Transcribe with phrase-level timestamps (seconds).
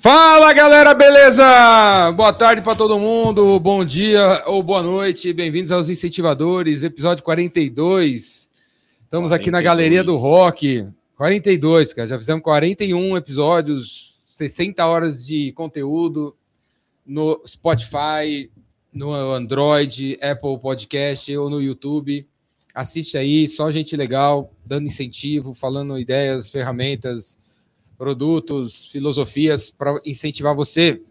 [0.00, 2.10] Fala galera, beleza?
[2.12, 8.48] Boa tarde para todo mundo, bom dia ou boa noite, bem-vindos aos Incentivadores, episódio 42.
[9.04, 9.32] Estamos 42.
[9.32, 10.88] aqui na Galeria do Rock.
[11.16, 16.34] 42, cara, já fizemos 41 episódios, 60 horas de conteúdo
[17.04, 18.50] no Spotify,
[18.90, 22.26] no Android, Apple Podcast ou no YouTube.
[22.74, 27.38] Assiste aí, só gente legal, dando incentivo, falando ideias, ferramentas,
[28.00, 31.02] produtos, filosofias para incentivar você.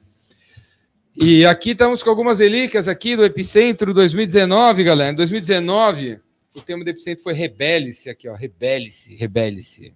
[1.15, 5.11] E aqui estamos com algumas relíquias aqui do Epicentro 2019, galera.
[5.11, 6.19] Em 2019,
[6.55, 9.93] o tema do Epicentro foi rebele-se aqui, ó, rebele-se, rebele-se.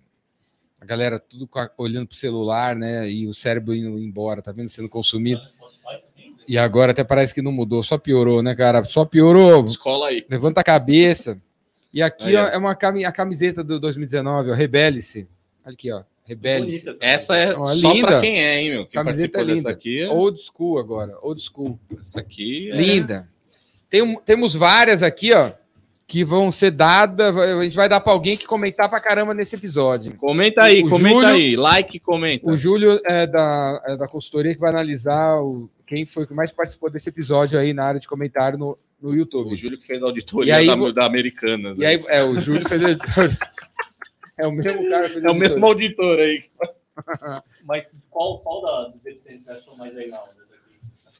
[0.79, 4.87] A galera tudo olhando pro celular, né, e o cérebro indo embora, tá vendo, sendo
[4.87, 5.41] consumido.
[6.47, 8.83] E agora até parece que não mudou, só piorou, né, cara?
[8.83, 9.65] Só piorou.
[9.65, 10.23] Escola aí.
[10.29, 11.41] Levanta a cabeça.
[11.91, 15.27] E aqui aí, ó, é uma a camiseta do 2019, ó, rebele-se.
[15.65, 16.03] Aqui, ó.
[16.25, 16.83] Rebelde.
[17.01, 18.07] Essa é Ó, só linda.
[18.07, 18.85] pra quem é, hein, meu?
[18.85, 19.69] Quem Camiseta é linda.
[19.69, 20.01] aqui.
[20.01, 20.09] É...
[20.09, 21.77] Old school agora, old school.
[21.99, 22.75] Essa aqui é...
[22.75, 23.29] Linda.
[23.89, 25.51] Tem, temos várias aqui, ó,
[26.07, 27.35] que vão ser dadas.
[27.37, 30.15] A gente vai dar para alguém que comentar pra caramba nesse episódio.
[30.15, 31.55] Comenta aí, o comenta Júlio, aí.
[31.55, 32.49] Like, comenta.
[32.49, 36.51] O Júlio é da, é da consultoria que vai analisar o, quem foi que mais
[36.51, 39.53] participou desse episódio aí na área de comentário no, no YouTube.
[39.53, 41.77] O Júlio que fez a auditoria aí, da, da Americanas.
[41.77, 43.37] E aí, é, o Júlio fez a auditoria.
[44.37, 45.07] É o mesmo cara.
[45.07, 46.43] É o mesmo auditor aí.
[47.65, 50.27] Mas qual, qual da, dos episódios você achou mais legal?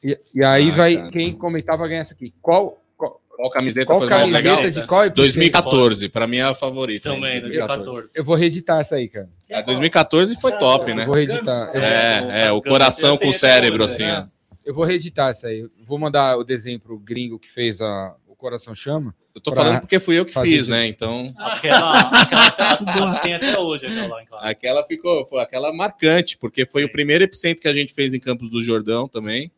[0.02, 1.10] E, e aí ah, vai, cara.
[1.10, 2.32] quem comentar vai ganhar essa aqui.
[2.42, 4.70] Qual, qual, qual camiseta qual foi camiseta mais legal?
[4.70, 7.10] De qual 2014, para mim é a favorita.
[7.10, 8.10] Também, 2014.
[8.14, 9.30] Eu vou reeditar essa aí, cara.
[9.48, 11.02] É, 2014 foi top, né?
[11.02, 11.70] Eu vou reeditar.
[11.74, 14.26] É, é, o coração com o cérebro, assim, ó.
[14.64, 15.68] Eu vou reeditar essa aí.
[15.86, 19.14] Vou mandar o desenho pro gringo que fez a, Coração Chama.
[19.34, 20.86] Eu tô falando porque fui eu que fiz, né?
[20.86, 21.32] Então.
[21.38, 26.88] Aquela, aquela tem até hoje, aquela Aquela ficou, foi aquela marcante, porque foi Sim.
[26.88, 29.50] o primeiro epicentro que a gente fez em Campos do Jordão também.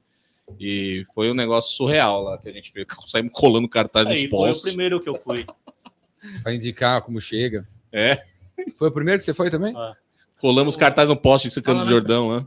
[0.61, 2.87] E foi um negócio surreal lá que a gente fez.
[3.09, 4.63] Saímos colando cartaz nos postos.
[4.63, 5.45] Foi o primeiro que eu fui.
[6.45, 7.67] Para indicar como chega.
[7.91, 8.17] É.
[8.79, 9.77] Foi o primeiro que você foi também?
[9.77, 9.93] É.
[10.41, 12.47] Colamos cartaz no poste em Campos do Jordão lá.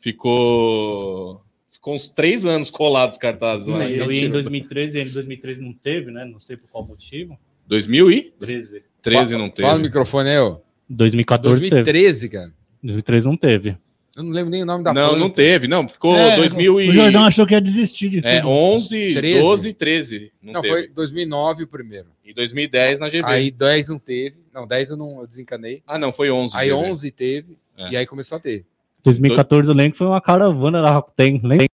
[0.00, 1.44] Ficou
[1.84, 3.86] com uns três anos colados cartazes lá.
[3.86, 6.24] Eu ia em 2013 e em 2013 não teve, né?
[6.24, 7.38] Não sei por qual motivo.
[7.66, 8.82] 2013.
[9.02, 9.68] 13 não teve.
[9.68, 10.60] Fala o microfone aí, ó.
[10.88, 12.32] 2014 2013, teve.
[12.32, 12.54] cara.
[12.82, 13.76] 2013 não teve.
[14.16, 15.86] Eu não lembro nem o nome da Não, não teve, não.
[15.86, 16.88] Ficou é, 2000 e...
[16.88, 18.30] O Jordão achou que ia desistir de tudo.
[18.30, 19.40] É, 11, 13.
[19.40, 20.32] 12 13.
[20.40, 22.06] Não, não foi 2009 o primeiro.
[22.24, 23.28] E 2010 na GB.
[23.28, 24.36] Aí 10 não teve.
[24.54, 25.82] Não, 10 eu não eu desencanei.
[25.86, 26.56] Ah, não, foi 11.
[26.56, 26.80] Aí GB.
[26.80, 27.58] 11 teve.
[27.76, 27.90] É.
[27.90, 28.64] E aí começou a ter.
[29.02, 31.42] 2014 eu lembro que foi uma caravana da Rakuten.
[31.42, 31.73] Lembra?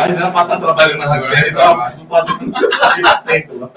[0.00, 3.70] Mas era pra estar trabalhando na Raguera e tava fazendo lá.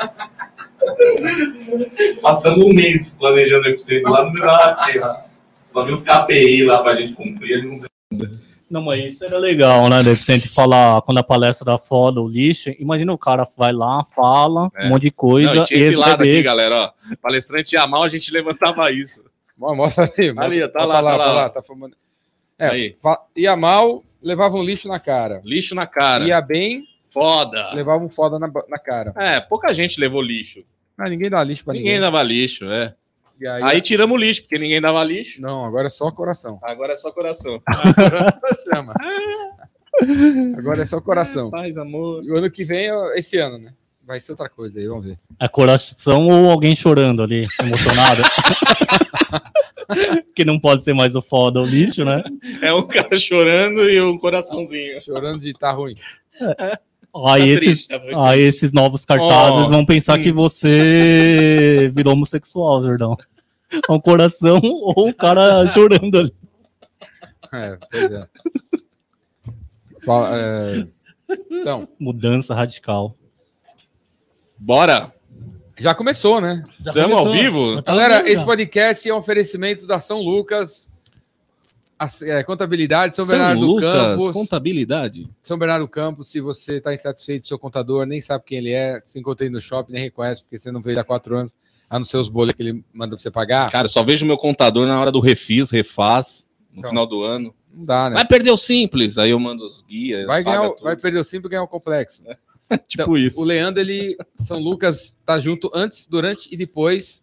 [2.21, 5.25] Passando um mês planejando o episódio lá no lá.
[5.67, 7.63] Só vi uns KPI lá pra gente cumprir.
[7.63, 8.29] Não...
[8.69, 10.01] não, mas isso era legal, né?
[10.01, 12.69] De repente falar quando a palestra da foda, o lixo.
[12.79, 14.85] Imagina o cara vai lá, fala é.
[14.85, 15.53] um monte de coisa.
[15.53, 16.75] Não, tinha esse lado aqui, galera.
[16.75, 17.15] Ó.
[17.21, 19.23] Palestrante ia mal, a gente levantava isso.
[19.57, 20.27] Mostra ali.
[20.27, 20.45] Mostra.
[20.45, 21.49] Ali, tá, lá, tá lá, tá lá.
[21.49, 21.95] Tá formando...
[22.59, 22.95] É, aí.
[23.35, 25.41] ia mal, levavam um lixo na cara.
[25.43, 26.23] Lixo na cara.
[26.23, 26.85] Ia bem.
[27.09, 27.73] Foda.
[27.73, 29.13] Levavam um foda na, na cara.
[29.15, 30.63] É, pouca gente levou lixo.
[30.97, 31.93] Ah, ninguém dá lixo pra ninguém.
[31.93, 32.95] Ninguém dava lixo, é.
[33.41, 35.41] Aí, aí, tiramos o lixo, porque ninguém dava lixo.
[35.41, 36.59] Não, agora é só coração.
[36.63, 37.61] Agora é só coração.
[37.67, 38.93] Agora só chama.
[40.57, 41.49] Agora é só coração.
[41.49, 42.23] Paz, amor.
[42.23, 43.73] E o ano que vem, esse ano, né?
[44.05, 45.19] Vai ser outra coisa aí, vamos ver.
[45.39, 48.21] É coração ou alguém chorando ali, emocionado?
[50.35, 52.23] que não pode ser mais o foda o lixo, né?
[52.61, 55.01] É um cara chorando e um coraçãozinho.
[55.01, 55.95] Chorando de tá ruim.
[56.41, 56.77] É.
[57.27, 59.69] Aí, tá esses, triste, tá aí esses novos cartazes oh.
[59.69, 63.15] vão pensar que você virou homossexual, Zerdão.
[63.87, 66.33] É um coração ou um cara chorando ali.
[67.53, 68.27] É, pois é.
[70.33, 70.87] é.
[71.51, 71.87] Então.
[71.99, 73.15] Mudança radical.
[74.57, 75.13] Bora!
[75.77, 76.63] Já começou, né?
[76.85, 77.81] Estamos ao vivo?
[77.81, 80.89] Galera, esse podcast é um oferecimento da São Lucas,
[81.97, 84.31] a, é, Contabilidade, São, São Bernardo Lucas, do Campos.
[84.33, 85.29] Contabilidade.
[85.41, 88.71] São Bernardo do Campos, se você está insatisfeito com seu contador, nem sabe quem ele
[88.71, 91.53] é, se encontrei no shopping, nem reconhece, porque você não veio há quatro anos,
[91.89, 93.71] a não ser os boletos que ele manda para você pagar.
[93.71, 97.53] Cara, só vejo meu contador na hora do refis, refaz, no então, final do ano.
[97.73, 98.15] Não dá, né?
[98.15, 100.27] Vai perder o simples, aí eu mando os guias.
[100.27, 102.21] Vai, ganhar, vai perder o simples e ganhar o complexo.
[102.27, 102.37] É.
[102.87, 103.41] tipo então, isso.
[103.41, 107.21] O Leandro, ele, São Lucas, tá junto antes, durante e depois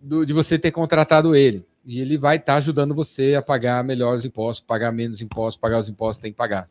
[0.00, 1.64] do, de você ter contratado ele.
[1.84, 5.78] E ele vai estar tá ajudando você a pagar melhores impostos, pagar menos impostos, pagar
[5.78, 6.68] os impostos que tem que pagar.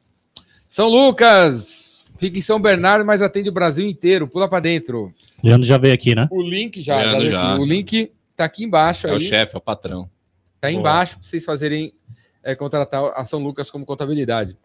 [0.68, 1.90] São Lucas!
[2.18, 4.28] Fica em São Bernardo, mas atende o Brasil inteiro.
[4.28, 5.14] Pula para dentro.
[5.42, 6.28] Leandro já veio aqui, né?
[6.30, 7.02] O link já.
[7.02, 7.56] Já, já.
[7.58, 9.08] O link tá aqui embaixo.
[9.08, 9.22] É o aí.
[9.22, 10.04] chefe, é o patrão.
[10.60, 10.80] Tá Boa.
[10.80, 11.94] embaixo para vocês fazerem
[12.44, 14.58] é, contratar a São Lucas como contabilidade.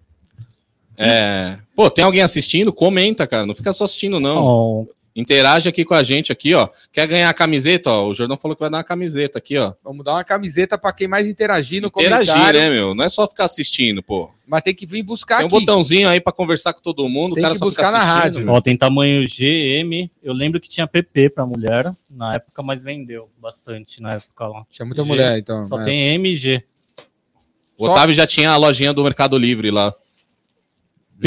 [0.96, 1.58] É...
[1.74, 2.72] Pô, tem alguém assistindo?
[2.72, 3.46] Comenta, cara.
[3.46, 4.42] Não fica só assistindo, não.
[4.42, 4.84] Ó,
[5.16, 6.68] Interage aqui com a gente aqui, ó.
[6.92, 8.08] Quer ganhar a camiseta, ó?
[8.08, 9.72] O Jordão falou que vai dar uma camiseta aqui, ó.
[9.84, 12.60] Vamos dar uma camiseta para quem mais interagir no Interagir, comentário.
[12.60, 12.96] né, meu?
[12.96, 14.28] Não é só ficar assistindo, pô.
[14.44, 15.60] Mas tem que vir buscar Tem um aqui.
[15.60, 17.34] botãozinho aí pra conversar com todo mundo.
[17.34, 18.50] Tem o cara que só buscar na rádio.
[18.50, 20.10] ó, tem tamanho GM.
[20.20, 24.66] Eu lembro que tinha PP pra mulher na época, mas vendeu bastante na época lá.
[24.68, 25.08] Tinha muita G.
[25.08, 25.64] mulher, então.
[25.68, 25.84] Só é.
[25.84, 26.64] tem MG.
[27.78, 29.94] O Otávio já tinha a lojinha do Mercado Livre lá.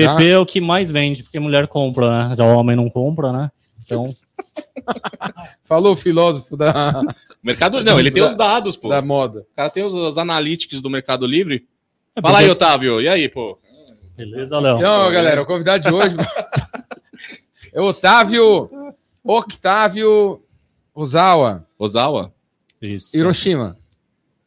[0.02, 0.16] Já?
[0.16, 2.36] PP é o que mais vende, porque mulher compra, né?
[2.36, 3.52] Já o homem não compra, né?
[3.84, 4.14] Então,
[5.64, 7.02] Falou o filósofo da,
[7.42, 8.90] Mercado Não, ele tem os dados, pô.
[8.90, 9.42] da moda.
[9.52, 11.68] O cara tem os, os analytics do Mercado Livre.
[12.16, 13.02] é Fala aí, Otávio.
[13.02, 13.58] E aí, pô?
[14.16, 14.78] Beleza, Léo?
[14.78, 16.16] Então, galera, o convidado de hoje
[17.74, 18.70] é o Otávio
[19.24, 20.42] Octávio
[20.94, 22.34] Ozawa, Ozawa?
[22.82, 23.16] Isso.
[23.16, 23.78] Hiroshima.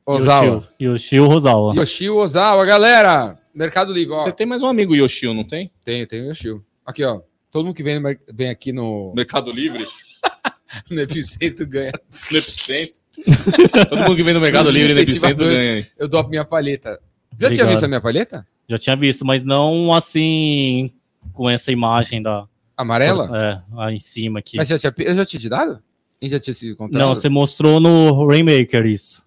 [0.04, 0.44] Ozawa.
[0.44, 1.74] Yoshio, Yoshio Rosawa.
[1.76, 3.38] Yoshio Ozawa, galera.
[3.60, 4.22] Mercado Livre, ó.
[4.22, 5.70] Você tem mais um amigo Yoshio, não tem?
[5.84, 6.64] Tem, tem o Yoshio.
[6.86, 7.20] Aqui, ó.
[7.50, 8.00] Todo mundo que vem,
[8.32, 9.86] vem aqui no, Mercado Livre?
[10.90, 11.92] no Epicentro ganha.
[12.32, 12.94] No Epicentro.
[13.90, 15.86] Todo mundo que vem no Mercado Livre no Epicentro ganha aí.
[15.98, 16.98] Eu dou a minha palheta.
[17.32, 17.68] Já tinha Obrigado.
[17.68, 18.46] visto a minha palheta?
[18.66, 20.90] Já tinha visto, mas não assim
[21.34, 22.48] com essa imagem da.
[22.78, 23.28] Amarela?
[23.36, 24.56] É, lá em cima aqui.
[24.56, 25.72] Mas já tinha, eu já tinha te dado?
[25.72, 26.98] A gente já tinha sido encontrado?
[26.98, 29.22] Não, você mostrou no Rainmaker isso.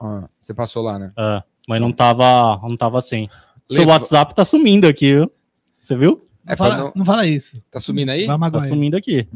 [0.00, 1.12] Ah, você passou lá, né?
[1.16, 3.28] É, mas não tava, não tava assim.
[3.68, 5.32] Seu Lembra- WhatsApp tá sumindo aqui, viu?
[5.78, 6.26] Você viu?
[6.46, 7.60] É Não fala, não- não fala isso.
[7.70, 8.26] Tá sumindo aí?
[8.26, 9.26] Tá sumindo aqui.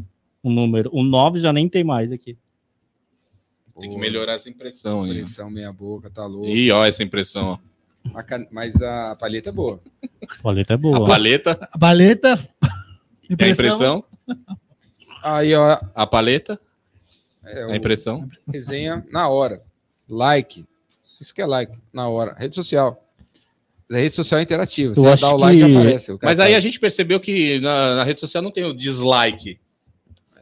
[0.43, 0.89] O número.
[0.93, 2.39] O 9 já nem tem mais aqui.
[3.79, 5.11] Tem que melhorar essa impressão aí.
[5.13, 6.47] Impressão meia boca, tá louco.
[6.47, 7.59] Ih, ó, essa impressão, ó.
[8.19, 9.81] A Mas a palheta é boa.
[10.23, 11.07] A paleta é A boa.
[11.07, 12.39] paleta, A baleta.
[13.39, 14.05] é a impressão.
[15.23, 15.79] Aí, ó.
[15.95, 16.59] A paleta,
[17.45, 18.29] É a impressão.
[18.51, 19.63] resenha na hora.
[20.09, 20.65] Like.
[21.21, 22.35] Isso que é like, na hora.
[22.39, 23.03] Rede social.
[23.91, 24.95] A rede social é interativa.
[24.95, 26.13] Você dá o like que- aparece.
[26.13, 28.65] o cara Mas aí tá- a gente percebeu que na, na rede social não tem
[28.65, 29.59] o dislike.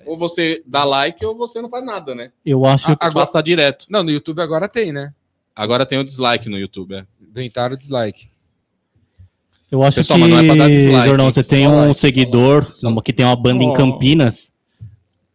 [0.04, 2.30] Ou você dá like ou você não faz nada, né?
[2.44, 3.04] Eu acho A- que.
[3.04, 3.86] Agora- Passa direto.
[3.88, 5.12] Não, no YouTube agora tem, né?
[5.56, 7.04] Agora tem o dislike no YouTube, é.
[7.20, 8.28] Inventaram o dislike.
[9.70, 11.16] Eu acho Pessoal, que, mas não é pra dar dislike, hein?
[11.30, 13.72] você tem um like, seguidor like, que tem uma banda em Oh.
[13.74, 14.50] Campinas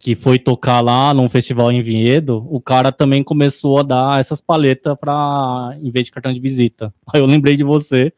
[0.04, 2.46] que foi tocar lá num festival em Vinhedo.
[2.50, 6.94] O cara também começou a dar essas paletas para em vez de cartão de visita.
[7.14, 8.12] Aí eu lembrei de você.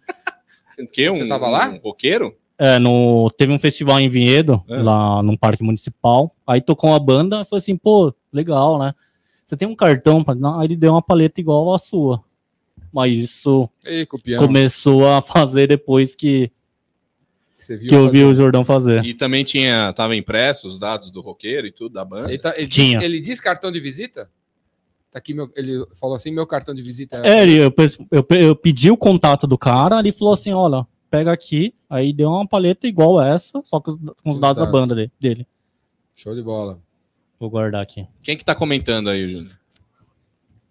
[0.79, 1.11] O quê?
[1.11, 1.69] Um, Você tava lá?
[1.69, 2.35] Um roqueiro?
[2.57, 4.77] É, no, teve um festival em Vinhedo, É.
[4.77, 6.35] lá num parque municipal.
[6.47, 8.95] Aí tocou uma banda e falou assim: pô, legal, né?
[9.45, 10.23] Você tem um cartão?
[10.23, 10.33] Pra...
[10.33, 12.23] Não, Aí ele deu uma paleta igual a sua.
[12.91, 14.07] Mas isso Ei,
[14.39, 16.51] começou a fazer depois que,
[17.57, 18.17] Você viu que eu fazer.
[18.17, 19.03] vi o Jordão fazer.
[19.05, 22.29] E também tinha, tava impresso os dados do roqueiro e tudo, da banda.
[22.29, 22.99] Ele, tá- ele Tinha.
[22.99, 24.29] Diz, ele diz cartão de visita?
[25.11, 27.73] Tá aqui meu, ele falou assim: meu cartão de visita É, ele- eu,
[28.11, 31.73] eu, eu pedi o contato do cara, ele falou assim: olha, pega aqui.
[31.89, 34.93] Aí deu uma paleta igual essa, só com os, com os Os dados da banda
[34.93, 35.47] de- dele.
[36.13, 36.79] Show de bola.
[37.39, 38.05] Vou guardar aqui.
[38.21, 39.57] Quem que tá comentando aí, Júnior?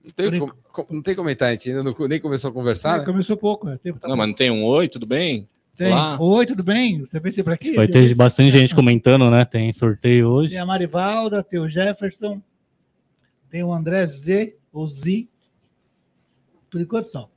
[0.05, 2.97] Não tem, com- não tem comentário, a gente ainda não- nem começou a conversar.
[2.97, 3.05] É, né?
[3.07, 3.69] começou pouco.
[3.71, 4.19] é, tempo tá Não, bom.
[4.19, 5.49] mas não tem um oi, tudo bem?
[5.77, 5.93] Tem.
[5.93, 6.17] Olá.
[6.21, 7.01] Oi, tudo bem?
[7.01, 7.73] Você veio sempre aqui?
[7.75, 9.45] Vai ter bastante gente comentando, né?
[9.45, 10.51] Tem sorteio hoje.
[10.53, 12.41] Tem a Marivalda, tem o Jefferson,
[13.51, 15.27] tem o André Z, o Z.
[16.71, 17.29] Por enquanto só.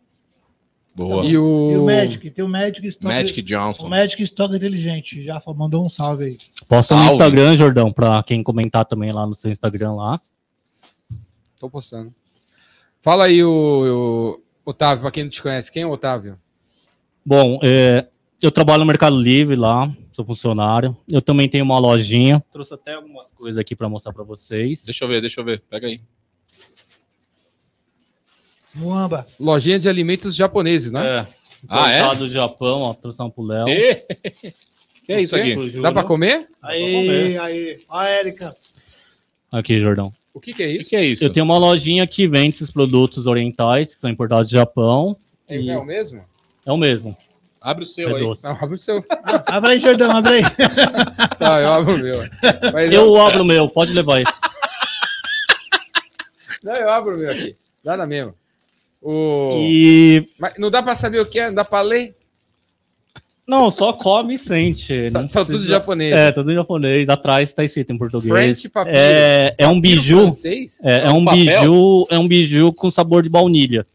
[0.95, 1.23] Boa.
[1.25, 3.05] E o, E o Magic, tem o Magic Stock.
[3.05, 3.87] Magic O Johnson.
[3.87, 5.23] Magic Stock Inteligente.
[5.23, 6.37] Já mandou um salve aí.
[6.67, 7.13] Posta no Salve.
[7.13, 10.19] Instagram, Jordão, pra quem comentar também lá no seu Instagram lá.
[11.59, 12.13] Tô postando.
[12.99, 16.39] Fala aí, o, o Otávio, pra quem não te conhece, quem é o Otávio?
[17.23, 18.07] Bom, é,
[18.41, 20.95] eu trabalho no Mercado Livre lá, sou funcionário.
[21.07, 22.43] Eu também tenho uma lojinha.
[22.51, 24.83] Trouxe até algumas coisas aqui pra mostrar pra vocês.
[24.83, 25.61] Deixa eu ver, deixa eu ver.
[25.69, 26.01] Pega aí.
[28.75, 29.25] Muamba.
[29.39, 31.05] Lojinha de alimentos japoneses, né?
[31.21, 31.27] É.
[31.67, 31.97] Ah, é?
[31.99, 33.65] Importado do Japão, ó, trouxe um pro Léo.
[33.65, 35.55] Que é isso aqui?
[35.81, 36.47] Dá pra comer?
[36.61, 37.77] Aí, aí.
[37.89, 38.55] Ó, a Érica.
[39.51, 40.13] Aqui, Jordão.
[40.33, 40.89] O que, que é O que, isso?
[40.91, 41.23] que é isso?
[41.23, 45.17] Eu tenho uma lojinha que vende esses produtos orientais, que são importados do Japão.
[45.49, 46.21] É, E- é o mesmo?
[46.65, 47.17] É o mesmo.
[47.67, 48.19] Abre o seu É aí.
[48.21, 48.43] doce.
[48.45, 49.03] Não, abre o seu.
[49.45, 50.43] Abre aí, Jordão, abre aí.
[51.37, 52.19] Tá, eu abro o meu.
[52.73, 54.31] Mas Eu abro o meu, pode levar isso.
[56.63, 57.55] Não, eu abro o meu aqui.
[57.83, 58.33] Dá na mesma.
[59.01, 59.57] O...
[59.59, 60.25] E.
[60.39, 61.47] Mas não dá pra saber o que é?
[61.47, 62.15] Não dá pra ler?
[63.45, 65.11] Não, só come e sente.
[65.11, 66.13] Tá, tá tudo precisa- japonês.
[66.13, 67.07] É, tudo em japonês.
[67.09, 68.31] Atrás tá escrito em português.
[68.33, 68.97] French papiro.
[68.97, 70.21] É, é um biju.
[70.21, 70.79] francês?
[70.83, 73.85] É, é É um um biju, é um biju com sabor de baunilha.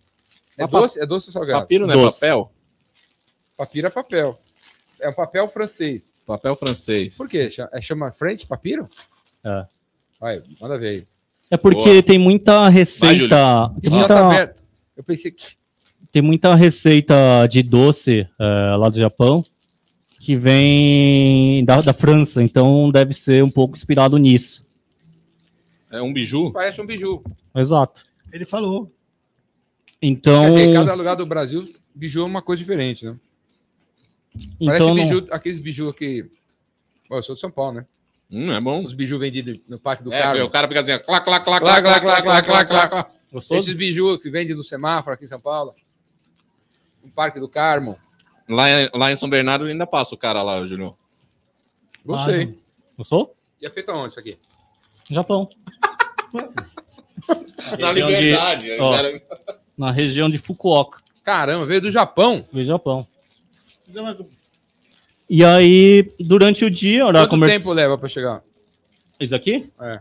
[0.59, 1.01] É doce?
[1.01, 1.61] É doce ou salgado?
[1.63, 2.21] Papiro não é Doce.
[2.21, 2.52] papel?
[3.57, 4.39] Papiro é papel.
[5.01, 6.13] É um papel francês.
[6.27, 7.17] Papel francês.
[7.17, 7.51] Por quê?
[7.73, 8.89] É, chama French papiro?
[9.45, 9.67] É.
[10.21, 11.07] Vai, manda ver aí.
[11.51, 12.03] É porque Boa.
[12.03, 13.69] tem muita receita.
[13.69, 13.81] Júlio.
[13.81, 14.63] tem, Já tá muita, aberto.
[14.97, 15.57] Eu pensei que.
[16.11, 19.43] tem muita receita de doce é, lá do Japão
[20.23, 24.65] que vem da, da França, então deve ser um pouco inspirado nisso.
[25.91, 26.53] É um biju?
[26.53, 27.25] Parece um biju.
[27.57, 28.05] Exato.
[28.33, 28.95] Ele falou.
[30.01, 33.17] Então, Quer dizer, cada lugar do Brasil, biju é uma coisa diferente, né?
[34.35, 36.31] Parece então não- biju, aqueles biju aqui.
[37.09, 37.87] Bom, eu sou de São Paulo, né?
[38.31, 38.83] Hum, é bom.
[38.83, 40.45] Os biju vendidos no Parque do É, Carmo.
[40.45, 43.09] o cara fica assim, clac, clac, clac, Clá, clac, clá, clá, clá, clá, clá.
[43.31, 43.59] Gostou?
[43.59, 45.75] Esses biju que vendem no semáforo aqui em São Paulo.
[47.05, 47.99] No Parque do Carmo.
[48.49, 50.97] Lá, em- lá em São Bernardo ainda passa o cara lá, Júlio.
[52.05, 52.59] Gostei.
[52.59, 52.63] Ah,
[52.99, 53.37] Gostou?
[53.61, 54.39] E é feito aonde isso aqui?
[55.11, 55.49] Japão.
[57.79, 58.77] Na Região de- liberdade.
[58.81, 58.91] ó.
[58.97, 59.23] cara.
[59.77, 62.45] Na região de Fukuoka, Caramba, veio do Japão.
[62.53, 63.07] no Japão.
[63.93, 64.27] Então,
[65.29, 67.61] E aí, durante o dia, horário Quanto comercial.
[67.61, 68.43] tempo leva pra chegar?
[69.21, 69.71] Isso aqui?
[69.81, 70.01] É.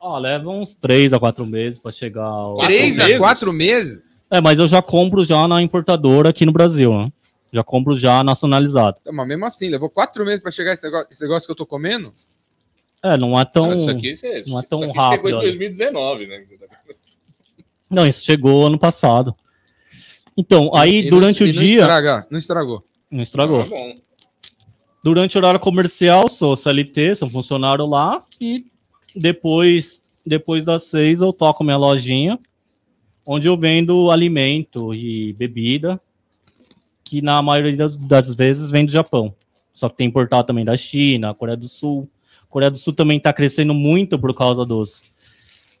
[0.00, 2.22] Ah, leva uns 3 a 4 meses pra chegar.
[2.24, 3.18] ao- Quatro Três a meses?
[3.18, 4.02] quatro meses?
[4.30, 7.10] É, mas eu já compro já na importadora aqui no Brasil, né?
[7.52, 8.98] Já compro já nacionalizado.
[9.04, 11.56] Não, mas mesmo assim, levou quatro meses pra chegar esse negócio, esse negócio que eu
[11.56, 12.12] tô comendo?
[13.02, 13.74] É, não é tão.
[13.76, 15.42] Isso aqui, você- não é tão isso aqui rápido, Chegou em olha.
[15.48, 16.44] 2019, né?
[17.88, 19.34] Não, isso chegou ano passado.
[20.36, 21.80] Então, aí E durante não, o e não dia.
[21.80, 22.85] estraga- não estragou.
[23.10, 23.62] Não estragou.
[23.62, 23.94] Tá bom.
[25.02, 28.22] Durante o horário comercial, sou CLT, sou funcionário lá.
[28.40, 28.66] E
[29.14, 32.38] depois, depois das seis, eu toco minha lojinha,
[33.24, 36.00] onde eu vendo alimento e bebida,
[37.04, 39.32] que na maioria das- das vezes vem do Japão.
[39.72, 42.08] Só que tem importado também da China, Coreia do Sul.
[42.48, 45.02] Coreia do Sul também está crescendo muito por causa dos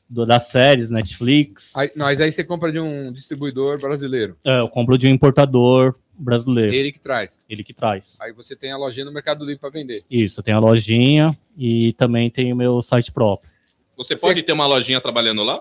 [0.08, 1.74] do- das séries, Netflix.
[1.76, 4.36] Aí, mas aí você compra de um distribuidor brasileiro.
[4.44, 7.38] É, eu compro de um importador brasileiro, Ele que traz.
[7.48, 8.16] ele que traz.
[8.20, 10.02] Aí você tem a lojinha no Mercado Livre para vender.
[10.10, 13.48] Isso, eu tenho a lojinha e também tenho o meu site próprio.
[13.96, 15.60] Você pode ter uma lojinha trabalhando lá?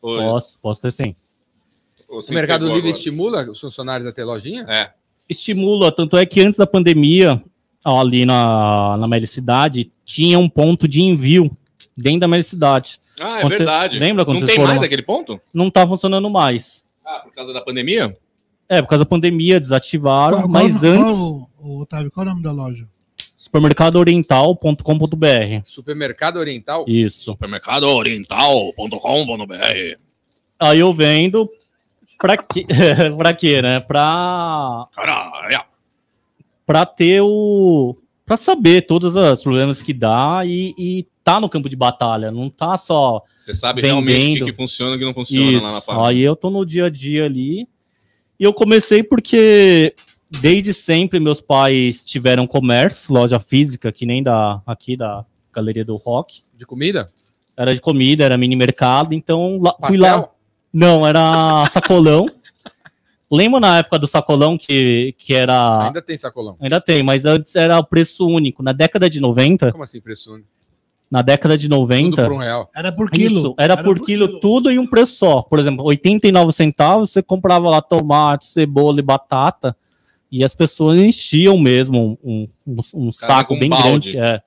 [0.00, 1.14] Ou, Posso, posso ter sim.
[2.08, 2.90] O você Mercado Livre agora?
[2.90, 4.64] estimula os funcionários a ter lojinha?
[4.68, 4.92] É.
[5.28, 7.42] Estimula, tanto é que antes da pandemia,
[7.84, 11.50] ó, ali na, na Melicidade, tinha um ponto de envio
[11.96, 12.98] dentro da Melicidade.
[13.20, 13.98] Ah, é Quando você- verdade.
[13.98, 14.86] lembra quando Não vocês tem foram mais lá?
[14.86, 15.40] aquele ponto?
[15.52, 16.84] Não tá funcionando mais.
[17.04, 18.16] Ah, por causa da pandemia?
[18.68, 22.28] É, por causa da pandemia, desativaram, Qual- mas qual- antes, qual, o- Otávio, qual é
[22.28, 22.86] o nome da loja?
[23.36, 25.62] supermercadooriental.com.br.
[25.64, 26.84] Supermercado Oriental?
[26.88, 27.24] Isso.
[27.32, 29.96] Supermercadooriental.com.br
[30.60, 31.48] Aí eu vendo
[32.18, 32.66] pra quê?
[33.16, 33.78] pra quê, né?
[33.80, 35.60] Pra Caralho.
[36.66, 37.96] para ter o
[38.26, 42.50] para saber todos os problemas que dá e, e tá no campo de batalha, não
[42.50, 44.04] tá só Você sabe Vendendo.
[44.04, 45.64] realmente o que, que funciona e o que não funciona isso.
[45.66, 46.08] lá na parada.
[46.08, 47.66] Aí eu tô no dia a dia ali.
[48.38, 49.94] E eu comecei porque
[50.30, 55.96] desde sempre meus pais tiveram comércio, loja física, que nem da aqui da Galeria do
[55.96, 56.42] Rock.
[56.56, 57.08] De comida?
[57.56, 60.28] Era de comida, era mini mercado, então lá- fui lá.
[60.72, 62.26] Não, era sacolão.
[63.30, 65.86] Lembra na época do sacolão que, que era.
[65.86, 66.56] Ainda tem sacolão.
[66.60, 68.62] Ainda tem, mas antes era o preço único.
[68.62, 70.48] Na década de 90, Como assim, preço único?
[71.10, 72.70] Na década de Tudo 90, por um real.
[72.74, 73.38] Era por quilo.
[73.38, 75.42] isso, era, por, quilo, tudo e um preço só.
[75.42, 79.74] Por exemplo, 89 centavos, você comprava lá tomate, cebola e batata,
[80.30, 84.12] e as pessoas enchiam mesmo um, um, um saco bem balde.
[84.12, 84.18] grande.
[84.18, 84.42] É.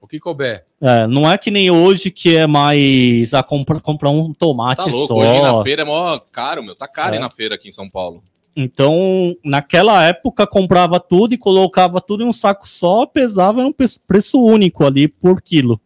[0.00, 0.64] O que couber.
[0.80, 4.90] É, não é que nem hoje que é mais a compra, comprar um tomate Tá
[4.90, 5.14] louco, só.
[5.20, 6.74] hoje na feira é mó caro, meu.
[6.74, 7.18] Tá caro É.
[7.18, 8.22] ir na feira aqui em São Paulo.
[8.54, 8.94] Então,
[9.42, 13.86] naquela época, comprava tudo e colocava tudo em um saco só, pesava era um pe-
[14.06, 15.80] preço único ali por quilo.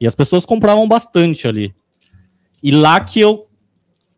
[0.00, 1.74] E as pessoas compravam bastante ali.
[2.62, 3.46] E lá que eu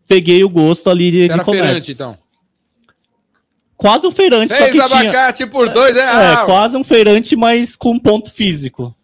[0.06, 1.66] peguei o gosto ali de, Você de era comércio.
[1.68, 2.18] feirante, então.
[3.76, 5.00] Quase um feirante, só Seis que tinha...
[5.00, 6.42] abacate por dois É, reais.
[6.44, 8.94] quase um feirante, mas com ponto físico.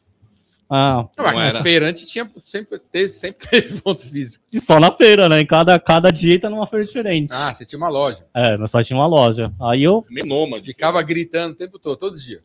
[0.71, 1.63] Ah, Não, era.
[1.63, 4.45] feirante tinha, sempre, teve, sempre teve ponto físico.
[4.53, 5.41] e só na feira, né?
[5.41, 7.33] Em cada, cada dia tá numa feira diferente.
[7.33, 8.25] Ah, você tinha uma loja.
[8.35, 9.51] É, meu pai tinha uma loja.
[9.63, 10.67] Aí eu Meio nômade.
[10.67, 12.41] Ficava gritando o tempo todo, todo dia.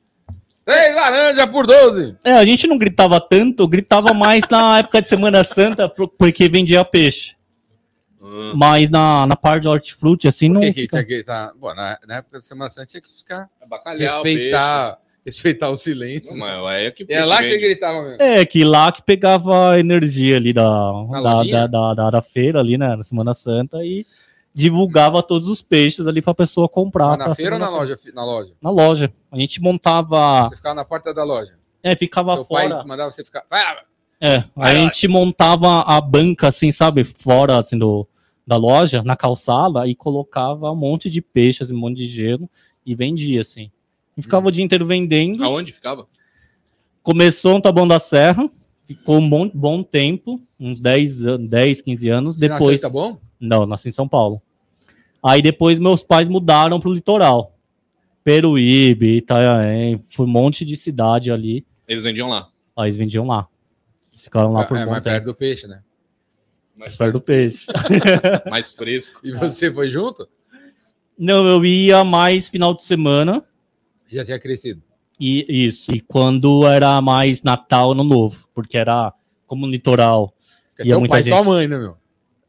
[0.68, 2.16] Seis laranja por 12.
[2.24, 6.86] É, a gente não gritava tanto, gritava mais na época de Semana Santa, porque vendia
[6.86, 7.36] peixe.
[8.22, 10.98] Ah, Mas na, na parte de hortifruti, assim, não que, que fica...
[10.98, 11.52] tinha que gritar?
[11.60, 13.50] Bom, na, na época da Semana Santa tinha que ficar.
[13.68, 16.36] bacalhau, respeitar, respeitar o silêncio.
[16.38, 18.22] Não, é que É lá que gritava mesmo.
[18.22, 22.60] É, que lá que pegava a energia ali da, da, da, da, da- da feira
[22.62, 24.06] ali, né, na Semana Santa, e
[24.54, 27.18] divulgava todos os peixes ali pra pessoa comprar.
[27.18, 27.98] Mas na feira ou na loja?
[28.14, 28.54] Na loja.
[28.62, 29.14] Na loja.
[29.32, 30.50] A gente montava...
[30.50, 31.58] Você ficava na porta da loja.
[31.82, 32.70] É, ficava Seu fora...
[32.78, 33.44] pai mandava você ficar.
[34.22, 38.08] É, Vai, a gente montava a banca, assim, sabe, fora assim, do,
[38.48, 42.50] da loja, na calçada, e colocava um monte de peixes, um monte de gelo,
[42.86, 43.70] e vendia, assim.
[44.16, 45.44] E ficava o dia inteiro vendendo.
[45.44, 46.08] Aonde ficava?
[47.02, 48.50] Começou no Taboão da Serra,
[48.86, 52.36] ficou um bom, bom tempo, uns 10, an- 10, 15 anos.
[52.36, 52.82] Você Depois.
[52.82, 53.20] nasceu, tá bom?
[53.40, 54.42] Não, nasci em São Paulo.
[55.26, 57.58] Aí depois meus pais mudaram pro litoral.
[58.24, 61.66] Peruíbe, Itanhaém, foi um monte de cidade ali.
[61.88, 62.50] Eles vendiam lá.
[62.78, 63.48] Aí eles vendiam lá.
[64.12, 65.14] Eles Ficaram lá por é bom mais tempo.
[65.16, 65.82] perto do peixe, né?
[66.76, 67.66] Mais, Perto do peixe.
[68.50, 69.20] mais fresco.
[69.24, 70.28] E você foi junto?
[71.18, 73.44] Não, eu ia mais final de semana.
[74.08, 74.82] Já tinha crescido.
[75.20, 75.92] E isso.
[75.94, 78.48] E quando era mais Natal, Ano Novo.
[78.54, 79.14] Porque era
[79.48, 80.34] como litoral.
[80.76, 81.46] Porque E é muita pai e tua gente.
[81.48, 81.98] mãe, né, meu?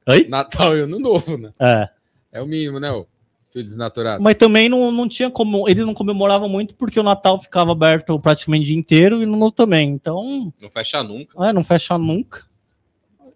[0.08, 0.26] Oi?
[0.28, 1.52] Natal e Ano Novo, né?
[1.58, 1.88] É.
[2.32, 3.06] É o mínimo, né, o
[3.52, 4.20] filho desnaturado.
[4.22, 5.68] Mas também não, não tinha como.
[5.68, 9.36] Eles não comemoravam muito porque o Natal ficava aberto praticamente o dia inteiro e no
[9.36, 9.90] Novo também.
[9.90, 11.46] Então, Não fecha nunca.
[11.48, 12.44] é, não fecha nunca.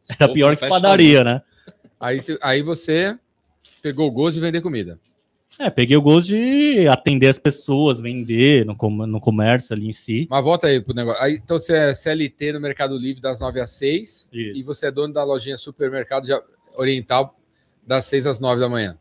[0.09, 1.43] Era Opa, pior que padaria, né?
[2.01, 3.17] Aí, você- aí você
[3.83, 4.99] pegou o gosto de vender comida.
[5.59, 9.93] É, peguei o gosto de atender as pessoas, vender no, com- no comércio ali em
[9.93, 10.27] si.
[10.31, 11.21] Mas volta aí pro negócio.
[11.23, 14.67] Aí, então você é CLT no Mercado Livre das 9 às 6 e Isso.
[14.67, 16.27] você é dono da lojinha supermercado
[16.77, 17.37] oriental
[17.85, 18.97] das 6 às 9 da manhã.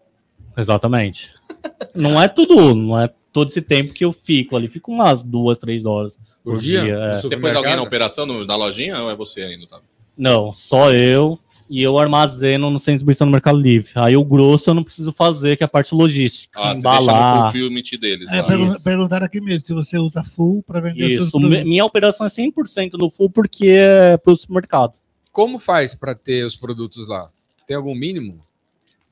[0.57, 1.33] Exatamente.
[1.93, 4.67] não é tudo, não é todo esse tempo que eu fico ali.
[4.67, 6.19] Fico umas duas, três horas.
[6.43, 6.81] Por, Por dia?
[6.81, 7.15] dia, é.
[7.17, 7.57] Você supermercado?
[7.57, 9.67] alguém na operação no- na lojinha ou é você ainda?
[9.67, 9.79] Tá?
[10.17, 11.37] Não, só eu.
[11.69, 13.91] E eu armazeno no centro de distribuição do Mercado Livre.
[13.95, 16.57] Aí o grosso eu não preciso fazer, que é a parte logística.
[16.57, 17.43] Ah, você deixa no embalar.
[17.51, 18.31] fulfillment deles.
[18.31, 18.83] É, pergun- Isso.
[18.83, 21.29] perguntaram aqui mesmo se você usa full para vender Isso.
[21.31, 21.63] produtos.
[21.65, 24.93] Minha operação é 100% no full porque é para o supermercado.
[25.31, 27.29] Como faz para ter os produtos lá?
[27.67, 28.39] Tem algum mínimo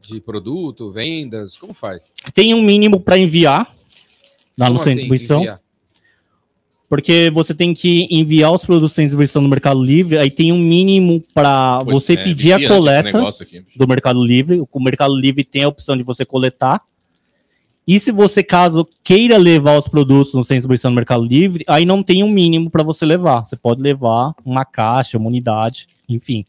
[0.08, 1.58] de produto, vendas?
[1.58, 2.04] Como faz?
[2.34, 3.76] Tem um mínimo para enviar
[4.58, 5.40] lá no Como centro de assim, distribuição.
[5.42, 5.62] enviar?
[6.88, 10.60] Porque você tem que enviar os produtos sem distribuição no Mercado Livre, aí tem um
[10.60, 13.20] mínimo para você é, pedir a coleta
[13.76, 14.64] do Mercado Livre.
[14.72, 16.82] O Mercado Livre tem a opção de você coletar.
[17.88, 21.86] E se você, caso queira levar os produtos no sem distribuição no Mercado Livre, aí
[21.86, 23.46] não tem um mínimo para você levar.
[23.46, 26.46] Você pode levar uma caixa, uma unidade, enfim.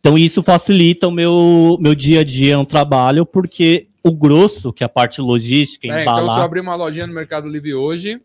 [0.00, 4.82] Então isso facilita o meu, meu dia a dia no trabalho, porque o grosso, que
[4.82, 6.44] é a parte logística, Peraí, então, se eu embalar...
[6.44, 8.20] abrir uma lojinha no Mercado Livre hoje,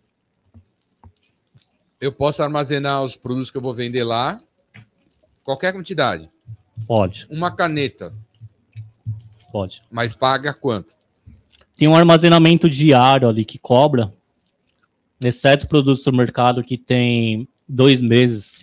[1.99, 4.39] eu posso armazenar os produtos que eu vou vender lá,
[5.43, 6.29] qualquer quantidade.
[6.85, 8.13] Pode, Uma caneta,
[9.51, 9.81] pode.
[9.91, 10.97] mas paga quanto?
[11.77, 14.11] tem um armazenamento diário ali que cobra,
[15.23, 18.59] exceto produtos do mercado que tem dois meses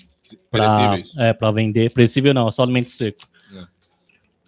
[0.50, 1.90] para é, pra vender.
[1.90, 3.20] Perecível não, é só alimento seco.
[3.54, 3.64] É.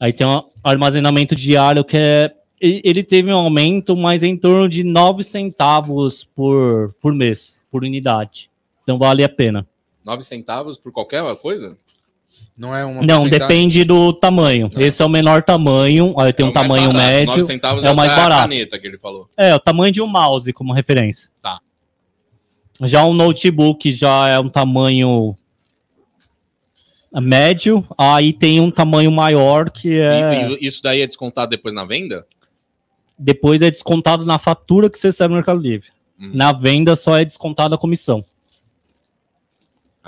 [0.00, 2.34] Aí tem um armazenamento diário que é.
[2.58, 8.50] Ele teve um aumento, mas em torno de 9 centavos por, por mês, por unidade.
[8.86, 9.66] Então vale a pena.
[10.04, 11.76] 9 centavos por qualquer coisa?
[12.56, 13.38] Não é uma Não, porcentagem?
[13.48, 14.70] depende do tamanho.
[14.72, 14.80] Não.
[14.80, 16.96] Esse é o menor tamanho, aí tem É um tamanho barato.
[17.12, 17.26] médio.
[17.38, 18.42] 9 centavos é o mais barato.
[18.42, 19.28] caneta que ele falou.
[19.36, 21.28] É, o tamanho de um mouse como referência.
[21.42, 21.58] Tá.
[22.84, 25.34] Já um notebook já é um tamanho
[27.12, 30.50] médio, aí tem um tamanho maior que é.
[30.50, 32.24] E, e isso daí é descontado depois na venda?
[33.18, 35.88] Depois é descontado na fatura que você recebe no Mercado Livre.
[36.20, 36.30] Hum.
[36.34, 38.22] Na venda só é descontada a comissão.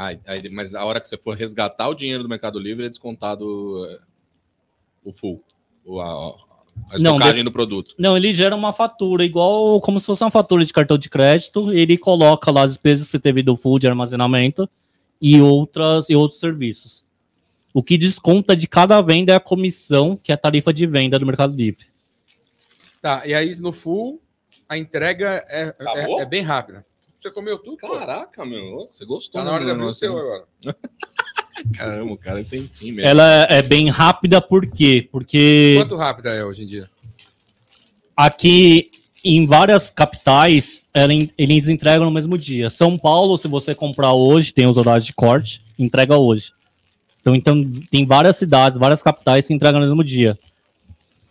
[0.01, 2.89] Ah, aí- mas a hora que você for resgatar o dinheiro do Mercado Livre é
[2.89, 3.99] descontado é,
[5.03, 5.43] o full.
[5.85, 6.29] O, a,
[6.93, 7.97] a Não, estocagem do produto.
[7.99, 11.73] Não, ele gera uma fatura, igual como se fosse uma fatura de cartão de crédito.
[11.73, 14.71] Ele coloca lá as despesas que você teve do full de armazenamento
[15.21, 17.05] e, outras, e outros serviços.
[17.75, 21.19] O que desconta de cada venda é a comissão, que é a tarifa de venda
[21.19, 21.87] do Mercado Livre.
[23.03, 24.23] Tá, e aí no full,
[24.69, 26.87] a entrega é, é, é bem rápida.
[27.19, 27.77] Você comeu tudo?
[27.79, 27.99] pô?
[27.99, 29.41] Caraca, meu, você gostou.
[29.41, 30.21] Tá na hora de né, abrir o seu né?
[30.21, 30.45] agora.
[31.77, 33.09] Caramba, o cara é sem fim mesmo.
[33.09, 35.09] Ela é bem rápida, por quê?
[35.11, 36.89] Porque Quanto rápida é hoje em dia?
[38.17, 38.91] aqui
[39.25, 40.83] em várias capitais
[41.37, 42.71] eles entregam no mesmo dia.
[42.71, 46.53] São Paulo, se você comprar hoje, tem os horários de corte, entrega hoje.
[47.21, 50.39] Então, então tem várias cidades, várias capitais que entregam no mesmo dia.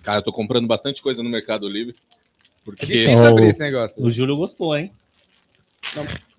[0.03, 1.95] Cara, eu tô comprando bastante coisa no Mercado Livre.
[1.95, 2.05] É
[2.63, 2.85] Porque.
[2.85, 3.27] difícil Oh.
[3.27, 4.03] abrir esse negócio.
[4.03, 4.91] O Júlio gostou, hein?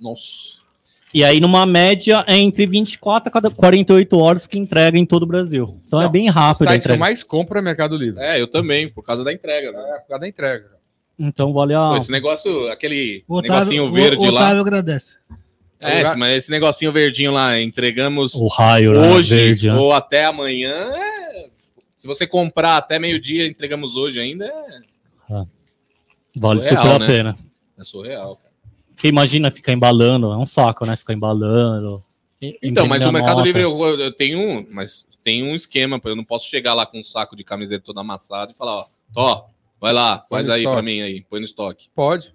[0.00, 0.58] Nossa.
[1.12, 5.22] E aí, numa média, é entre 24 a cada 48 horas que entrega em todo
[5.22, 5.80] o Brasil.
[5.86, 8.20] Então é Não, bem O rápido a site que eu mais compro é Mercado Livre.
[8.22, 9.78] É, eu também, por causa da entrega, né?
[9.78, 10.66] É, por causa da entrega.
[11.18, 11.88] Então vale a.
[11.90, 14.42] Pô, esse negócio, aquele O negocinho o- verde o lá.
[14.42, 15.16] Otávio agradece.
[15.80, 19.76] É, esse- mas esse negocinho verdinho lá, entregamos O raio né, hoje verde, né?
[19.76, 20.92] ou até amanhã.
[20.94, 21.48] é-
[21.96, 25.42] Se você comprar até meio-dia, entregamos hoje ainda, é,
[26.36, 27.04] Vale Real, super né?
[27.04, 27.38] a pena.
[27.78, 28.36] é surreal.
[28.36, 28.47] cara.
[28.98, 30.96] Porque imagina ficar embalando, é um saco, né?
[30.96, 32.02] Ficar embalando.
[32.60, 33.46] Então, mas o Mercado nota.
[33.46, 36.98] Livre eu, eu tenho um, mas tem um esquema, eu não posso chegar lá com
[36.98, 39.44] um saco de camiseta todo amassado e falar, ó, ó,
[39.80, 40.74] vai lá, Põe faz aí estoque.
[40.74, 41.86] pra mim aí, põe no estoque.
[41.94, 42.34] Pode.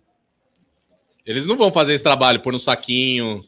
[1.26, 3.44] Eles não vão fazer esse trabalho, pôr no saquinho,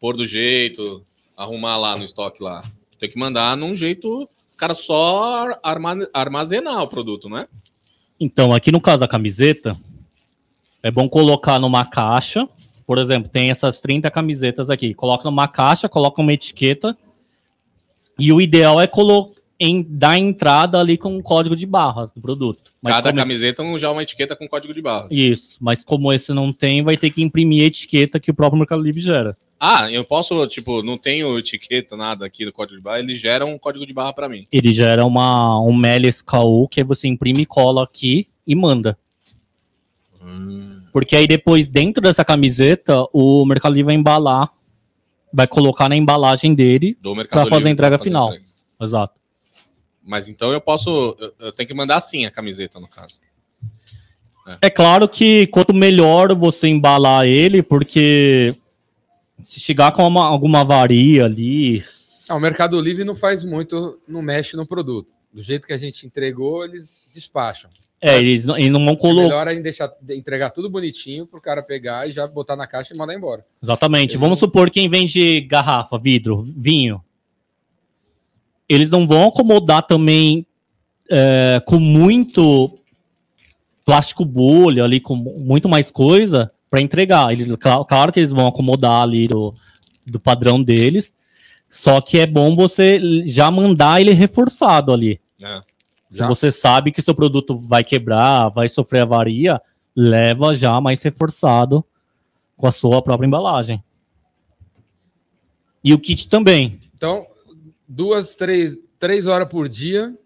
[0.00, 2.60] pôr do jeito, arrumar lá no estoque lá.
[2.98, 7.46] Tem que mandar num jeito, cara, só arma- armazenar o produto, não é?
[8.18, 9.76] Então, aqui no caso da camiseta,
[10.82, 12.48] é bom colocar numa caixa.
[12.86, 14.92] Por exemplo, tem essas 30 camisetas aqui.
[14.94, 16.96] Coloca numa caixa, coloca uma etiqueta.
[18.18, 18.86] E o ideal é
[19.58, 22.72] em, dar entrada ali com o código de barras do produto.
[22.82, 25.08] Mas Cada como esse- camiseta já é uma etiqueta com código de barras.
[25.10, 28.58] Isso, mas como esse não tem, vai ter que imprimir a etiqueta que o próprio
[28.58, 29.36] Mercado Livre gera.
[29.60, 33.46] Ah, eu posso, tipo, não tenho etiqueta, nada aqui do código de barra, ele gera
[33.46, 34.44] um código de barra pra mim.
[34.50, 38.98] Ele gera uma, um MLSKU que aí você imprime e cola aqui e manda.
[40.92, 44.50] Porque aí depois, dentro dessa camiseta, o Mercado Livre vai embalar,
[45.32, 46.96] vai colocar na embalagem dele.
[47.00, 48.28] Do Mercado Pra fazer a entrega fazer final.
[48.28, 48.44] entrega.
[48.80, 49.14] Exato.
[50.04, 53.20] Mas então eu posso, eu, eu tenho que mandar assim a camiseta, no caso.
[54.60, 58.54] É claro que quanto melhor você embalar ele, porque
[59.44, 61.82] se chegar com uma- alguma avaria ali.
[62.28, 65.08] Ah, o Mercado Livre não faz muito, não mexe no produto.
[65.32, 67.70] Do jeito que a gente entregou, eles despacham.
[68.04, 69.22] É, eles, não- eles não vão É colocar.
[69.28, 72.92] melhor a gente deixar, entregar tudo bonitinho pro cara pegar e já botar na caixa
[72.92, 73.46] e mandar embora.
[73.62, 74.14] Exatamente.
[74.14, 77.00] Eu Vamos não- supor quem vende garrafa, vidro, vinho.
[78.68, 80.44] Eles não vão acomodar também
[81.10, 82.78] é, com muito
[83.84, 87.32] plástico bolha ali, com muito mais coisa para entregar.
[87.32, 89.54] Eles, cla- claro que eles vão acomodar ali do,
[90.06, 91.14] do padrão deles.
[91.70, 95.20] Só que é bom você já mandar ele reforçado ali.
[96.12, 99.60] Se você sabe que seu produto vai quebrar, vai sofrer avaria,
[99.96, 101.84] leva já mais reforçado
[102.56, 103.82] com a sua própria embalagem.
[105.82, 106.78] E o kit também.
[106.94, 107.26] Então,
[107.88, 110.16] duas, três, três horas por dia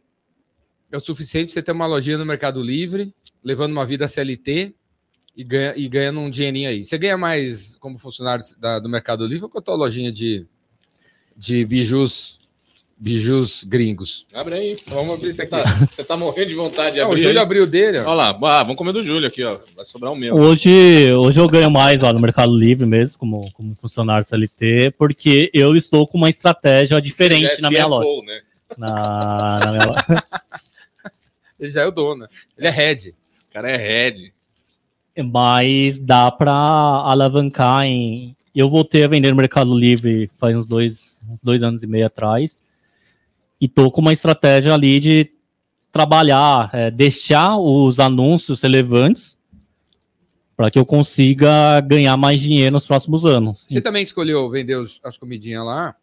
[0.91, 4.75] é o suficiente pra você ter uma lojinha no Mercado Livre, levando uma vida CLT
[5.37, 6.85] e, ganha, e ganhando um dinheirinho aí.
[6.85, 10.47] Você ganha mais como funcionário da- do Mercado Livre ou com a tua lojinha de,
[11.37, 12.36] de bijus,
[12.99, 14.27] bijus gringos?
[14.33, 14.77] Abre aí.
[14.87, 15.51] Vamos abrir isso Você aqui.
[15.51, 17.23] tá, você tá morrendo de vontade de Não, o abrir.
[17.23, 17.45] Júlio aí?
[17.45, 17.99] abriu dele.
[17.99, 18.03] ó.
[18.03, 19.59] Olha lá, ah, vamos comer do Júlio aqui, ó.
[19.75, 20.35] Vai sobrar o meu.
[20.35, 25.51] Hoje, hoje eu ganho mais ó, no Mercado Livre mesmo, como, como funcionário CLT, porque
[25.53, 27.87] eu estou com uma estratégia diferente é na minha.
[27.89, 28.41] Né?
[28.79, 30.25] Na, na minha loja.
[31.61, 32.27] Ele já é o dono.
[32.57, 33.11] Ele é head.
[33.11, 34.33] O cara é head.
[35.33, 38.37] Mas dá para alavancar em.
[38.55, 42.07] Eu voltei a vender no Mercado Livre faz uns dois, uns dois anos e meio
[42.07, 42.59] atrás.
[43.67, 45.29] E tô com uma estratégia ali de
[45.91, 49.37] trabalhar, é, deixar os anúncios relevantes
[50.57, 53.67] para que eu consiga ganhar mais dinheiro nos próximos anos.
[53.69, 55.97] Você também escolheu vender os- as comidinhas lá,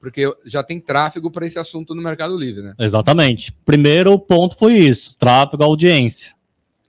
[0.00, 2.74] porque já tem tráfego para esse assunto no Mercado Livre, né?
[2.80, 3.52] Exatamente.
[3.64, 6.34] Primeiro ponto foi isso: tráfego, audiência.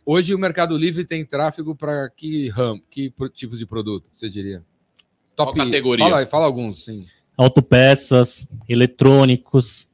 [0.04, 4.64] Hoje o Mercado Livre tem tráfego para que ram, que tipos de produto, você diria?
[5.36, 6.10] Qual categoria?
[6.10, 7.06] Fala, fala alguns, sim.
[7.38, 9.88] Autopeças, eletrônicos,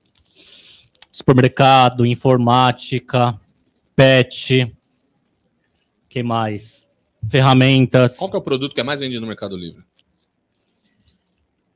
[1.16, 3.40] supermercado, informática,
[3.96, 4.76] pet,
[6.10, 6.86] que mais?
[7.32, 8.18] Ferramentas.
[8.18, 9.82] Qual que é o produto que é mais vendido no Mercado Livre?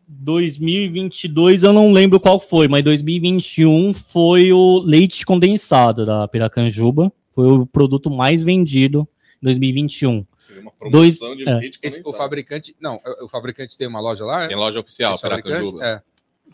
[0.08, 7.12] 2022 eu não lembro qual foi, mas 2021 foi o leite condensado da Piracanjuba.
[7.34, 9.08] Foi o produto mais vendido
[9.41, 10.25] em 2021.
[10.47, 11.54] Teve uma Dois- promoção de é.
[11.56, 12.17] leite Esse, o condensado.
[12.23, 14.47] fabricante, não, o o fabricante tem uma loja lá?
[14.47, 15.17] Tem loja oficial?
[15.17, 15.86] Piracanjuba.
[15.86, 16.02] É,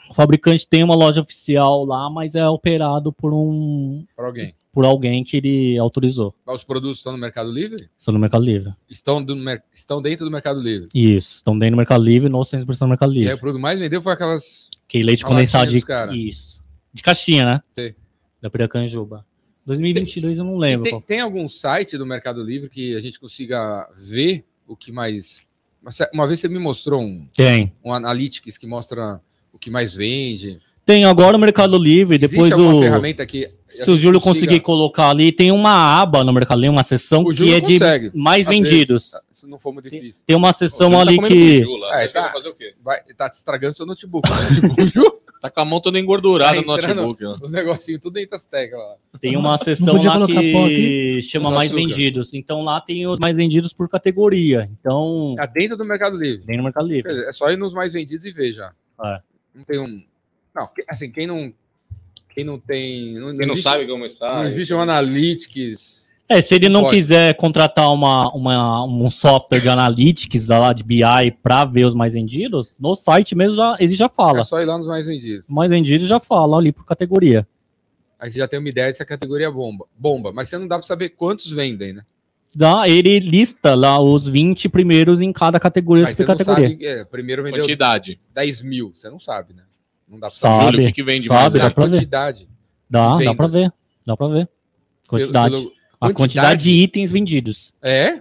[0.09, 4.55] O fabricante tem uma loja oficial lá, mas é operado por um para alguém.
[4.71, 6.33] por alguém que ele autorizou.
[6.45, 7.89] Os produtos estão no Mercado Livre?
[7.97, 8.73] Estão no Mercado Livre.
[8.89, 9.35] Estão, do,
[9.73, 10.89] estão dentro do Mercado Livre.
[10.93, 13.33] Isso, estão dentro do Mercado Livre, no 100% do Mercado E aí Livre.
[13.35, 14.69] o produto mais vendeu foi aquelas.
[14.87, 15.83] Que leite condensado de
[16.27, 16.63] isso.
[16.93, 17.61] De caixinha, né?
[17.75, 17.95] Sei.
[18.41, 19.25] Da Piracanjuba.
[19.65, 20.83] 2022 eu não lembro.
[20.89, 25.43] Tem, tem algum site do Mercado Livre que a gente consiga ver o que mais.
[26.13, 27.73] Uma vez você me mostrou um, Tem.
[27.83, 29.19] um Analytics que mostra
[29.55, 30.59] o que mais vende.
[30.85, 33.49] Tem agora o Mercado Livre, depois Existe o ferramenta que.
[33.67, 37.33] se o Júlio conseguir colocar ali, tem uma aba no Mercado Livre, uma seção O
[37.33, 38.11] que é de consegue.
[38.13, 39.11] mais Às vendidos.
[39.11, 40.21] vezes, se não for muito difícil.
[40.27, 41.63] Tem uma seção tá ali que.
[41.93, 42.29] É, tá.
[42.31, 42.75] fazer o quê?
[42.83, 44.29] Vai, tá estragando seu notebook.
[44.29, 47.23] O notebook Ju, Tá com a mão toda engordurada Tá no notebook.
[47.25, 47.35] ó.
[47.41, 48.95] os negocinhos tudo dentro das teclas lá.
[49.19, 51.87] tem uma seção lá que chama mais açúcar.
[51.87, 52.33] vendidos.
[52.33, 54.69] Então lá tem os mais vendidos por categoria.
[54.79, 56.45] Então, Tá dentro do Mercado Livre.
[56.45, 57.11] tem no Mercado Livre.
[57.11, 58.71] dizer, É só ir nos mais vendidos e ver já.
[59.03, 59.19] É.
[59.55, 60.03] Não tem um.
[60.53, 61.53] Não, assim, quem não.
[62.29, 63.13] Quem não tem.
[63.15, 64.35] Não, Quem não existe- sabe como está.
[64.35, 66.03] Não existe um Analytics.
[66.27, 66.95] É, se ele não Pode.
[66.97, 71.03] quiser contratar uma, uma- um software de analytics da lá de BI
[71.43, 74.39] para ver os mais vendidos, no site mesmo já, ele já fala.
[74.39, 75.45] É só ir lá nos mais vendidos.
[75.47, 77.47] Mais vendidos já fala ali por categoria.
[78.19, 79.85] Aí você já tem uma ideia se a categoria bomba.
[79.95, 80.31] Bomba.
[80.33, 82.01] Mas você não dá para saber quantos vendem, né?
[82.55, 86.69] Dá, ele lista lá os 20 primeiros em cada categoria, não subcategoria.
[86.69, 88.19] sabe, é, primeiro vendeu Quantidade.
[88.33, 89.63] 10 mil, você não sabe, né?
[90.07, 90.65] Não dá pra Sabe.
[90.65, 91.69] Júlio, o que, que vende sabe, mais?
[91.69, 92.47] dá quantidade.
[92.89, 93.73] Dá, dá pra ver.
[94.05, 94.49] Dá pra ver.
[95.07, 95.49] Quantidade.
[95.51, 97.73] Pelo- pelo- a quantidade de itens vendidos.
[97.81, 98.19] É?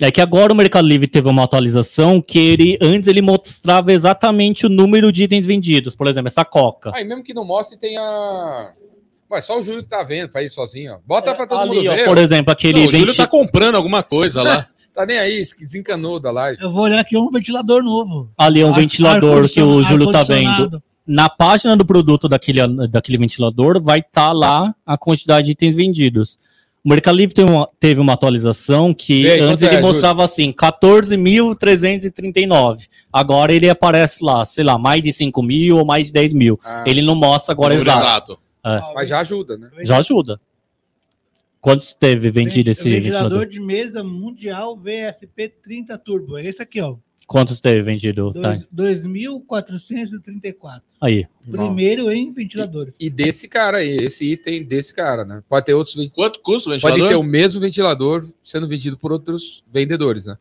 [0.00, 4.66] É que agora o Mercado Livre teve uma atualização que ele antes ele mostrava exatamente
[4.66, 5.94] o número de itens vendidos.
[5.94, 6.90] Por exemplo, essa coca.
[6.94, 8.72] Aí mesmo que não mostre, tem a.
[9.32, 10.98] Mas só o Júlio que tá vendo pra ir sozinho, ó.
[11.06, 12.04] Bota É, pra todo ali, mundo ó, ver.
[12.04, 14.66] por exemplo, aquele Não, o Júlio tá comprando alguma coisa lá.
[14.94, 16.62] Tá nem aí, desencanou da live.
[16.62, 18.30] Eu vou olhar aqui um ventilador novo.
[18.36, 20.82] ali é um Ar- ventilador que o Júlio tá vendo.
[21.06, 26.38] Na página do produto daquele, daquele ventilador vai estar lá a quantidade de itens vendidos.
[26.84, 30.52] O Mercado Livre teve uma, teve uma atualização que aí, antes ele é, mostrava assim,
[30.52, 32.86] 14.339.
[33.12, 36.58] Agora ele aparece lá, sei lá, mais de 5 mil ou mais de 10 mil.
[36.64, 38.38] Ah, Ele não mostra agora Número exato.
[38.64, 39.70] Ó, Mas já ajuda, né?
[39.82, 40.40] Já ajuda.
[41.60, 43.46] Quantos teve vendido esse ventilador ventilador?
[43.46, 46.36] de mesa mundial VSP 30 Turbo.
[46.38, 46.96] É esse aqui, ó.
[47.26, 48.32] Quantos teve vendido?
[48.34, 48.58] Tá.
[48.70, 50.82] Dois- 2.434.
[51.00, 51.26] Aí.
[51.50, 52.96] Primeiro em ventiladores.
[53.00, 55.42] E desse cara aí, esse item desse cara, né?
[55.48, 55.94] Pode ter outros.
[56.14, 57.08] Quanto custa o Pode ventilador?
[57.10, 60.36] ter o mesmo ventilador sendo vendido por outros vendedores, né?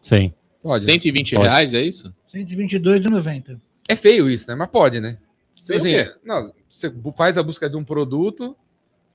[0.00, 0.32] Sim.
[0.62, 0.84] Pode.
[0.86, 0.92] né?
[0.92, 1.48] 120 Pode.
[1.48, 2.12] reais, é isso?
[2.32, 3.60] 122,90.
[3.88, 4.54] É feio isso, né?
[4.56, 5.18] Mas pode, né?
[5.66, 6.12] Feio assim, o quê?
[6.24, 8.56] não, você faz a busca de um produto,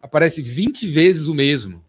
[0.02, 1.84] aparece 20 vezes o mesmo.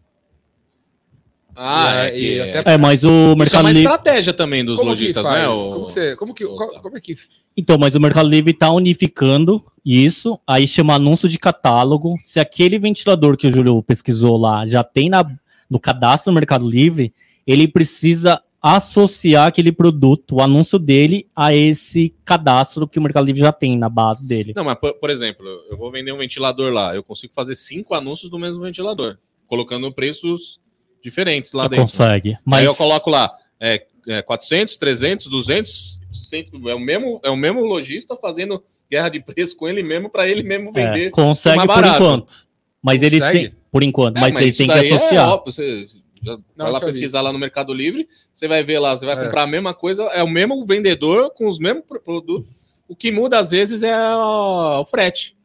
[1.55, 2.57] Ah, é, que e é.
[2.59, 3.83] até- É, mas o Isso é Mercado uma Livre.
[3.83, 5.47] estratégia também dos Como lojistas, né?
[5.47, 7.15] o- Como, que você- como que, o- qual- como é que.
[7.55, 12.15] Então, mas o Mercado Livre está unificando isso, aí chama anúncio de catálogo.
[12.23, 15.23] Se aquele ventilador que o Júlio pesquisou lá já tem na,
[15.69, 17.13] no cadastro do Mercado Livre,
[17.45, 23.41] ele precisa associar aquele produto, o anúncio dele, a esse cadastro que o Mercado Livre
[23.41, 24.53] já tem na base dele.
[24.55, 27.93] Não, mas por, por exemplo, eu vou vender um ventilador lá, eu consigo fazer cinco
[27.93, 30.61] anúncios do mesmo ventilador, colocando preços
[31.03, 31.83] diferentes lá Você dentro.
[31.85, 32.37] consegue.
[32.45, 35.99] Mas Aí eu coloco lá é, é, 400, 300, 200,
[36.29, 40.09] 100, é o mesmo é o mesmo lojista fazendo guerra de preço com ele mesmo
[40.09, 41.11] para ele mesmo é, vender.
[41.11, 42.47] consegue mais por enquanto.
[42.81, 43.49] Mas ele Consegue?
[43.49, 45.29] tem, por enquanto, É, mas, ele isso tem que é associar.
[45.29, 45.85] óbvio, você
[46.23, 49.23] já vai lá pesquisar lá no Mercado Livre, você vai ver lá, você vai É.
[49.25, 52.49] comprar a mesma coisa, é o mesmo vendedor com os mesmos pro- produtos.
[52.87, 55.35] O que muda às vezes é o, frete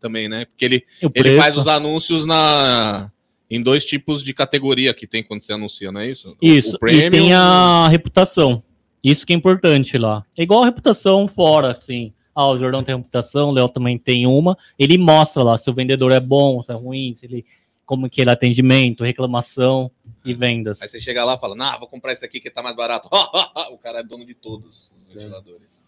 [0.00, 0.44] também, né?
[0.46, 3.10] Porque ele Ele faz os anúncios na
[3.50, 6.34] em dois tipos de categoria que tem quando você anuncia, não é isso?
[6.40, 8.62] Isso, O premium, e tem a reputação.
[9.04, 10.24] Isso que é importante lá.
[10.38, 12.12] É igual a reputação fora, assim.
[12.34, 14.56] Ah, o Jordão tem reputação, o Léo também tem uma.
[14.78, 17.44] Ele mostra lá se o vendedor é bom, se é ruim, se ele
[17.84, 19.90] como que ele é atendimento, reclamação
[20.24, 20.80] e vendas.
[20.82, 23.08] Aí você chega lá e fala, nah, vou comprar esse aqui que tá mais barato.
[23.72, 25.84] o cara é dono de todos os ventiladores.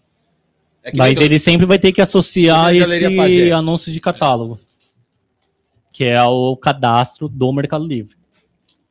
[0.83, 3.53] É Mas ele sempre vai ter que associar esse Pajé.
[3.53, 4.59] anúncio de catálogo,
[5.93, 8.15] que é o cadastro do Mercado Livre.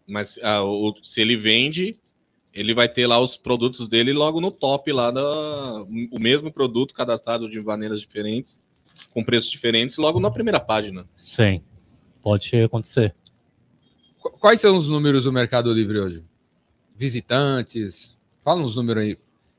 [0.08, 1.96] Mas ah, o- se ele vende,
[2.54, 6.94] ele vai ter lá os produtos dele logo no top lá da o mesmo produto
[6.94, 8.62] cadastrado de maneiras diferentes,
[9.14, 11.06] com preços diferentes, logo na primeira página.
[11.16, 11.62] Sim,
[12.22, 13.14] pode acontecer.
[14.24, 16.24] Qu- Quais são os números do Mercado Livre hoje?
[16.96, 18.18] Visitantes?
[18.44, 19.18] Fala uns números aí.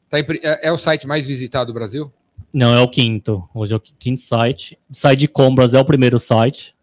[0.08, 2.10] Tá em é, é o site mais visitado do Brasil?
[2.52, 3.46] Não, é o quinto.
[3.54, 4.78] Hoje é o quinto site.
[4.88, 6.74] O site de compras é o primeiro site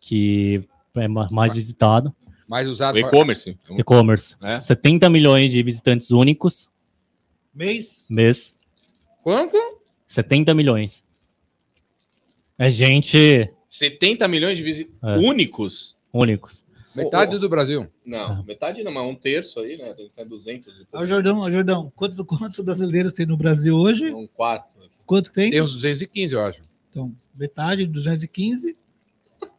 [0.00, 2.14] que é ma- mais visitado.
[2.46, 2.98] Mais O usado?
[2.98, 3.58] e-commerce.
[3.76, 4.34] E-commerce.
[4.40, 4.60] É.
[4.60, 6.68] 70 milhões de visitantes únicos
[7.54, 8.04] Mês?
[8.08, 8.54] mês.
[9.22, 9.56] Quanto?
[10.06, 11.04] 70 milhões.
[12.56, 15.16] É gente 70 milhões de visitantes É.
[15.18, 15.96] únicos.
[16.12, 16.64] únicos.
[17.04, 17.86] Metade Oh, do Brasil.
[18.04, 19.94] Não, metade não, mas um terço aí, né?
[20.14, 21.06] Tem 200 e Ó, pouco.
[21.06, 24.12] Jordão, ó, Jordão, quantos, quantos brasileiros tem no Brasil hoje?
[24.12, 24.76] um quarto.
[25.06, 25.50] Quanto tem?
[25.50, 26.60] Tem uns 215, eu acho.
[26.90, 28.76] Então, metade, 215.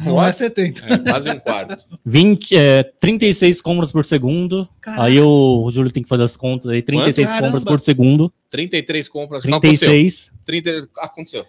[0.00, 0.30] Não What?
[0.30, 0.84] é 70.
[0.86, 1.84] É, quase um quarto.
[2.04, 4.68] 20, é, 36 compras por segundo.
[4.80, 5.02] Caralho.
[5.02, 6.82] Aí o, o Júlio tem que fazer as contas aí.
[6.82, 7.46] 36 Caramba.
[7.46, 8.32] compras por segundo.
[8.50, 9.44] 33 compras.
[9.44, 9.88] Não aconteceu.
[9.88, 10.32] 36.
[10.44, 10.88] 30...
[10.98, 11.44] Aconteceu.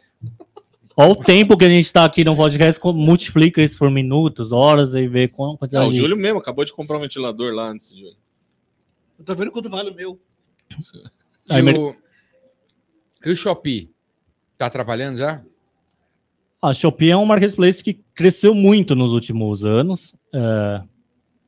[0.96, 4.94] Olha o tempo que a gente tá aqui no podcast, multiplica isso por minutos, horas
[4.94, 7.90] e vê Não, quantidade o Júlio mesmo acabou de comprar um ventilador lá antes.
[7.90, 8.16] Júlio.
[9.18, 10.20] Eu tô vendo quanto vale o meu.
[11.46, 11.94] E, Aí, o...
[13.26, 13.92] e o Shopee?
[14.58, 15.44] Tá atrapalhando já?
[16.62, 20.16] A Shopee é um marketplace que cresceu muito nos últimos anos.
[20.34, 20.82] É,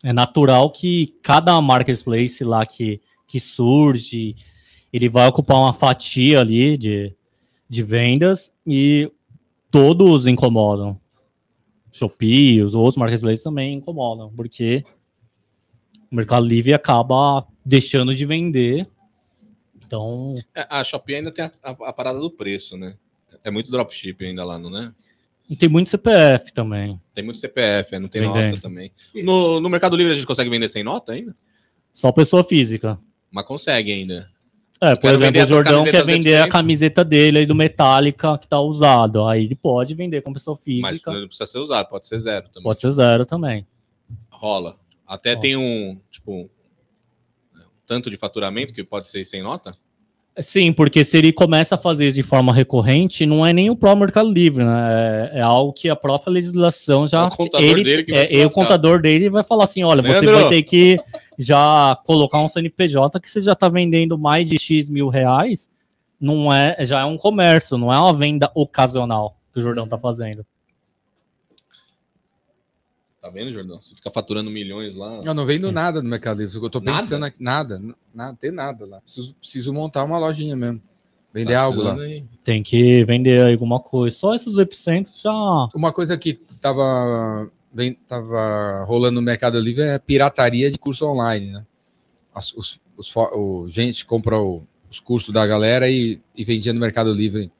[0.03, 4.35] é natural que cada marketplace lá que, que surge,
[4.91, 7.15] ele vai ocupar uma fatia ali de,
[7.69, 9.09] de vendas e
[9.75, 10.97] todos incomodam.
[11.91, 14.85] Shopee, os outros marketplaces também incomodam, porque
[16.09, 18.87] o Mercado Livre acaba deixando de vender.
[19.85, 22.95] Então, É, A Shopee ainda tem a, a- a parada do preço, né?
[23.43, 24.93] É muito dropship ainda lá, não é?
[25.49, 26.99] E tem muito CPF também.
[27.13, 28.51] Tem muito CPF, é, não tem Vendendo.
[28.51, 28.91] nota também.
[29.25, 31.35] No, no Mercado Livre a gente consegue vender sem nota ainda?
[31.93, 32.97] Só pessoa física.
[33.29, 34.31] Mas consegue ainda.
[34.91, 38.47] É, por exemplo, vender o Jordão quer vender a camiseta dele aí do Metallica que
[38.47, 39.25] tá usado.
[39.25, 41.11] Aí ele pode vender com pessoa Mas física.
[41.11, 42.63] não precisa ser usado, pode ser zero também.
[42.63, 43.65] Pode ser zero também.
[44.29, 44.77] Rola.
[45.07, 45.39] Até Ó.
[45.39, 46.49] tem um, tipo, um
[47.85, 49.75] tanto de faturamento que pode ser sem nota?
[50.39, 53.75] Sim, porque se ele começa a fazer isso de forma recorrente, não é nem o
[53.75, 55.31] próprio Mercado Livre, né?
[55.33, 57.21] É, é algo que a própria legislação já.
[57.21, 59.83] É o contador ele, dele que vai é, e o contador dele vai falar assim:
[59.83, 60.41] olha, você Leandro!
[60.41, 60.99] vai ter que
[61.39, 65.69] já colocar um CNPJ que você já está vendendo mais de X mil reais.
[66.19, 69.97] Não é, já é um comércio, não é uma venda ocasional que o Jordão tá
[69.97, 70.45] fazendo.
[73.25, 73.81] Tá vendo, Jordão?
[73.81, 75.19] Você fica faturando milhões lá.
[75.25, 76.55] Eu não vendo nada no Mercado Livre.
[76.61, 76.99] Eu tô Nada?
[76.99, 77.37] pensando aqui.
[77.41, 77.81] Nada,
[78.13, 79.01] nada, tem nada lá.
[79.01, 80.79] Preciso, preciso montar uma lojinha mesmo.
[81.33, 81.95] Vender Tá algo lá.
[81.95, 82.23] aí.
[82.43, 84.15] Tem que vender aí alguma coisa.
[84.15, 85.31] Só esses epicentros já.
[85.73, 91.49] Uma coisa que tava, bem, tava rolando no Mercado Livre é pirataria de curso online,
[91.51, 91.65] né?
[92.31, 96.79] As- os, os, o, gente compra o- os cursos da galera e, e vendia no
[96.79, 97.51] Mercado Livre.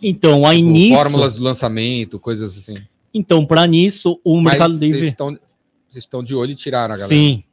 [0.00, 0.96] Então, a Tipo, início.
[0.96, 2.78] Fórmulas de lançamento, coisas assim.
[3.14, 5.06] Então, para nisso, o Mas Mercado vocês Livre.
[5.06, 5.28] estão,
[5.88, 7.08] vocês estão de olho e tiraram a galera.
[7.16, 7.44] Sim.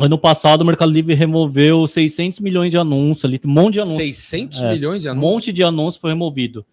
[0.00, 4.16] Ano passado, o Mercado Livre removeu 600 milhões de anúncios ali, um monte de anúncios.
[4.16, 5.32] 600 É, milhões de Um anúncios.
[5.32, 6.66] monte de anúncios foi removido.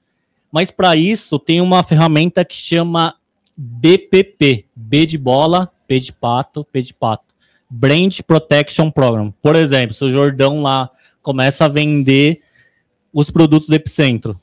[0.52, 3.14] Mas para isso, tem uma ferramenta que chama
[3.56, 4.66] BPP.
[4.76, 7.26] B de bola, P de pato, P de pato.
[7.70, 9.32] Brand Protection Program.
[9.42, 10.90] Por exemplo, se o Jordão lá
[11.22, 12.42] começa a vender
[13.14, 14.36] os produtos do Epicentro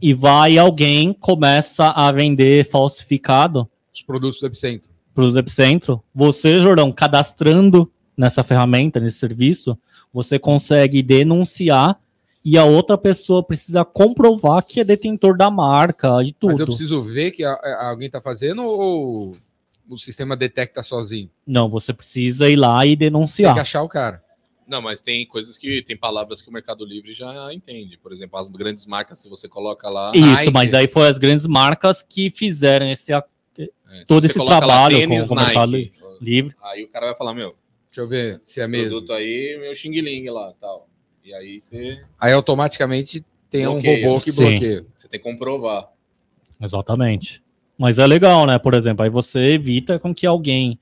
[0.00, 4.88] e vai alguém começa a vender falsificado, Os produtos do Epicentro.
[5.14, 9.76] para os Epicentro, você, Jordão, cadastrando nessa ferramenta, nesse serviço,
[10.12, 11.98] você consegue denunciar
[12.44, 16.52] e a outra pessoa precisa comprovar que é detentor da marca e tudo.
[16.52, 19.32] Mas eu preciso ver que a- a- alguém está fazendo ou
[19.88, 21.28] o sistema detecta sozinho?
[21.46, 23.54] Não, você precisa ir lá e Tem denunciar.
[23.54, 24.22] que achar o cara.
[24.70, 27.98] Não, mas tem coisas que tem palavras que o Mercado Livre já entende.
[27.98, 30.12] Por exemplo, as grandes marcas, se você coloca lá.
[30.14, 30.52] Isso, Nike.
[30.52, 33.22] mas aí foi as grandes marcas que fizeram esse é,
[34.06, 36.54] todo esse coloca lá trabalho tênis com o Mercado Nike, livre.
[36.62, 37.56] Aí o cara vai falar, meu,
[37.88, 38.90] Deixa eu ver se é mesmo.
[38.90, 40.88] produto aí, meu xing ling lá tal.
[41.24, 44.06] E aí você, Aí automaticamente tem um Bloqueia.
[44.06, 44.42] robô que Sim.
[44.50, 44.86] bloqueia.
[44.96, 45.90] você tem que comprovar.
[46.60, 47.42] Exatamente.
[47.76, 48.58] Mas é legal, né?
[48.60, 50.78] Por exemplo, aí você evita com que alguém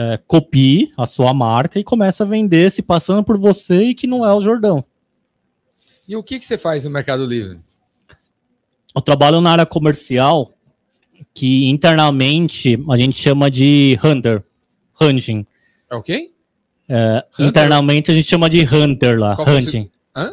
[0.00, 4.06] é, copie a sua marca e comece a vender se passando por você e que
[4.06, 4.84] não é o Jordão.
[6.06, 7.58] E o que, que você faz no Mercado Livre?
[8.94, 10.52] Eu trabalho na área comercial
[11.34, 14.44] que internamente a gente chama de hunter,
[15.00, 15.44] hunting.
[15.90, 16.30] É o quê?
[16.88, 17.46] É, Hunter?
[17.46, 19.90] internamente a gente chama de hunter lá, Qual foi hunting.
[20.16, 20.32] Hã?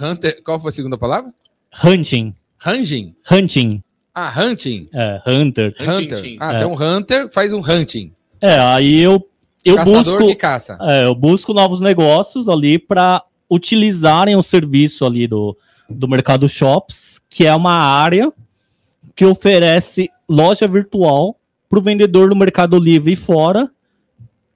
[0.00, 0.40] Hunter.
[0.44, 1.34] Qual foi a segunda palavra?
[1.84, 2.32] Hunting,
[2.64, 3.14] Hunting.
[3.30, 3.82] hunting,
[4.14, 4.86] Ah, hunting.
[4.94, 5.74] é, hunter.
[5.80, 6.18] Hunter.
[6.18, 6.36] Hunting.
[6.40, 6.58] Ah, É.
[6.58, 8.12] você é um hunter, faz um hunting.
[8.40, 9.26] É, aí eu,
[9.64, 10.36] eu Caçador busco...
[10.36, 10.78] caça.
[10.80, 15.56] É, eu busco novos negócios ali para utilizarem o serviço ali do,
[15.88, 18.32] do Mercado Shops, que é uma área
[19.16, 21.36] que oferece loja virtual
[21.68, 23.70] para o vendedor do Mercado Livre e fora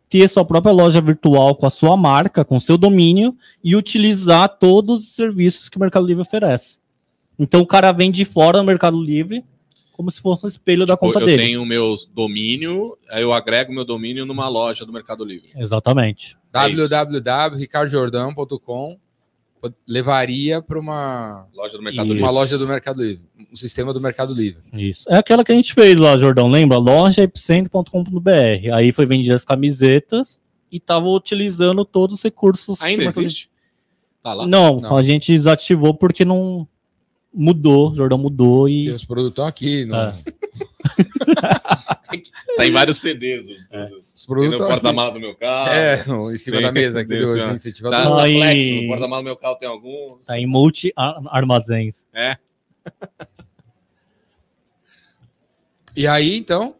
[0.08, 5.00] ter sua própria loja virtual com a sua marca, com seu domínio e utilizar todos
[5.00, 6.78] os serviços que o Mercado Livre oferece.
[7.38, 9.42] Então o cara vem de fora do Mercado Livre
[9.92, 11.42] como se fosse um espelho da Tipo, conta eu dele.
[11.42, 15.50] tenho o meu domínio, aí eu agrego meu domínio numa loja do Mercado Livre.
[15.54, 16.36] Exatamente.
[16.54, 18.98] É www.ricardojordão.com
[19.86, 22.14] levaria para uma, Loja do Mercado Isso.
[22.14, 22.22] Livre.
[22.24, 23.22] uma loja do Mercado Livre.
[23.52, 24.60] Um sistema do Mercado Livre.
[24.72, 25.08] Isso.
[25.08, 26.78] É aquela que a gente fez lá, Jordão, lembra?
[26.78, 28.72] lojaepicentro.com.br.
[28.74, 32.80] Aí foi vendido as camisetas e tava utilizando todos os recursos.
[32.80, 33.48] que Ainda existe?
[34.20, 34.46] Tá lá?
[34.48, 34.96] Não, Não.
[34.96, 36.66] a gente desativou porque não
[37.32, 39.84] mudou, Jordão mudou E e os produtos estão aqui.
[39.84, 40.14] No, É.
[42.56, 43.48] Tá em vários CDs.
[43.48, 43.86] Os É.
[43.86, 44.12] produtos.
[44.14, 45.70] Os Tem produtos no porta-mala do meu carro.
[45.72, 47.98] É, no- em cima Tem- da mesa aqui do incentivador.
[48.02, 50.18] Tá no Aí- Flex, no porta-mala do meu carro tem algum.
[50.26, 52.04] tá em multi a- armazéns.
[55.94, 56.76] E aí, então,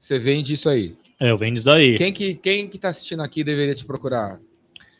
[0.00, 0.96] você vende isso aí.
[1.20, 1.96] É, eu vendo isso daí.
[1.96, 4.40] Quem que, quem que tá assistindo aqui deveria te procurar?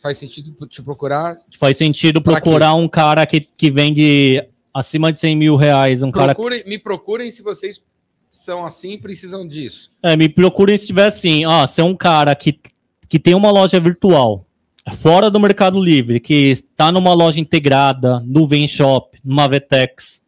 [0.04, 1.34] Faz sentido te procurar?
[1.58, 6.34] Faz sentido procurar um cara que, que vende acima de 100 mil reais, um cara
[6.34, 7.82] Procurem, me procurem se vocês
[8.30, 9.90] são assim e precisam disso.
[10.02, 12.60] É, me procure se tiver assim, ó, se é um cara que,
[13.08, 14.46] que tem uma loja virtual
[14.94, 20.22] fora do Mercado Livre, que está numa loja integrada, no Shop, numa Vetex,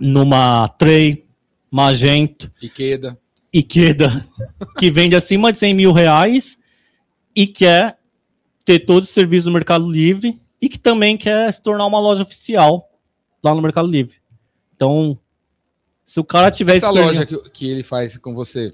[0.00, 1.26] numa Trey,
[1.70, 3.18] Magento, Ikeda.
[3.52, 4.26] Ikeda,
[4.78, 6.56] que vende acima de 100 mil reais
[7.36, 7.98] e quer
[8.64, 12.22] ter todo o serviço do Mercado Livre e que também quer se tornar uma loja
[12.22, 12.88] oficial
[13.42, 14.16] lá no Mercado Livre.
[14.74, 15.18] Então,
[16.06, 18.72] se o cara tiver Essa experiência- loja que, que ele faz com você,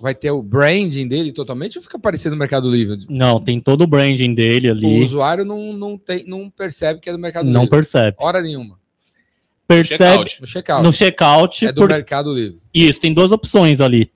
[0.00, 3.04] vai ter o branding dele totalmente ou fica parecendo no Mercado Livre?
[3.08, 5.02] Não, tem todo o branding dele O ali.
[5.04, 7.76] usuário não, não, tem, não percebe que é do Mercado Não Livre.
[7.76, 8.16] percebe.
[8.20, 8.78] Hora nenhuma.
[9.66, 10.40] Percebe Checkout.
[10.40, 10.82] No checkout.
[10.84, 11.66] no checkout.
[11.66, 12.58] é do por- Mercado Livre.
[12.72, 14.10] Isso, tem duas opções ali.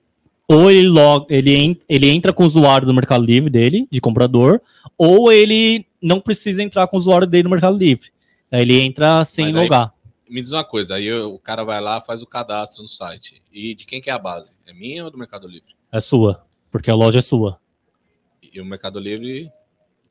[0.47, 1.25] Ou ele, log...
[1.29, 4.59] ele, en- ele entra com o usuário do Mercado Livre dele, de comprador,
[4.97, 8.09] ou ele não precisa entrar com o usuário dele no Mercado Livre.
[8.51, 9.93] Aí ele entra sem Mas aí- logar.
[10.29, 13.41] Me diz uma coisa, aí o cara vai lá, faz o cadastro no site.
[13.51, 14.55] E de quem que é a base?
[14.67, 15.75] É minha ou do Mercado Livre?
[15.91, 17.59] É sua, porque a loja é sua.
[18.51, 19.51] E o Mercado Livre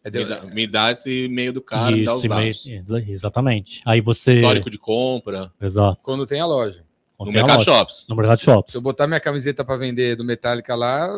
[0.04, 3.08] É me do- dá, me dá esse e-mail do cara, me dá os Isso, dados.
[3.08, 3.82] exatamente.
[3.84, 4.34] Aí você.
[4.34, 5.52] Histórico de compra.
[5.60, 5.98] Exato.
[6.02, 6.84] Quando tem a loja.
[7.24, 7.70] No Tem Mercado loja.
[7.78, 8.06] Shops.
[8.08, 8.74] No Mercado Se Shops.
[8.74, 11.08] eu botar minha camiseta para vender do Metallica lá,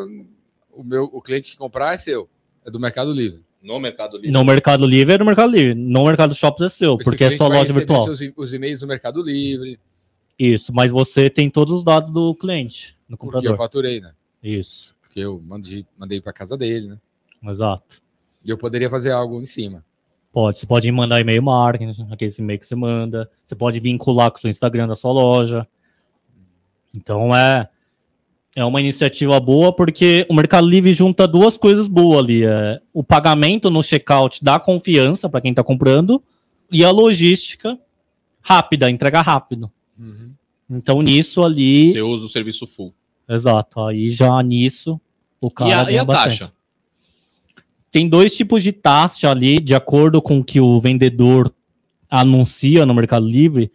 [0.71, 2.29] o meu o cliente que comprar é seu.
[2.65, 3.43] É do Mercado Livre.
[3.61, 4.31] No Mercado Livre.
[4.31, 5.73] No Mercado Livre é no Mercado Livre.
[5.75, 8.05] No Mercado Shops é seu, Esse porque é vai loja virtual.
[8.05, 9.79] seus os e-mails do Mercado Livre.
[10.37, 14.11] Isso, mas você tem todos os dados do cliente, no Porque eu faturei, né?
[14.43, 16.97] Isso, Porque eu mandei, mandei para casa dele, né?
[17.49, 18.01] exato.
[18.43, 19.83] E eu poderia fazer algo em cima.
[20.31, 23.31] Pode, você pode mandar e-mail marketing, aquele e-mail que você manda.
[23.45, 25.65] Você pode vincular com o seu Instagram da sua loja.
[26.95, 27.67] Então é
[28.55, 33.03] é uma iniciativa boa porque o Mercado Livre junta duas coisas boas ali, é o
[33.03, 36.23] pagamento no checkout dá confiança para quem está comprando
[36.71, 37.77] e a logística
[38.41, 39.69] rápida, entrega rápido.
[39.99, 40.31] Uhum.
[40.69, 42.93] Então nisso ali, Você usa o serviço full.
[43.27, 44.99] exato, aí já nisso
[45.41, 46.39] o cara E a, e a bastante.
[46.39, 46.53] taxa?
[47.91, 51.53] Tem dois tipos de taxa ali, de acordo com o que o vendedor
[52.09, 53.71] anuncia no Mercado Livre.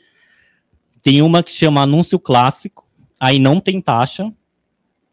[1.02, 2.86] Tem uma que chama anúncio clássico,
[3.20, 4.34] aí não tem taxa, No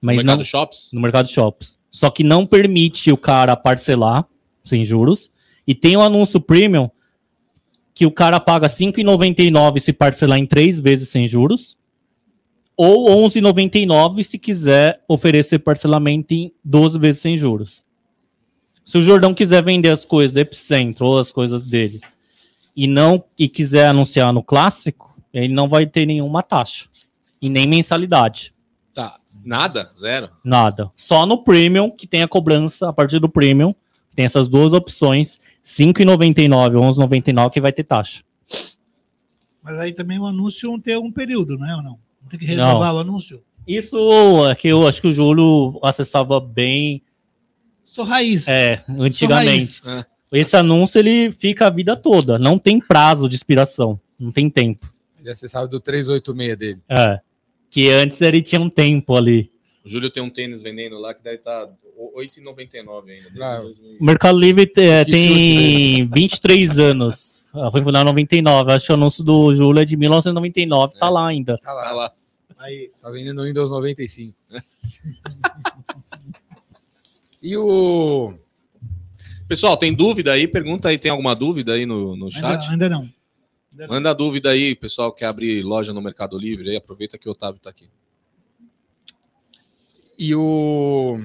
[0.02, 0.90] mas Mercado não Shops?
[0.94, 1.78] no Mercado Shops.
[1.92, 4.26] Só que não permite o cara parcelar
[4.64, 5.30] sem juros.
[5.68, 6.90] E tem o anúncio premium
[7.94, 11.78] que o cara paga R$ 5,99 se parcelar em três vezes sem juros.
[12.78, 17.84] Ou R$ 11,99 se quiser oferecer parcelamento em 12 vezes sem juros.
[18.86, 22.00] Se o Jordão quiser vender as coisas do Epicentro ou as coisas dele
[22.76, 26.86] e não e quiser anunciar no clássico, ele não vai ter nenhuma taxa
[27.42, 28.54] e nem mensalidade.
[28.94, 29.20] Tá.
[29.46, 29.92] Nada?
[29.96, 30.30] Zero?
[30.44, 30.92] Nada.
[30.96, 33.74] Só no Premium, que tem a cobrança a partir do Premium.
[34.16, 38.24] Tem essas duas opções: R$ 5,99 ou R$ 11,99 que vai ter taxa.
[39.62, 41.76] Mas aí também o anúncio não tem um período, né?
[41.76, 42.00] Ou não?
[42.22, 43.44] Não tem que renovar o anúncio?
[43.68, 47.02] Isso é que eu acho que o Júlio acessava bem
[47.84, 48.48] Sou raiz.
[48.48, 49.82] é, antigamente.
[49.84, 50.06] raiz.
[50.32, 52.38] Esse anúncio ele fica a vida toda.
[52.40, 54.00] Não tem prazo de expiração.
[54.20, 54.92] Não tem tempo.
[55.20, 56.82] Ele acessava do 386 dele.
[56.90, 57.20] É.
[57.78, 59.52] Que antes ele tinha um tempo ali.
[59.86, 61.70] O Júlio tem um tênis vendendo lá que deve estar R$
[62.18, 63.46] 8,99 ainda.
[63.46, 63.98] Ah, 2000.
[64.02, 67.44] O Mercado Livre é, tem 23 anos.
[67.54, 68.72] Ah, Foi fundado em 99.
[68.72, 70.96] Acho que o anúncio do Júlio é de 1999.
[70.98, 71.10] Tá É.
[71.12, 71.60] lá ainda.
[71.60, 71.84] Tá lá.
[71.84, 72.12] Tá lá.
[72.58, 74.36] Aí, Tá vendendo Windows 95.
[77.40, 78.34] e o.
[79.48, 80.48] Pessoal, tem dúvida aí?
[80.48, 82.44] Pergunta aí, tem alguma dúvida aí no, no chat?
[82.44, 82.72] ainda.
[82.72, 83.08] Ainda não.
[83.88, 87.60] Manda dúvida aí, pessoal que abrir loja no Mercado Livre aí, aproveita que o Otávio
[87.60, 87.90] tá aqui.
[90.18, 91.18] E o.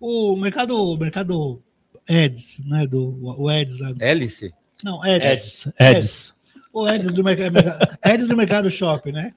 [0.00, 1.62] O mercado, o mercado
[2.08, 2.86] Eds, né?
[2.86, 3.92] Do, o Eds lá.
[4.00, 4.52] Hélice?
[4.82, 5.66] Não, Eds.
[5.66, 5.72] Eds.
[5.78, 6.34] Eds.
[6.72, 7.54] O Eds do, mercado,
[8.04, 9.34] Eds do mercado shopping, né?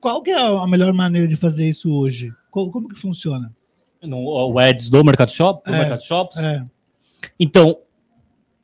[0.00, 2.32] Qual que é a melhor maneira de fazer isso hoje?
[2.50, 3.54] Co- Como que funciona?
[4.02, 5.62] No, o Eds do Mercado Shop?
[5.64, 5.78] Do É.
[5.78, 6.36] Mercado Shops?
[6.38, 6.64] É,
[7.38, 7.78] Então,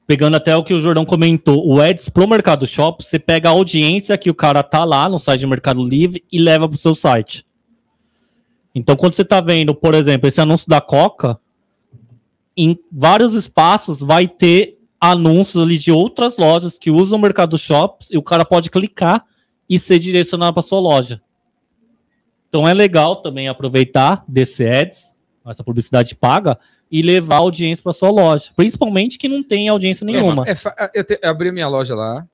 [0.09, 3.53] pegando até o que o Jordão comentou, o Ads pro Mercado Shop, você pega a
[3.53, 6.95] audiência que o cara tá lá no site do Mercado Livre e leva pro seu
[6.95, 7.47] site.
[8.75, 11.39] Então, quando você tá vendo, por exemplo, esse anúncio da Coca,
[12.57, 18.09] em vários espaços vai ter anúncios ali de outras lojas que usam o Mercado Shops
[18.11, 19.27] e o cara pode clicar
[19.69, 21.21] e ser direcionado para sua loja.
[22.49, 25.15] Então é legal também aproveitar desse ads,
[25.47, 26.59] essa publicidade paga,
[26.91, 28.51] e levar a audiência para sua loja.
[28.57, 30.45] Principalmente que não tem audiência nenhuma.
[30.47, 32.27] É, fa- eu, te- eu abri minha loja lá,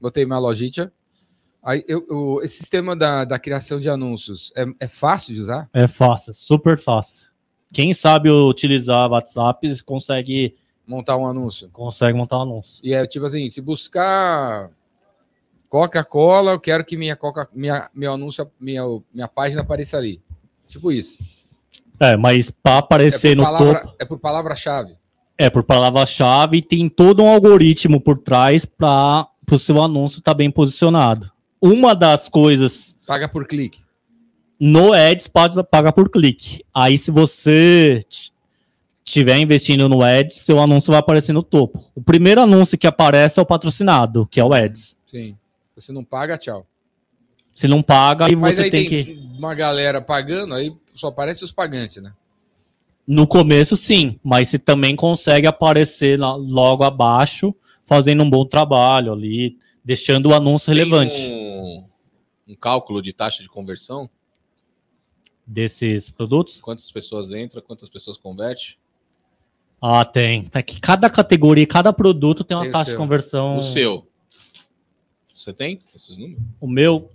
[0.00, 0.92] botei minha lojinha.
[1.62, 5.68] Aí eu, o- esse sistema da, da criação de anúncios é, é fácil de usar?
[5.72, 7.26] É fácil, super fácil.
[7.72, 10.54] Quem sabe utilizar WhatsApp consegue,
[10.86, 11.68] Montar um anúncio.
[11.70, 12.80] consegue montar um anúncio.
[12.84, 14.70] E é tipo assim, se buscar
[15.68, 18.82] Coca-Cola, eu quero que minha Coca, minha, meu anúncio, minha,
[19.12, 20.20] minha página apareça ali.
[20.68, 21.16] Tipo isso.
[22.00, 24.96] É, mas para É aparecer por no palavra- topo, é por palavra-chave.
[25.38, 30.50] é por palavra-chave, tem todo um algoritmo por trás para o seu anúncio estar bem
[30.50, 31.30] posicionado.
[31.60, 33.80] Uma das coisas Paga por clique.
[34.60, 36.62] no Ads pode pagar por clique.
[36.74, 38.04] Aí, se você
[39.04, 41.84] estiver investindo no Ads, seu anúncio vai aparecer no topo.
[41.94, 44.96] O primeiro anúncio que aparece é o patrocinado, que é o Ads.
[45.06, 45.36] Sim.
[45.76, 46.66] Você não paga, tchau.
[47.54, 49.12] Se não paga, Mas você tem, tem, que.
[49.38, 52.12] uma galera pagando, aí só aparece os pagantes, né?
[53.06, 59.58] No começo, sim, mas você também consegue aparecer logo abaixo, fazendo um bom trabalho ali,
[59.84, 61.84] deixando o anúncio relevante Tem um,
[62.48, 64.08] um cálculo de taxa de conversão?
[65.46, 66.60] desses produtos.
[66.60, 68.78] Quantas pessoas entram, quantas pessoas converte?
[69.80, 70.48] Ah, tem.
[70.54, 73.58] É que cada categoria, cada produto tem uma Tem taxa de conversão.
[73.58, 74.06] O seu.
[75.34, 76.40] Você tem esses números?
[76.60, 77.10] O meu,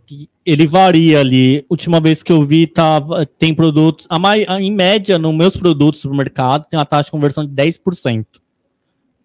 [0.46, 1.66] ele varia ali.
[1.70, 4.06] Última vez que eu vi, tava, tem produtos.
[4.10, 7.46] A mai, a- em média, nos meus produtos do mercado, tem uma taxa de conversão
[7.46, 8.26] de 10%.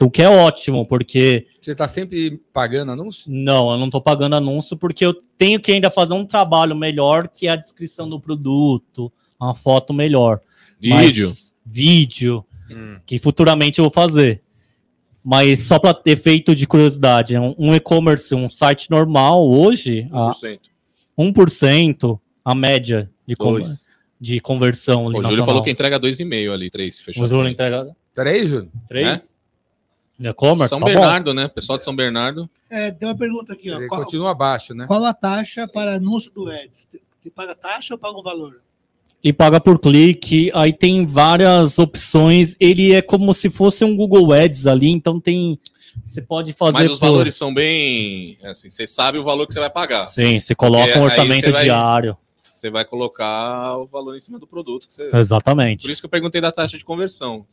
[0.01, 3.25] O que é ótimo, porque Você tá sempre pagando anúncio?
[3.31, 7.27] não, eu não tô pagando anúncio, porque eu tenho que ainda fazer um trabalho melhor
[7.29, 10.41] que a descrição do produto, uma foto melhor.
[10.83, 11.33] Mas- Vídeo.
[11.65, 12.45] vídeo,
[13.07, 14.43] que futuramente eu vou fazer.
[15.25, 20.61] Mas só para efeito de curiosidade, um, um e-commerce, um site normal hoje, a 1%.
[21.19, 23.63] 1% a média de, con-
[24.21, 25.09] de conversão.
[25.09, 27.01] ali O Júlio falou que entrega 2,5 ali, 3.
[27.01, 27.25] Fechou.
[27.25, 28.71] O Júlio entrega Três, Júlio?
[28.87, 29.33] 3?
[30.21, 30.69] E-commerce?
[30.69, 30.93] São tá bom.
[30.93, 31.49] Bernardo, né?
[31.49, 32.49] Pessoal de São Bernardo.
[32.71, 33.79] É, tem uma pergunta aqui, ó.
[33.89, 34.87] Qual, continua abaixo, né?
[34.87, 36.87] qual a taxa para anúncio do Ads?
[37.23, 38.61] Você paga taxa ou paga um valor?
[39.27, 42.55] E paga por clique, aí tem várias opções.
[42.61, 45.59] Ele é como se fosse um Google Ads ali, então tem.
[46.05, 46.73] Você pode fazer.
[46.75, 48.37] Mas os por- valores são bem.
[48.45, 50.05] Assim, você sabe o valor que você vai pagar.
[50.05, 52.17] Sim, você coloca Porque um orçamento vai- diário.
[52.43, 54.89] Você vai colocar o valor em cima do produto.
[54.89, 55.83] que você- Exatamente.
[55.83, 57.47] Por isso que eu perguntei da taxa de conversão.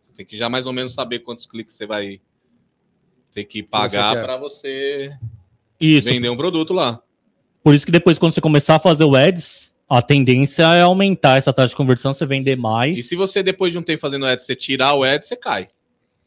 [0.00, 2.20] Você tem que já mais ou menos saber quantos cliques você vai
[3.32, 5.10] ter que pagar para você
[5.80, 6.08] Isso.
[6.08, 7.00] vender um produto lá.
[7.62, 11.38] Por isso que depois, quando você começar a fazer o ads, a tendência é aumentar
[11.38, 12.98] essa taxa de conversão, você vender mais.
[12.98, 15.68] E se você, depois de um tempo fazendo ads, você tirar o ads, você cai.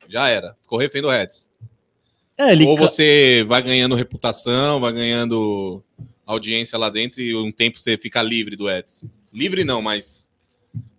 [0.07, 0.55] Já era.
[0.61, 1.51] Ficou refém do ads.
[2.37, 5.83] É, ele Ou você vai ganhando reputação, vai ganhando
[6.25, 9.03] audiência lá dentro e um tempo você fica livre do ads.
[9.33, 10.29] Livre não, mas.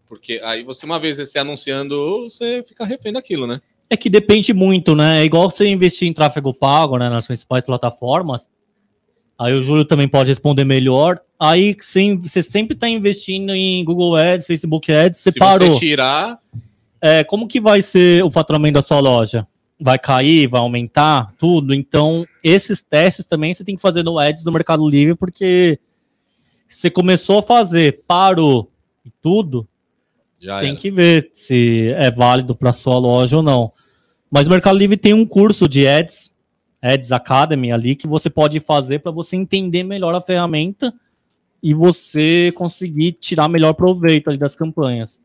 [0.08, 3.60] Porque aí você, uma vez você anunciando, você fica refém daquilo, né?
[3.90, 5.22] é que depende muito, né?
[5.22, 7.08] É igual você investir em tráfego pago, né?
[7.08, 8.48] Nas principais plataformas.
[9.38, 11.20] Aí o Júlio também pode responder melhor.
[11.38, 15.74] Aí sim, você sempre está investindo em Google Ads, Facebook Ads, você Se parou.
[15.74, 16.40] você tirar,
[17.00, 19.46] É, como que vai ser o faturamento da sua loja?
[19.80, 21.72] Vai cair, vai aumentar, tudo?
[21.72, 25.78] Então, esses testes também você tem que fazer no Ads do Mercado Livre, porque
[26.68, 28.72] você começou a fazer, parou
[29.06, 29.68] e tudo,
[30.40, 30.78] já tem era.
[30.78, 33.72] que ver se é válido para sua loja ou não.
[34.28, 36.34] Mas o Mercado Livre tem um curso de Ads,
[36.82, 40.92] Ads Academy ali, que você pode fazer para você entender melhor a ferramenta
[41.62, 45.20] e você conseguir tirar melhor proveito ali das campanhas.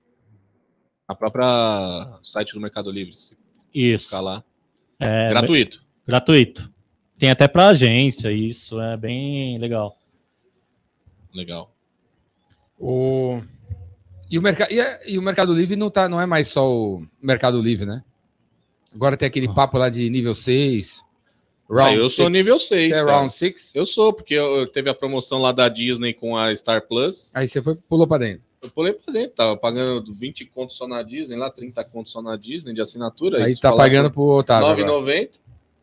[1.08, 3.38] A própria site do Mercado Livre, se
[3.74, 4.06] Isso.
[4.06, 4.44] ficar lá.
[5.00, 5.84] É, Gratuito.
[6.08, 6.72] Gratuito.
[7.18, 9.98] Tem até para agência, isso é bem legal.
[11.34, 11.74] Legal.
[12.80, 13.42] O...
[14.30, 14.68] E, o merca...
[14.74, 17.86] e, a- e o Mercado Livre não, tá, não é mais só o Mercado Livre,
[17.86, 18.04] né?
[18.94, 21.02] Agora tem aquele papo lá de nível 6.
[21.80, 22.32] Ah, eu sou six.
[22.32, 22.90] nível 6.
[22.90, 23.18] Você é cara.
[23.18, 23.70] round 6?
[23.74, 27.32] Eu sou, porque eu, eu teve a promoção lá da Disney com a Star Plus.
[27.34, 28.44] Aí você foi, pulou pra dentro.
[28.62, 32.22] Eu pulei pra dentro, tava pagando 20 contos só na Disney, lá 30 contos só
[32.22, 33.44] na Disney de assinatura.
[33.44, 34.68] Aí tá pagando pro Otávio.
[34.68, 35.02] agora.
[35.02, 35.30] 9,90.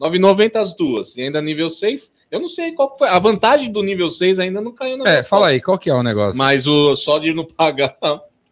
[0.01, 1.17] 9,90 as duas.
[1.17, 2.11] E ainda nível 6.
[2.31, 3.09] Eu não sei qual foi.
[3.09, 5.95] A vantagem do nível 6 ainda não caiu na É, fala aí, qual que é
[5.95, 6.39] o negócio?
[6.39, 7.97] Mas o, só de não pagar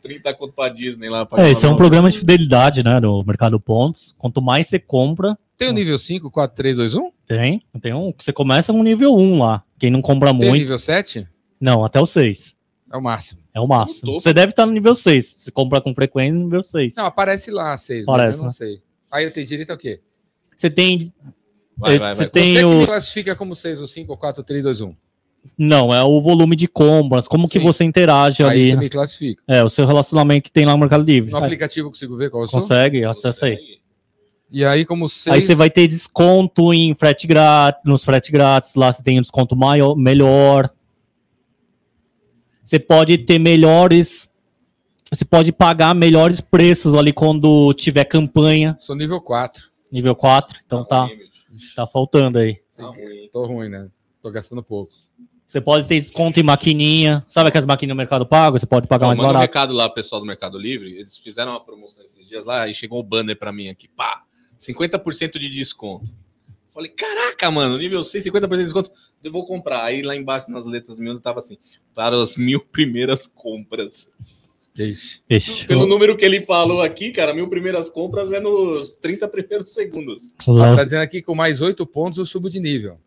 [0.09, 1.29] 30 conto pra Disney lá.
[1.37, 4.15] É, esse é um programa de fidelidade, né, do Mercado Pontos.
[4.19, 7.11] Quanto mais você compra, Tem o nível 5, 4, 3, 2, 1?
[7.27, 7.63] tem.
[7.81, 9.63] Tem um, você começa com nível 1 lá.
[9.79, 11.29] Quem não compra Tem muito, nível 7?
[11.61, 12.57] não, até o 6.
[12.91, 13.41] É o máximo.
[13.55, 14.15] É o máximo.
[14.19, 15.35] Você deve estar no nível 6.
[15.39, 16.95] Você compra com frequência no nível 6.
[16.97, 18.53] Não, aparece lá 6, mas Parece, eu não né?
[18.53, 18.83] sei.
[19.11, 20.01] Aí eu tenho direito ao quê?
[20.57, 21.13] Você tem.
[21.77, 22.31] Vai, vai, você vai.
[22.31, 22.87] tem Você que me os.
[22.89, 24.95] classifica como 6 ou 5 ou 4, 3, 2, 1.
[25.57, 27.65] Não, é o volume de compras, como que Sim.
[27.65, 28.67] você interage Aí ali.
[28.71, 28.81] você né?
[28.81, 29.43] me classifica.
[29.47, 31.31] É, o seu relacionamento que tem lá no Mercado Livre.
[31.31, 32.61] No Aí, aplicativo eu consigo ver qual eu sou?
[32.61, 33.79] consegue, acessa aí.
[34.51, 35.35] E aí, como 6.
[35.35, 39.23] Aí você vai ter desconto em frete grátis, nos frete grátis, lá você tem um
[39.23, 40.71] desconto maior, melhor.
[42.65, 44.29] Você pode ter melhores.
[45.11, 49.71] Você pode pagar melhores preços ali quando tiver campanha, Sou nível 4.
[49.91, 50.61] nível 4.
[50.67, 51.09] Então tá,
[51.75, 52.59] tá faltando aí.
[53.33, 53.89] Tô ruim, né?
[54.21, 54.93] Tô gastando pouco.
[55.49, 57.25] Você pode ter desconto em maquininha.
[57.27, 58.59] Sabe aquelas maquininhas no Mercado Pago?
[58.59, 59.51] Você pode pagar Não, mais manda um barato.
[59.51, 60.93] recado lá pro pessoal do Mercado Livre.
[60.93, 63.89] Eles fizeram uma promoção esses dias lá e chegou o banner pra mim aqui.
[63.89, 64.25] Pá!
[64.61, 66.13] 50% de desconto.
[66.75, 68.93] Falei, caraca, mano, nível 6, 50% de desconto.
[69.25, 69.85] Eu vou comprar.
[69.85, 71.57] Aí lá embaixo nas letras miúdas tava assim:
[71.95, 74.11] para as mil primeiras compras.
[74.79, 75.23] Ixi.
[75.31, 79.71] Ixi, Pelo número que ele falou aqui, cara, mil primeiras compras é nos 30 primeiros
[79.71, 80.33] segundos.
[80.47, 82.99] Ó, tá dizendo aqui que com mais 8 pontos eu subo de nível.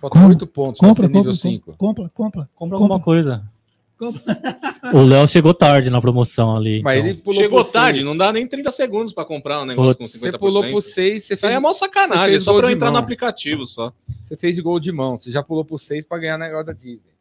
[0.00, 1.76] Faltam Compra, 8 pontos pra Compra, ser nível compra, 5.
[1.76, 2.50] compra, compra.
[2.54, 3.44] Compra alguma coisa.
[3.98, 4.22] Compra.
[4.94, 6.82] O Léo chegou tarde na promoção ali.
[6.82, 7.10] Mas então.
[7.10, 8.06] ele pulou Chegou tarde, seis.
[8.06, 10.38] não dá nem 30 segundos pra comprar um negócio Putz, com Você 50%.
[10.38, 12.60] pulou pro 6, você Isso aí fez, é mó Você sacanagem, fez é só gol
[12.60, 13.02] pra eu de entrar no mão.
[13.02, 13.92] aplicativo só.
[14.24, 15.18] você fez de gol de mão.
[15.18, 17.12] Você já pulou pro 6 pra ganhar negócio da Disney.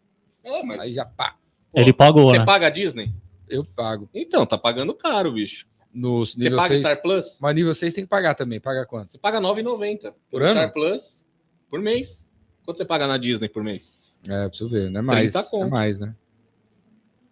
[0.41, 1.35] É, mas Aí já pá,
[1.75, 2.45] Ele pagou, você né?
[2.45, 3.13] paga a Disney?
[3.49, 4.07] eu pago.
[4.13, 5.65] Então, tá pagando caro, bicho.
[5.93, 6.79] No Você nível paga 6.
[6.79, 7.37] Star Plus?
[7.41, 8.59] Mas nível 6 tem que pagar também.
[8.59, 9.09] Paga quanto?
[9.11, 10.51] Você paga R$ 9,90 Por ano?
[10.59, 11.25] Star Plus
[11.69, 12.25] por mês.
[12.69, 13.97] Quanto você paga na Disney por mês?
[14.27, 14.91] É, preciso ver.
[14.91, 15.31] Não é mais.
[15.31, 15.71] 30 É conto.
[15.71, 16.13] mais, né?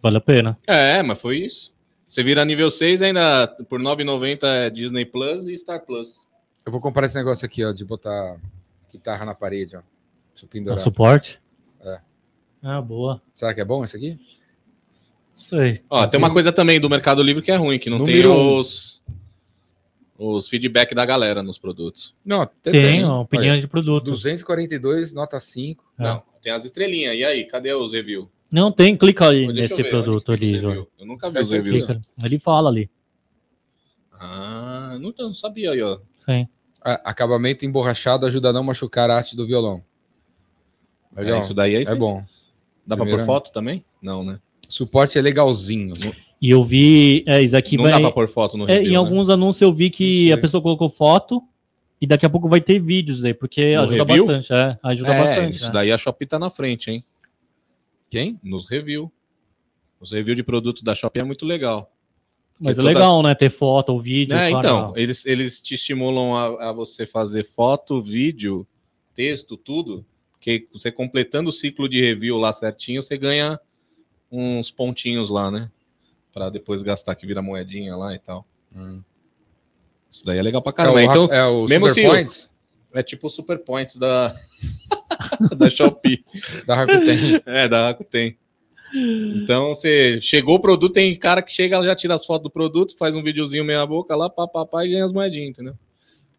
[0.02, 0.58] Vale a pena.
[0.66, 1.72] É, mas foi isso.
[2.10, 6.26] Você vira nível 6 ainda por R$ 9,90 é Disney Plus e Star Plus.
[6.66, 8.38] Eu vou comprar esse negócio aqui, ó, de botar
[8.92, 9.82] guitarra na parede, ó.
[10.32, 10.80] Deixa eu Um pendurar.
[10.80, 11.40] suporte?
[11.82, 12.00] É.
[12.64, 13.22] Ah, boa.
[13.36, 14.20] Será que é bom esse aqui?
[15.36, 15.84] Sei.
[15.88, 18.32] Ó, tem uma coisa também do Mercado Livre que é ruim, que não Número tem
[18.32, 18.64] um.
[20.18, 22.16] Os, feedback da galera nos produtos.
[22.26, 24.06] Não, até Tem, ó, Olha, opiniões de produto.
[24.12, 25.86] 242, nota 5.
[26.00, 26.04] É.
[26.04, 27.16] Não, tem as estrelinhas.
[27.16, 28.28] E aí, cadê os reviews?
[28.52, 30.74] Não tem, clica Deixa eu nesse ver, produto ali, João.
[30.74, 30.88] review?
[31.00, 31.86] Eu nunca vi os reviews.
[31.86, 32.02] Clica.
[32.24, 32.90] Ele fala ali.
[34.20, 36.00] Ah, não, não sabia aí, ó.
[36.16, 36.48] Sim.
[36.82, 39.84] Acabamento emborrachado ajuda a não machucar a haste do violão.
[41.16, 41.38] Legal.
[41.38, 42.24] É, isso daí aí É vocês- bom.
[42.86, 43.84] Dá pra Primeira- pôr foto também?
[44.02, 44.40] Não, né?
[44.68, 45.94] Suporte é legalzinho.
[46.42, 47.24] E eu vi.
[47.28, 47.94] É, isso aqui não vai.
[47.94, 48.98] dá pra pôr foto no É, review, em né?
[48.98, 51.42] alguns anúncios eu vi que a pessoa colocou foto
[52.00, 54.26] e daqui a pouco vai ter vídeos aí, porque No ajuda review?
[54.28, 54.54] bastante.
[54.54, 55.56] É, ajuda É, bastante.
[55.58, 55.72] isso né?
[55.74, 57.04] daí a Shopee tá na frente, hein?
[58.10, 58.40] Quem?
[58.44, 59.12] Nos review.
[60.00, 61.92] Os reviews de produto da Shopee é muito legal.
[62.60, 63.36] Mas é todas- legal, né?
[63.36, 64.36] Ter foto ou vídeo.
[64.36, 68.66] É, então, eles, eles te estimulam a, a você fazer foto, vídeo,
[69.16, 70.06] texto, tudo.
[70.34, 73.60] Porque você completando o ciclo de review lá certinho, você ganha
[74.32, 75.70] uns pontinhos lá, né?
[76.38, 78.46] Pra depois gastar que vira moedinha lá e tal.
[78.76, 79.02] Hum.
[80.10, 81.00] Isso daí é legal pra É caramba.
[81.00, 82.50] o, então, é o mesmo Super Points
[82.94, 84.36] é tipo o Super Points da,
[85.58, 86.24] da Shopee.
[86.66, 87.42] da Rakuten.
[87.46, 88.38] É, da Rakuten.
[89.36, 92.98] Então, você chegou o produto, tem cara que chega, já tira as fotos do produto,
[92.98, 95.76] faz um videozinho meia boca lá, pá, pá, pá, e ganha as moedinhas, entendeu?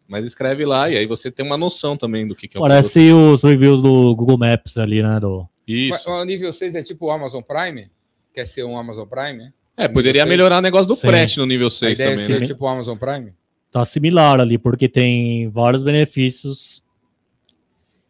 [0.07, 2.63] Mas escreve lá e aí você tem uma noção também do que, que é o
[2.63, 2.75] produto.
[2.75, 5.19] Parece os reviews do Google Maps ali, né?
[5.19, 5.47] Do...
[5.67, 6.09] Isso.
[6.09, 7.91] O nível 6 é tipo o Amazon Prime?
[8.33, 9.53] Quer ser um Amazon Prime?
[9.79, 11.07] É, poderia melhorar o negócio do Sim.
[11.07, 12.47] frete no nível A 6 ideia também, é ser né?
[12.47, 13.33] tipo o Amazon Prime?
[13.71, 16.83] Tá similar ali, porque tem vários benefícios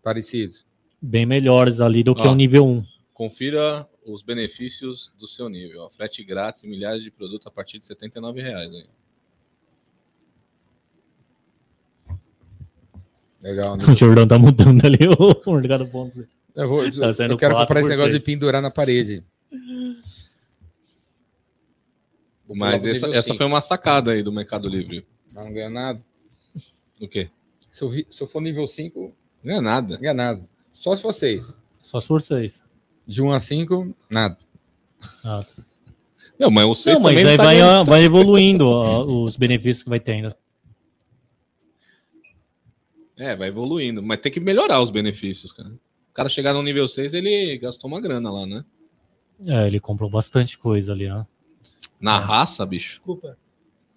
[0.01, 0.53] Parecido.
[1.01, 2.31] bem melhores ali do que Ó.
[2.31, 2.83] o nível 1.
[3.13, 5.81] Confira os benefícios do seu nível.
[5.83, 5.89] ó.
[5.89, 8.71] Frete grátis e milhares de produtos a partir de 79 reais.
[8.73, 8.85] aí.
[13.41, 13.73] Legal.
[13.75, 14.97] O nível- Jordão tá mudando ali
[15.45, 16.23] o mercado pontos.
[16.55, 18.21] Eu, vou, eu, Tá saindo quero comprar esse negócio seis.
[18.21, 19.23] de pendurar na parede.
[19.51, 19.95] Vou pular
[22.55, 25.05] Mas essa, essa foi uma sacada aí do Mercado Livre.
[25.33, 26.03] Não, não ganha nada.
[26.99, 27.29] O quê?
[27.71, 29.97] Se eu, vi- se eu for nível 5, Não ganha nada.
[29.97, 30.49] ganha nada.
[30.73, 31.55] Só se for 6.
[31.81, 32.63] Só se for 6.
[33.05, 34.37] De 1 a 5, nada.
[35.23, 35.45] Ah.
[36.37, 39.35] Não, mas o 6 Não, mas também aí tá vai, ganhando- vai evoluindo ó, os
[39.35, 40.33] benefícios que vai tendo.
[43.17, 44.01] É, vai evoluindo.
[44.01, 45.69] Mas tem que melhorar os benefícios, cara.
[45.69, 48.63] O cara chegar no nível 6, ele gastou uma grana lá, né?
[49.45, 51.25] É, ele comprou bastante coisa ali, né?
[51.99, 52.19] Na É.
[52.19, 52.95] raça, bicho.
[52.97, 53.37] Desculpa.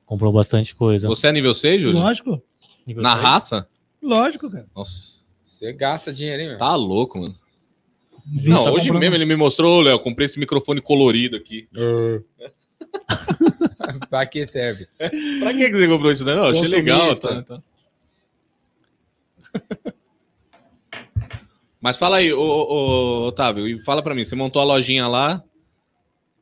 [0.07, 1.09] Comprou bastante coisa.
[1.09, 1.99] Você é nível 6, Júlio?
[1.99, 2.43] Lógico,
[2.87, 3.23] Nível Na seis.
[3.23, 3.69] raça?
[4.03, 4.67] lógico, cara.
[4.75, 6.59] Nossa, Você gasta dinheiro, hein, meu?
[6.59, 7.37] tá louco, mano.
[8.27, 11.69] Não, tá hoje comprando- mesmo ele me mostrou, Léo, comprei esse microfone colorido aqui.
[14.11, 14.87] pra que serve?
[14.97, 16.35] Pra que você comprou isso, né?
[16.35, 17.15] Não, achei legal.
[17.17, 17.63] Tá, tá.
[21.81, 25.09] Mas fala aí, ô, ô, ô, Otávio, e fala pra mim, você montou a lojinha
[25.09, 25.43] lá,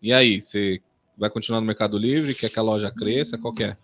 [0.03, 0.80] e aí, você
[1.21, 3.77] vai continuar no Mercado Livre, quer que a loja cresça, qual que é?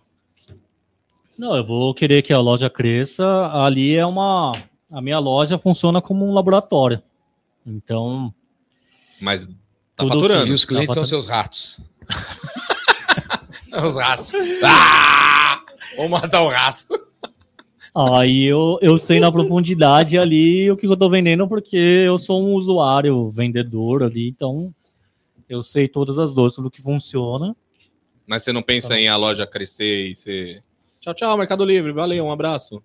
[1.36, 3.26] Não, eu vou querer que a loja cresça.
[3.52, 4.52] Ali é uma.
[4.90, 7.02] A minha loja funciona como um laboratório.
[7.66, 8.32] Então,
[9.20, 9.46] Mas
[9.94, 10.48] tá faturando.
[10.48, 11.80] E os clientes Tá são seus ratos.
[13.84, 14.32] os ratos.
[14.64, 15.60] Ah!
[15.96, 16.86] Vamos matar o rato.
[17.94, 22.42] aí eu, eu sei na profundidade ali o que eu tô vendendo, porque eu sou
[22.42, 24.72] um usuário, vendedor ali, então
[25.48, 27.56] eu sei todas as dores, tudo que funciona.
[28.26, 28.98] Mas você não pensa Tá.
[28.98, 30.64] em a loja crescer e ser.
[31.00, 32.82] Tchau, tchau, Mercado Livre, valeu, um abraço.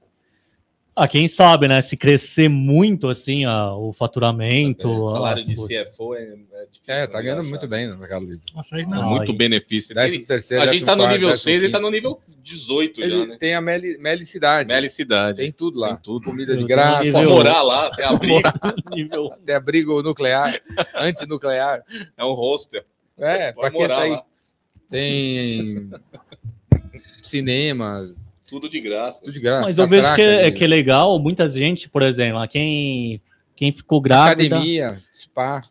[0.94, 1.82] Ah, quem sabe, né?
[1.82, 4.90] Se crescer muito assim a- o faturamento.
[4.90, 5.56] É, salário as de.
[5.56, 6.26] CFO é, é
[6.66, 6.82] difícil.
[6.88, 7.50] É, tá ganhando achar.
[7.50, 8.42] muito bem no Mercado Livre.
[8.54, 9.10] Nossa, aí Ah, não.
[9.10, 9.38] Muito Aí.
[9.38, 9.96] benefício.
[9.96, 11.72] Décimo Ele- terceiro, a gente tá no quarto, nível décimo 6, ele quinto.
[11.72, 13.38] tá no nível 18 já, Ele né?
[13.40, 14.68] tem a meli, melicidade.
[14.68, 15.38] Melicidade.
[15.38, 15.94] Tem tudo lá.
[15.94, 16.26] Tem tudo.
[16.26, 18.06] Comida de graça, tenho Só nível- morar lá, tem
[18.44, 18.50] abrigo,
[18.94, 20.54] Nível- até abrigo nuclear,
[20.96, 21.84] antinuclear.
[22.18, 22.84] é um hostel.
[23.18, 24.12] É, pra Pode que morar sair?
[24.12, 24.24] lá.
[24.90, 25.90] Tem
[27.22, 28.10] cinema,
[28.52, 29.22] Tudo de graça.
[29.22, 29.64] tudo de graça.
[29.64, 33.22] Mas eu vejo que é, catraca, que é legal, muita gente, por exemplo, quem,
[33.56, 35.62] Quem ficou grávida, Academia, spa.
[35.64, 35.70] É,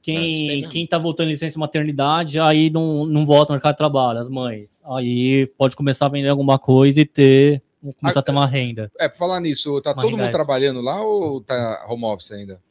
[0.00, 0.68] quem, mesmo.
[0.70, 4.18] quem tá voltando em licença de maternidade, aí não, não volta no mercado de trabalho,
[4.18, 4.80] as mães.
[4.96, 7.62] Aí pode começar a vender alguma coisa e ter,
[8.00, 8.90] começar a ter uma renda.
[8.98, 10.38] É, pra falar nisso, tá Uma todo mundo extra.
[10.38, 12.62] trabalhando lá ou tá home office ainda?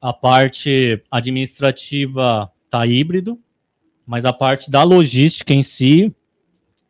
[0.00, 3.38] A parte administrativa tá híbrido,
[4.04, 6.14] mas a parte da logística em si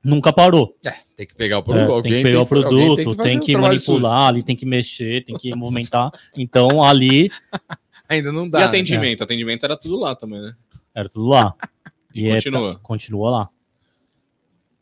[0.04, 0.76] nunca parou.
[1.16, 2.02] Tem que pegar o É, produto.
[2.02, 3.92] tem que pegar o alguém produto, tem o que trabalho sujo.
[4.00, 6.10] manipular ali, tem que mexer, tem que movimentar.
[6.36, 7.30] Então ali
[8.08, 8.58] Ainda não dá.
[8.58, 8.66] E né?
[8.68, 9.22] atendimento?
[9.24, 10.54] Atendimento era tudo lá também, né?
[10.94, 11.54] era tudo lá.
[12.14, 12.74] E, é, continua.
[12.74, 13.48] tá- continua lá.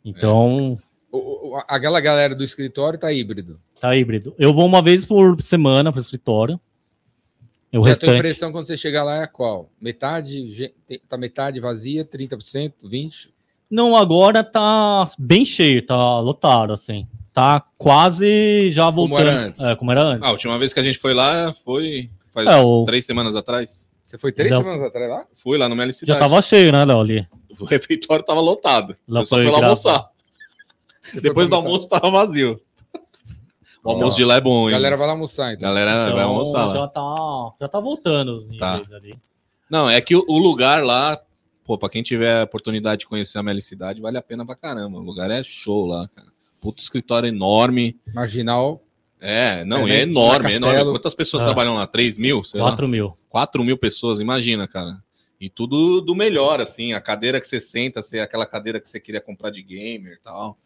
[0.05, 0.79] Então,
[1.11, 3.59] O- o- aquela galera do escritório tá híbrido.
[3.81, 4.35] tá híbrido.
[4.39, 6.61] Eu vou uma vez por semana pro escritório.
[7.73, 9.71] E o E a tua impressão quando você chegar lá é qual?
[9.81, 13.32] Metade, tem- tá metade vazia, 30%, 20%?
[13.73, 17.07] Não, agora tá bem cheio, tá lotado, assim.
[17.33, 19.29] Tá quase já Como voltando.
[19.29, 19.61] era antes.
[19.63, 20.23] É, como era antes.
[20.23, 23.35] Ah, a última vez que a gente foi lá foi faz É, o- três semanas
[23.35, 23.89] atrás.
[24.05, 25.25] Você foi três Já- semanas atrás lá?
[25.43, 26.21] Fui lá no Meli já Cidade.
[26.21, 27.01] tava cheio, né, Léo?
[27.01, 27.27] Ali.
[27.59, 28.95] O refeitório tava lotado.
[29.09, 29.89] Lá eu só foi fui lá graça.
[29.89, 30.11] almoçar.
[31.23, 31.69] Depois do almoçar?
[31.73, 32.61] almoço tava vazio.
[33.85, 34.73] O almoço de lá é bom, hein?
[34.73, 35.67] galera vai lá almoçar, então.
[35.69, 36.75] Galera vai Então, almoçar lá.
[36.75, 38.75] já tá, já tá voltando os Tá.
[38.95, 39.17] ali.
[39.69, 41.19] Não, é que o, o lugar lá,
[41.65, 44.99] pô, pra quem tiver a oportunidade de conhecer a Melicidade, vale a pena pra caramba.
[44.99, 46.29] O lugar é show lá, cara.
[46.61, 47.99] Puto escritório enorme.
[48.15, 48.83] Marginal.
[49.21, 50.91] É, não, É, é, enorme, é enorme.
[50.93, 51.47] Quantas pessoas Ah.
[51.47, 51.87] trabalham lá?
[51.87, 52.43] 3 mil?
[52.43, 52.67] Sei lá.
[52.69, 53.17] 4 mil.
[53.29, 54.97] 4 mil pessoas, imagina, cara.
[55.43, 56.93] E tudo do melhor, assim.
[56.93, 60.23] A cadeira que você senta, assim, aquela cadeira que você queria comprar de gamer e
[60.23, 60.57] tal.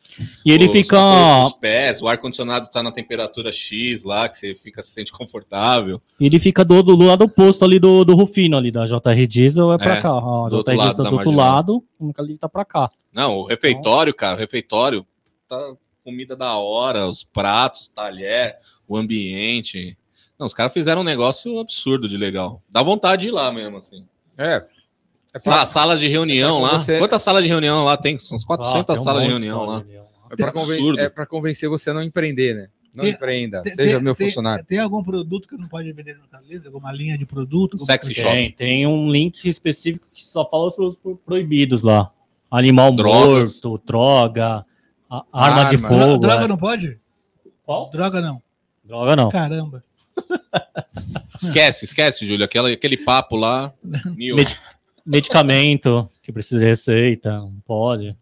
[0.45, 0.99] E ele Os fica.
[1.45, 5.99] dos pés, o ar-condicionado tá na temperatura X lá, que você fica, se sente confortável.
[6.21, 9.79] Ele fica do, do lado oposto ali do, do Rufino, ali da JR Diesel, é
[9.79, 10.11] pra É, cá.
[10.11, 12.91] A do JR lado Diesel tá do outro lado, o ali tá pra cá.
[13.11, 15.07] Não, o refeitório, cara, o refeitório
[15.49, 15.73] tá
[16.05, 19.97] comida da hora, os pratos, talher, o ambiente.
[20.39, 22.63] Não, os caras fizeram um negócio absurdo de legal.
[22.69, 24.05] Dá vontade de ir lá mesmo, assim.
[24.39, 24.63] É.
[25.35, 26.79] É pra, sala de reunião É lá.
[26.79, 28.15] você- Quantas salas de reunião lá tem?
[28.17, 29.79] Uns Ah, 400 tem um salas de reunião lá.
[29.81, 30.29] de reunião lá.
[30.31, 32.69] é pra conven- é convencer você a não empreender, né?
[32.95, 33.63] Não Tem- empreenda.
[33.63, 34.65] Tem- seja tem- meu funcionário.
[34.65, 36.67] Tem algum produto que não pode vender no Mercado Livre?
[36.67, 37.77] Alguma linha de produto?
[37.79, 38.27] Sexy shop.
[38.33, 42.11] Tem, tem um link específico que só fala os produtos pro- proibidos lá.
[42.51, 43.61] Animal Drogas.
[43.63, 44.65] morto, droga,
[45.11, 45.89] a- arma de Arma.
[45.89, 46.19] Dro- fogo.
[46.19, 46.49] Droga é.
[46.49, 46.99] não pode?
[47.67, 47.91] Qual?
[47.91, 48.43] Droga não.
[48.83, 49.29] Droga não.
[49.29, 49.85] Caramba.
[51.41, 52.45] Esquece, esquece, Júlio.
[52.45, 53.73] Aquela, aquele papo lá.
[54.17, 54.57] Medi-
[55.05, 58.17] medicamento que precisa de receita, não pode.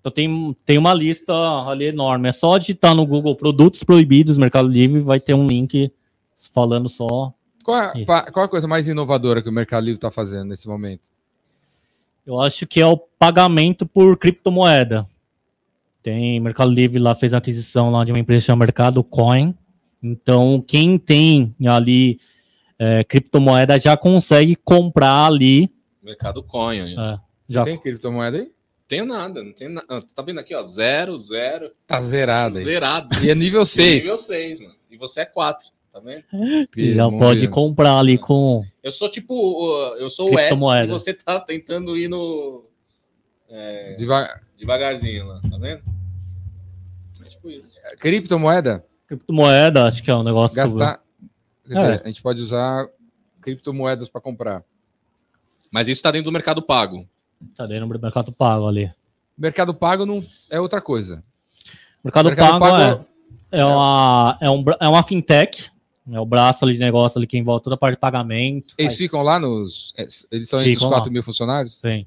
[0.00, 1.32] Então tem, tem uma lista
[1.68, 2.28] ali enorme.
[2.28, 5.90] É só digitar no Google produtos proibidos Mercado Livre, vai ter um link
[6.52, 7.32] falando só.
[7.64, 10.68] Qual é, qual é a coisa mais inovadora que o Mercado Livre está fazendo nesse
[10.68, 11.02] momento?
[12.24, 15.06] Eu acho que é o pagamento por criptomoeda.
[16.02, 19.54] Tem Mercado Livre lá fez a aquisição lá de uma empresa chamada Mercado Coin.
[20.10, 22.20] Então quem tem ali
[22.78, 25.70] é, criptomoeda já consegue comprar ali.
[26.02, 26.80] Mercado Coin.
[26.80, 26.94] aí.
[26.98, 28.50] é, já Tem criptomoeda aí?
[28.88, 30.02] Tem nada, não tem nada.
[30.14, 30.62] Tá vendo aqui, ó?
[30.62, 31.72] Zero, zero.
[31.86, 32.64] Tá zerado aí.
[32.64, 33.24] Zerado.
[33.24, 34.04] E é nível 6.
[34.04, 34.74] Nível 6, mano.
[34.88, 36.22] E você é 4, tá vendo?
[36.76, 40.84] já pode comprar ali com Eu sou tipo, o- eu sou o Edson Criptomoeda.
[40.84, 42.64] e você tá tentando ir no.
[43.50, 45.82] é, Deva- devagarzinho lá, tá vendo?
[47.24, 47.76] É tipo isso.
[47.98, 48.84] Criptomoeda?
[49.06, 50.56] Criptomoeda, acho que é um negócio.
[50.56, 51.00] Gastar.
[51.66, 51.82] Quer É.
[51.82, 52.86] dizer, a gente pode usar
[53.40, 54.62] criptomoedas para comprar.
[55.70, 57.06] Mas isso tá dentro do mercado pago.
[57.54, 58.90] Tá dentro do Mercado Pago ali.
[59.36, 61.22] Mercado Pago não é outra coisa.
[62.02, 63.04] Mercado, Mercado Pago,
[63.52, 65.70] é, é, uma, é, um, é uma fintech,
[66.10, 68.74] é o braço ali de negócio ali que envolve toda a parte de pagamento.
[68.78, 69.92] Eles Aí, ficam lá nos.
[69.98, 71.12] é, Eles são entre os Ficam 4 lá.
[71.12, 71.74] mil funcionários?
[71.78, 72.06] sim.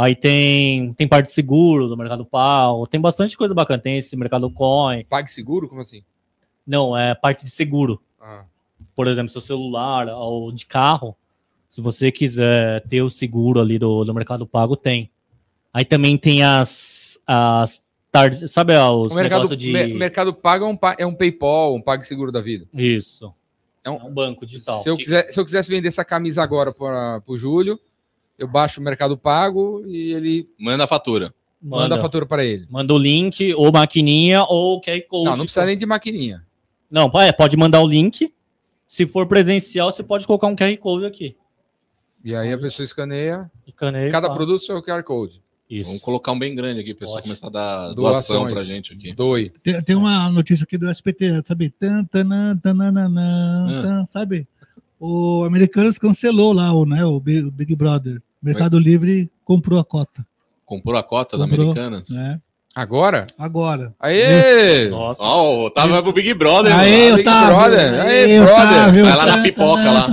[0.00, 3.82] Aí tem, tem parte de seguro do Mercado Pago, tem bastante coisa bacana.
[3.82, 5.04] Tem esse Mercado Coin.
[5.06, 5.68] PagSeguro?
[5.68, 6.04] Como assim?
[6.64, 8.00] Não, é parte de seguro.
[8.20, 8.44] Ah,
[8.94, 11.16] Por exemplo, seu celular ou de carro,
[11.68, 15.10] se você quiser ter o seguro ali do, do Mercado Pago, tem.
[15.74, 17.18] Aí também tem as.
[17.26, 17.82] as
[18.12, 19.72] tar- sabe ah, os o mercado, de.
[19.72, 22.66] mer- mercado Pago é um, é um PayPal, um PagSeguro da vida.
[22.72, 23.34] Isso.
[23.84, 24.80] É É um- um banco digital.
[24.80, 27.80] Se eu, quiser, se eu quisesse vender essa camisa agora para o Júlio,
[28.38, 31.34] eu baixo o Mercado Pago e ele Manda a fatura.
[31.60, 32.66] manda, Manda, a fatura para ele.
[32.70, 35.24] manda o link, ou maquininha, ou QR Code.
[35.24, 36.44] Não, não precisa nem de maquininha.
[36.90, 38.32] Não, é, pode mandar o link.
[38.86, 41.36] Se for presencial, você pode colocar um QR Code aqui.
[42.24, 43.50] E aí a pessoa escaneia.
[43.66, 44.34] E caneia, Cada tá.
[44.34, 45.42] produto seu QR Code.
[45.68, 45.86] Isso.
[45.88, 49.12] Vamos colocar um bem grande aqui, pessoal começar a dar doação pra gente aqui.
[49.12, 49.50] Doe.
[49.62, 51.68] Tem, tem uma notícia aqui do SPT, sabe?
[51.68, 53.82] Tan, tanã, tananana, Ah.
[53.82, 54.48] tan, sabe?
[54.98, 58.20] O Americanos cancelou lá o, né, o Big, o Big Brother.
[58.42, 60.26] Mercado Livre comprou a cota.
[60.64, 62.10] Comprou a cota da Comprou, Americanas?
[62.10, 62.40] Né?
[62.74, 63.26] Agora?
[63.38, 63.94] Agora.
[63.98, 64.88] Aê!
[64.88, 65.22] Nossa.
[65.22, 67.16] Ó, o Otávio vai pro Big Brother, Aê, mano.
[67.16, 67.56] Big Otávio.
[67.56, 68.00] Brother.
[68.00, 68.64] Aê, Aê, brother.
[68.64, 69.04] Otávio.
[69.04, 70.06] Vai lá na pipoca, lá.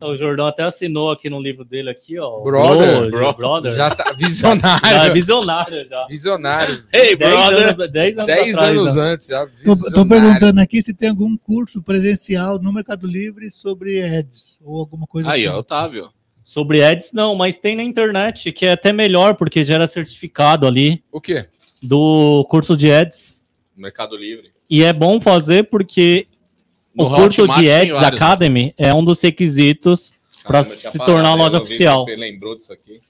[0.00, 2.40] O Jordão até assinou aqui no livro dele aqui, ó.
[2.42, 3.32] Brother, Bro, bro.
[3.34, 3.72] brother.
[3.74, 5.12] Já tá Já é visionário.
[5.12, 6.06] visionário já.
[6.06, 6.84] Visionário.
[6.92, 7.68] Hey, 10 brother.
[7.68, 9.02] anos, 10 anos, 10 atrás, anos né?
[9.02, 9.26] antes.
[9.26, 10.08] Já Tô, tô visionário.
[10.08, 15.30] perguntando aqui se tem algum curso presencial no Mercado Livre sobre ads ou alguma coisa
[15.30, 15.54] Aí, assim.
[15.54, 16.08] ó, Otávio.
[16.42, 21.04] Sobre ads, não, mas tem na internet, que é até melhor, porque gera certificado ali
[21.12, 21.46] O quê?
[21.82, 23.40] do curso de ads.
[23.76, 24.50] Mercado Livre.
[24.68, 26.26] E é bom fazer porque
[26.94, 28.26] No o curso Hotmart de Ads vários, né?
[28.26, 30.10] Academy é um dos requisitos
[30.42, 32.04] tinha se falado, tornar eu loja oficial.
[32.04, 33.00] Você lembrou disso aqui?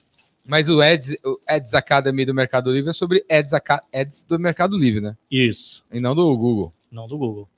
[0.44, 4.38] Mas o Ads, o Ads Academy do Mercado Livre é sobre Ads, Aca- Ads do
[4.38, 5.16] Mercado Livre, né?
[5.30, 6.72] Isso, E não do Google.
[6.90, 7.48] não do Google.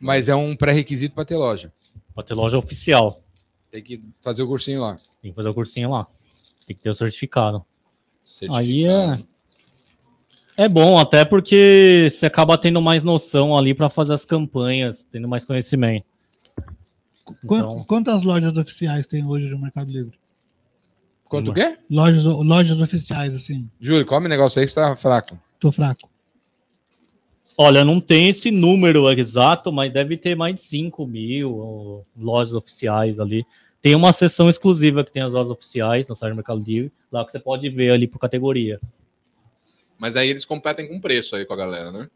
[0.00, 1.72] Mas é um pré-requisito para ter loja.
[2.14, 3.22] Pra ter loja oficial.
[3.70, 4.96] Tem que fazer o cursinho lá.
[5.22, 6.06] Tem que fazer o cursinho lá.
[6.66, 7.64] Tem que ter o certificado.
[8.24, 8.58] Certificado.
[8.58, 9.14] Aí é.
[10.60, 15.26] É bom, até porque você acaba tendo mais noção ali pra fazer as campanhas, tendo
[15.26, 16.04] mais conhecimento.
[17.42, 20.18] Então, Quantas lojas oficiais tem hoje no Mercado Livre?
[21.24, 21.78] Quanto o quê?
[21.88, 23.70] Lojas, lojas oficiais, assim.
[23.80, 25.40] Júlio, come negócio aí que você tá fraco.
[25.58, 26.10] Tô fraco.
[27.56, 33.18] olha, não tem esse número exato, mas deve ter mais de 5 mil lojas oficiais
[33.18, 33.46] ali.
[33.80, 37.24] Tem uma seção exclusiva que tem as lojas oficiais no site do Mercado Livre, lá
[37.24, 38.78] que você pode ver ali por categoria.
[40.00, 42.08] Mas aí eles competem com preço aí com a galera, né?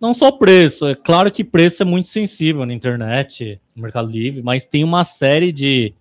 [0.00, 4.42] Não só preço, é claro que preço é muito sensível na internet, no Mercado Livre,
[4.42, 5.94] mas tem uma série de,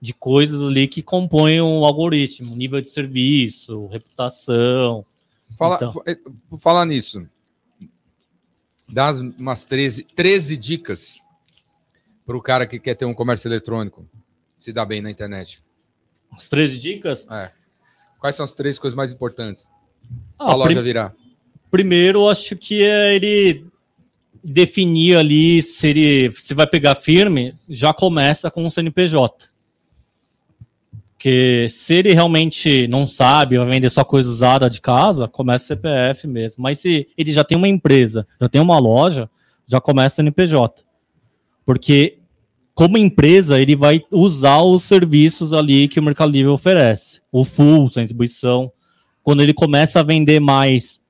[0.00, 5.04] de coisas ali que compõem o algoritmo, nível de serviço, reputação.
[5.58, 5.92] Fala, Então.
[6.48, 7.26] Por falar nisso,
[8.88, 11.20] dá umas- umas 13, 13 dicas
[12.26, 14.06] para o cara que quer ter um comércio eletrônico
[14.58, 15.62] se dar bem na internet.
[16.32, 17.26] As 13 dicas?
[17.30, 17.50] É.
[18.18, 19.68] Quais são as três coisas mais importantes
[20.38, 21.14] Ah, a loja prim- virar?
[21.70, 23.64] primeiro, acho que é ele
[24.42, 29.48] definir ali se ele se vai pegar firme, já começa com o CNPJ.
[31.12, 36.26] Porque se ele realmente não sabe, vai vender só coisa usada de casa, começa CPF
[36.26, 36.62] mesmo.
[36.62, 39.30] Mas se ele já tem uma empresa, já tem uma loja,
[39.66, 40.84] já começa CNPJ.
[41.64, 42.18] Porque
[42.74, 47.22] como empresa, ele vai usar os serviços ali que o Mercado Livre oferece.
[47.32, 48.70] O full, sem distribuição.
[49.24, 51.02] Quando ele começa a vender mais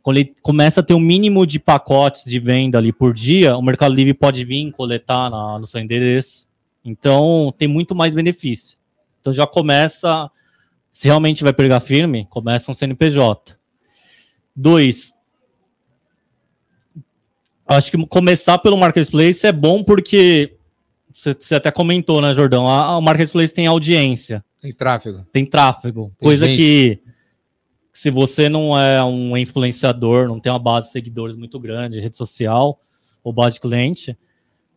[0.00, 3.60] quando ele começa a ter um mínimo de pacotes de venda ali por dia, o
[3.62, 6.46] Mercado Livre pode vir coletar na- no seu endereço.
[6.82, 8.78] Então, tem muito mais benefício.
[9.20, 10.30] Então, já começa,
[10.90, 13.54] se realmente vai pegar firme, começa um CNPJ.
[14.56, 15.12] Dois,
[17.66, 20.56] acho que começar pelo Marketplace é bom porque,
[21.12, 22.66] você, até comentou, né, Jordão?
[22.66, 25.26] A, a Marketplace tem audiência Tem tráfego.
[25.32, 26.12] tem tráfego.
[26.18, 26.56] Tem coisa gente.
[26.56, 26.98] que,
[27.98, 32.16] se você não é um influenciador, não tem uma base de seguidores muito grande, rede
[32.16, 32.80] social
[33.24, 34.16] ou base de cliente,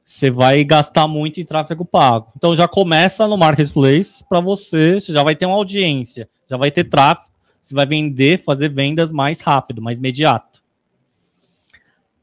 [0.03, 2.32] você vai gastar muito em tráfego pago.
[2.36, 6.72] Então já começa no marketplace para você, você já vai ter uma audiência, já vai
[6.72, 7.30] ter tráfego,
[7.61, 10.63] você vai vender, fazer vendas mais rápido, mais imediato.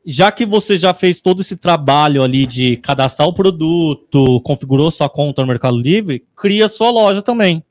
[0.04, 5.08] Já que você já fez todo esse trabalho ali de cadastrar o produto, configurou sua
[5.08, 7.62] conta no Mercado Livre, cria sua loja também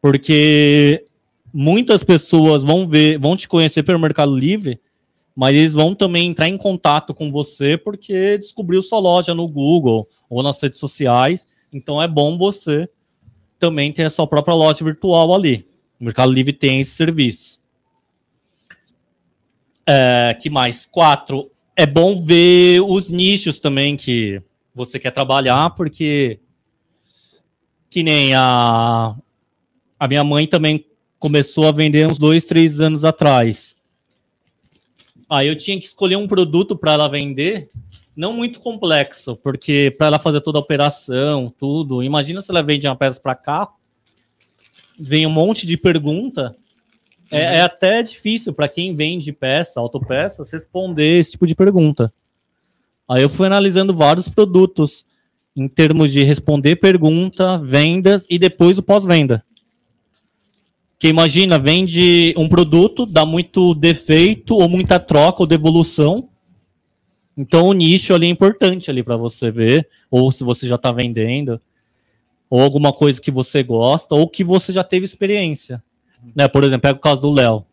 [0.00, 1.06] porque
[1.52, 4.80] muitas pessoas vão ver, vão te conhecer pelo Mercado Livre,
[5.34, 10.08] mas eles vão também entrar em contato com você porque descobriu sua loja no Google
[10.28, 11.46] ou nas redes sociais.
[11.72, 12.88] Então é bom você
[13.58, 15.66] também ter a sua própria loja virtual ali.
[16.00, 17.58] O Mercado Livre tem esse serviço.
[19.86, 20.86] É, que mais?
[20.86, 21.50] Quatro.
[21.74, 24.42] É bom ver os nichos também que
[24.74, 26.40] você quer trabalhar, porque
[27.88, 29.16] que nem a,
[29.98, 30.84] a minha mãe também
[31.18, 33.76] começou a vender uns dois, três anos atrás.
[35.28, 37.68] Aí eu tinha que escolher um produto para ela vender,
[38.16, 42.02] não muito complexo, porque para ela fazer toda a operação, tudo.
[42.02, 43.74] Imagina se ela vende uma peça para carro,
[44.98, 46.56] vem um monte de pergunta.
[47.30, 52.12] É, é até difícil para quem vende peça, autopeças, responder esse tipo de pergunta.
[53.06, 55.04] Aí eu fui analisando vários produtos
[55.54, 59.44] em termos de responder pergunta, vendas e depois o pós-venda.
[60.98, 66.28] Que imagina, vende um produto, dá muito defeito ou muita troca ou devolução.
[67.36, 70.90] Então o nicho ali é importante ali para você ver, ou se você já está
[70.90, 71.60] vendendo,
[72.50, 75.80] ou alguma coisa que você gosta, ou que você já teve experiência.
[76.34, 76.48] Né?
[76.48, 77.64] Por exemplo, pega o caso do Léo.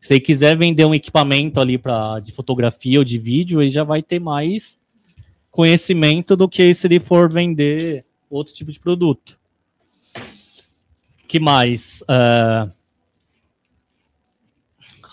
[0.00, 3.84] Se ele quiser vender um equipamento ali pra, de fotografia ou de vídeo, ele já
[3.84, 4.78] vai ter mais
[5.50, 9.37] conhecimento do que se ele for vender outro tipo de produto.
[11.28, 12.02] Que mais?
[12.08, 12.68] É,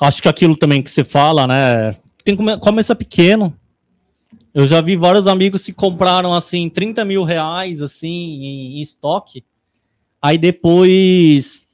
[0.01, 1.93] Acho que aquilo também que você fala, né?
[2.23, 3.57] Tem que come- começar pequeno.
[4.53, 9.43] Eu já vi vários amigos que compraram assim 30 mil reais assim em, em estoque.
[10.21, 11.65] Aí depois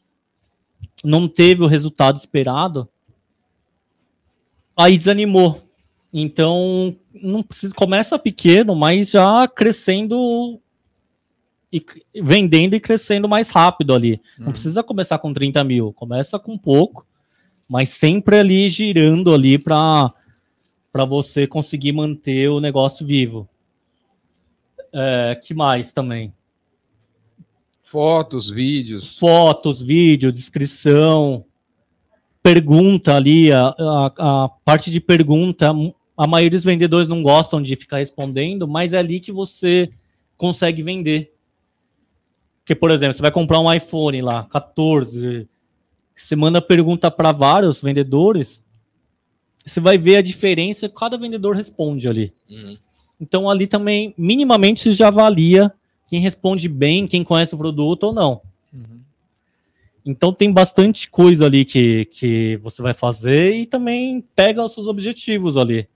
[1.04, 2.88] não teve o resultado esperado.
[4.78, 5.62] Aí desanimou.
[6.14, 10.60] Então não precisa começa pequeno, mas já crescendo
[11.72, 11.84] e
[12.22, 14.20] vendendo e crescendo mais rápido ali.
[14.38, 14.52] Não Uhum.
[14.52, 17.06] precisa começar com 30 mil, começa com pouco,
[17.68, 20.14] mas sempre ali girando ali para
[20.92, 23.48] para você conseguir manter o negócio vivo.
[24.94, 26.34] É, que mais também?
[27.82, 29.18] Fotos, vídeos.
[29.18, 31.46] Fotos, vídeo, descrição,
[32.44, 35.72] pergunta ali, a, a, a parte de pergunta,
[36.18, 39.90] a maioria dos vendedores não gostam de ficar respondendo, mas é ali que você
[40.38, 41.34] consegue vender.
[42.62, 45.48] Porque, por exemplo, você vai comprar um iPhone lá, 14,
[46.16, 48.64] você manda pergunta para vários vendedores,
[49.66, 52.34] você vai ver a diferença que cada vendedor responde ali.
[52.50, 52.78] Uhum.
[53.20, 55.72] Então ali também, minimamente, você já avalia
[56.08, 58.42] quem responde bem, quem conhece o produto ou não.
[60.06, 64.88] Então tem bastante coisa ali que, que você vai fazer e também pega os seus
[64.88, 65.88] objetivos ali.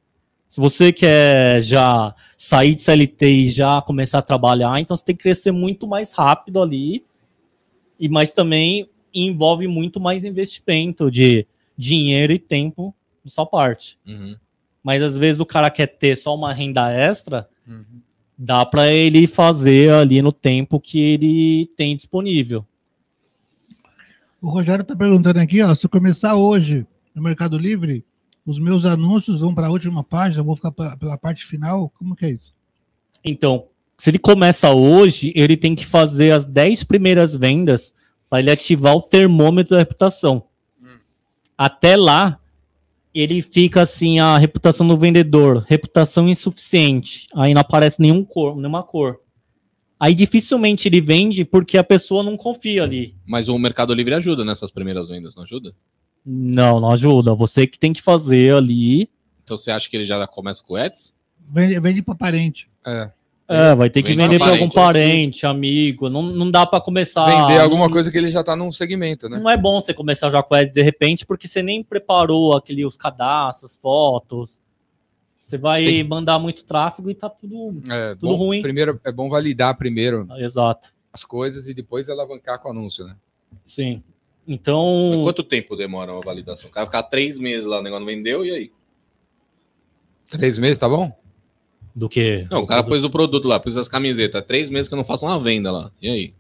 [0.47, 5.15] Se você quer já sair de CLT e já começar a trabalhar, então você tem
[5.15, 7.03] que crescer muito mais rápido ali.
[7.99, 11.45] E mas também envolve muito mais investimento de
[11.77, 12.93] dinheiro e tempo
[13.23, 13.97] da sua parte.
[14.05, 14.35] Uhum.
[14.83, 17.83] Mas às vezes o cara quer ter só uma renda extra, Uhum.
[18.37, 22.63] dá para ele fazer ali no tempo que ele tem disponível.
[24.41, 26.85] O Rogério está perguntando aqui, ó, se eu começar hoje
[27.15, 28.05] no Mercado Livre,
[28.45, 31.91] os meus anúncios vão para a última página, eu vou ficar pela, pela parte final?
[31.97, 32.53] Como que é isso?
[33.23, 33.67] Então,
[33.97, 37.93] se ele começa hoje, ele tem que fazer as 10 primeiras vendas
[38.29, 40.43] para ele ativar o termômetro da reputação.
[41.57, 42.39] Até lá,
[43.13, 47.27] ele fica assim, a reputação do vendedor, reputação insuficiente.
[47.33, 49.21] Aí não aparece nenhum cor, nenhuma cor.
[49.97, 53.15] Aí dificilmente ele vende porque a pessoa não confia ali.
[53.25, 55.73] Mas o Mercado Livre ajuda nessas primeiras vendas, não ajuda?
[56.26, 57.36] Não, não ajuda.
[57.36, 59.09] Você que tem que fazer ali.
[59.43, 61.13] Então você acha que ele já começa com o Ads?
[61.47, 62.69] Vende, vende para parente.
[62.86, 63.11] É.
[63.47, 65.11] É, vai ter que Vende vender para algum parente,
[65.41, 66.09] parente, amigo.
[66.09, 67.26] Não, não dá para começar.
[67.26, 69.38] Vender alguma não- coisa que ele já tá num segmento, né?
[69.38, 72.84] Não é bom você começar já com ads de repente, porque você nem preparou aquele,
[72.84, 74.59] os cadastros, fotos.
[75.43, 77.84] Você vai Tem- mandar muito tráfego e tá tudo.
[77.93, 78.63] É, Tudo bom, ruim.
[78.63, 80.91] Primeiro, é bom validar primeiro Exato.
[81.13, 83.15] as coisas e depois alavancar com o anúncio, né?
[83.63, 84.01] Sim.
[84.47, 85.21] Mas Então.
[85.23, 86.69] Quanto tempo demora uma validação?
[86.69, 88.71] O cara ficar três meses lá, o negócio não vendeu, e aí?
[90.29, 91.11] Três meses, tá bom?
[91.95, 92.45] Do que?
[92.51, 94.43] Não, o cara pôs o produto lá, pôs as camisetas.
[94.45, 95.91] Três meses que eu não faço uma venda lá.
[96.01, 96.33] E aí?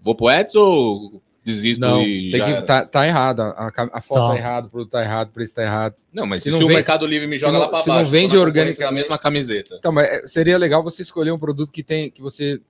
[0.00, 3.40] Vou pro Ads ou desisto Não, e tem já que, tá, tá errado.
[3.40, 4.28] A, a foto Tá.
[4.28, 5.94] tá errada, o produto tá errado, o preço tá errado.
[6.12, 7.82] Não, mas Se se, não o vende- Mercado Livre me se joga não- lá pra
[7.82, 9.76] se não baixo, vende tô na organicamente- concorrência da mesma camiseta.
[9.78, 12.60] Então, mas é, seria legal você escolher um produto que tem que você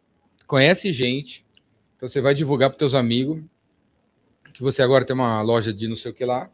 [0.47, 1.45] conhece gente,
[1.97, 3.43] então você vai divulgar para teus amigos
[4.61, 6.51] que você agora tem uma loja de não sei o que lá,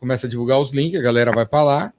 [0.00, 1.94] começa a divulgar os links, a galera vai para lá,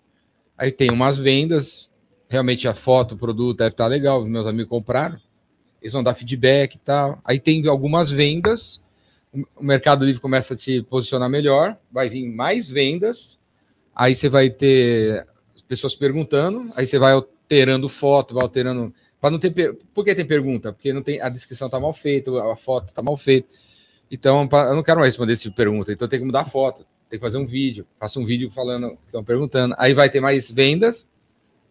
[0.58, 1.90] aí tem umas vendas,
[2.28, 5.18] realmente a foto, o produto deve estar legal, os meus amigos compraram,
[5.82, 8.82] eles vão dar feedback e tal, aí tem algumas vendas,
[9.56, 13.40] o Mercado Livre começa a te posicionar melhor, vai vir mais vendas,
[13.96, 15.26] aí você vai ter
[15.56, 18.94] as pessoas perguntando, aí você vai alterando foto, vai alterando.
[19.22, 19.52] Para não ter.
[19.52, 20.74] per- Por que tem pergunta?
[20.74, 23.48] Porque não tem a descrição tá mal feita, a foto tá mal feita.
[24.12, 26.46] Então, eu não quero mais responder esse tipo de pergunta, então tem que mudar a
[26.46, 27.86] foto, tem que fazer um vídeo.
[28.00, 29.76] Faça um vídeo falando, estão perguntando.
[29.78, 31.08] Aí vai ter mais vendas.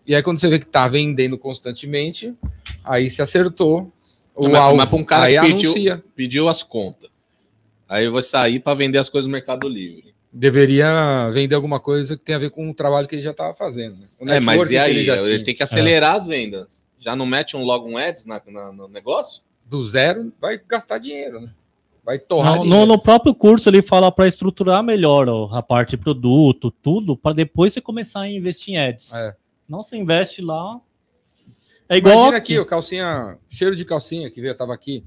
[0.07, 2.35] E aí, quando você vê que tá vendendo constantemente,
[2.85, 3.93] aí se acertou.
[4.35, 6.05] O Não, mas- alvo, mas um cara aí pediu- anuncia.
[6.15, 7.11] Pediu as contas.
[7.89, 10.15] Aí eu vou sair para vender as coisas no Mercado Livre.
[10.33, 13.55] Deveria vender alguma coisa que tenha a ver com o trabalho que ele já estava
[13.55, 13.97] fazendo.
[14.21, 14.37] né?
[14.37, 14.91] É, mas e aí?
[14.91, 16.85] ele já Ele, tem que acelerar as vendas.
[16.99, 19.43] Já não mete um logo um ads na, na- no negócio?
[19.65, 21.51] do zero, vai gastar dinheiro, né?
[22.09, 25.91] Vai torrar No, no, no próprio curso ele fala para estruturar melhor ó, a parte
[25.91, 29.13] de produto, tudo, para depois você começar a investir em ads.
[29.13, 29.37] É.
[29.69, 30.81] Não se investe lá.
[31.87, 32.55] É igual Imagina aqui.
[32.55, 35.05] aqui, o calcinha, cheiro de calcinha que veio, tava aqui.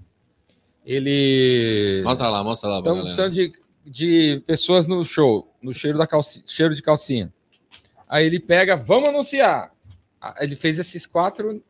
[0.86, 2.04] Ele.
[2.04, 3.52] Mostra lá, mostra lá Estamos precisando de,
[3.84, 7.34] de pessoas no show, no cheiro da calcinha, cheiro de calcinha.
[8.08, 9.72] Aí ele pega, vamos anunciar.
[10.22, 11.64] Ah, Ele fez esses quatro,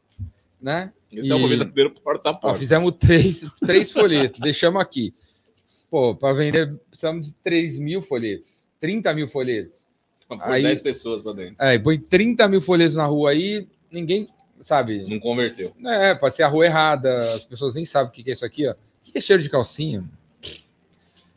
[0.61, 0.91] né?
[1.11, 2.59] Esse é o E- verdadeiro porta a Ó, porta.
[2.59, 5.13] fizemos três, três folhetos, deixamos aqui.
[5.89, 9.75] Pô, para vender, precisamos de 3 mil folhetos, 30 mil folhetos.
[10.41, 11.55] Aí- 10 pessoas pra dentro.
[11.59, 14.29] É, põe 30 mil folhetos na rua aí, ninguém
[14.61, 15.05] sabe.
[15.09, 15.73] Não converteu.
[15.85, 18.65] É, pode ser a rua errada, as pessoas nem sabem o que é isso aqui,
[18.67, 18.71] ó.
[18.71, 20.05] O que é cheiro de calcinha?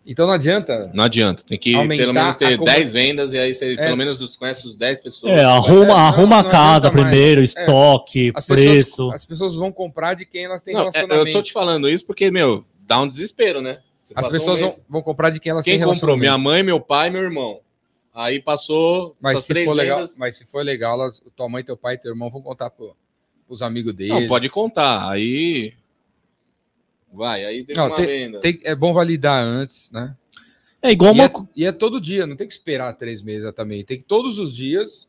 [0.07, 0.91] Então não adianta.
[0.93, 3.77] Não adianta, tem que pelo menos ter compra- 10 vendas e aí você É.
[3.77, 5.33] pelo menos os- conhece os 10 pessoas.
[5.33, 7.09] É, arruma, não, arruma não a casa adianta mais.
[7.09, 7.45] primeiro, É.
[7.45, 8.75] estoque, As preço.
[8.75, 11.29] pessoas, as pessoas vão comprar de quem elas têm Não, é, relacionamento.
[11.29, 13.79] eu tô te falando isso porque, meu, dá um desespero, né?
[14.03, 16.17] Você As passou um pessoas vão, vão comprar de quem elas Quem têm comprou?
[16.19, 16.45] Minha relacionamento.
[16.45, 17.61] mãe, meu pai e meu irmão.
[18.15, 21.77] Aí passou Mas se, três for legal, mas se for legal, elas, tua mãe, teu
[21.77, 22.95] pai e teu irmão vão contar pro,
[23.47, 24.13] pros amigos deles.
[24.15, 25.09] Não, pode contar.
[25.11, 25.73] Aí.
[27.15, 28.41] Vai, aí teve Não, uma tem- venda.
[28.41, 30.17] Tem- é bom validar antes, né?
[30.83, 31.25] É igual E uma.
[31.25, 33.85] é, e é todo dia, não tem que esperar três meses também.
[33.85, 35.07] Tem que todos os dias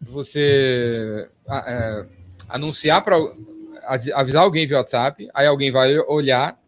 [0.00, 2.04] você é,
[2.48, 3.16] anunciar para
[4.14, 6.60] avisar alguém via WhatsApp, aí alguém vai olhar.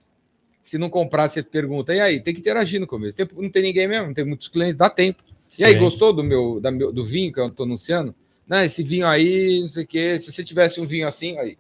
[0.63, 2.21] Se não comprar, você pergunta, e aí?
[2.21, 3.17] Tem que interagir no começo.
[3.17, 5.23] Tem- não tem ninguém mesmo, não tem muitos clientes, dá tempo.
[5.59, 5.79] E aí, Sim.
[5.79, 8.15] gostou do meu, da meu do vinho que eu tô anunciando?
[8.47, 10.19] Não, esse vinho aí, não sei o quê.
[10.21, 11.57] Se você tivesse um vinho assim, aí,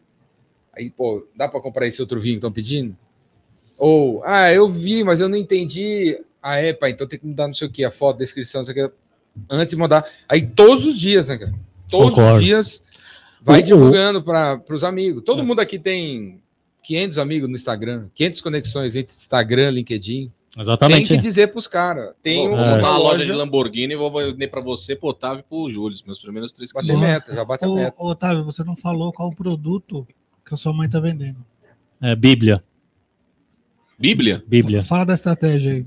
[0.74, 2.94] aí pô, dá para comprar esse outro vinho que estão pedindo?
[3.78, 6.18] Ou, ah, eu vi, mas eu não entendi.
[6.42, 8.60] Ah, é, pai, então tem que mudar não sei o que, a foto, a descrição,
[8.60, 8.94] não sei o que,
[9.50, 10.04] antes de mandar.
[10.28, 11.54] Aí todos os dias, né, cara?
[11.88, 12.38] Todos Concordo.
[12.38, 12.82] os dias
[13.40, 15.22] vai o- divulgando para os amigos.
[15.24, 15.44] Todo É.
[15.44, 16.40] mundo aqui tem
[16.82, 20.32] 500 amigos no Instagram, 500 conexões entre Instagram, LinkedIn.
[20.58, 21.08] Exatamente.
[21.08, 22.14] Tem que dizer para os caras.
[22.20, 22.80] Tem Vou uma É.
[22.98, 26.52] loja de Lamborghini e vou vender pra você, pro Otávio e pro Júlio, meus primeiros
[26.52, 27.08] três bater clientes.
[27.08, 27.96] meta, já bate a meta.
[28.02, 30.06] ô, Otávio, você não falou qual o produto
[30.44, 31.36] que a sua mãe tá vendendo.
[32.02, 32.62] É, Bíblia.
[33.98, 34.42] Bíblia?
[34.46, 34.82] Bíblia.
[34.82, 35.86] Fala da estratégia aí.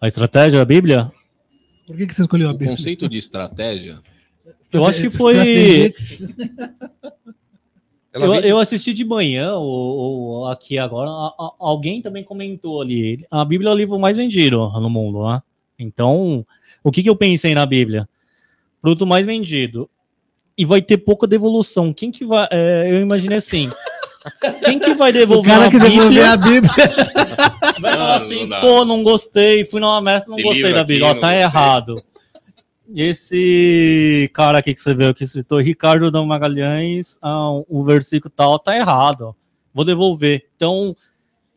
[0.00, 1.12] A estratégia da Bíblia?
[1.86, 2.70] Por que, que você escolheu a O Bíblia?
[2.76, 4.00] conceito de estratégia.
[4.72, 5.92] Eu acho que foi.
[8.12, 13.24] Ela Eu, eu assisti de manhã, ou, aqui agora, a- a- alguém também comentou ali.
[13.30, 15.42] A Bíblia é o livro mais vendido no mundo, né?
[15.78, 16.44] Então,
[16.84, 18.08] o que, que eu pensei na Bíblia?
[18.80, 19.88] Produto mais vendido.
[20.56, 21.92] E vai ter pouca devolução.
[21.92, 22.46] Quem que vai.
[22.50, 23.70] é, eu imaginei assim.
[24.64, 26.32] Quem que vai O devolver cara a que devolver Bíblia?
[26.32, 26.72] a Bíblia.
[27.80, 30.86] Vai falar assim, não pô, não gostei, fui numa mestra, não Esse gostei da aqui,
[30.88, 31.06] Bíblia.
[31.08, 31.40] Ó, tá gostei.
[31.42, 32.02] errado.
[32.94, 38.58] Esse cara aqui que você viu aqui, escritor Ricardo Dão Magalhães, ah, o versículo tal
[38.58, 39.34] tá errado.
[39.72, 40.46] Vou devolver.
[40.56, 40.94] Então,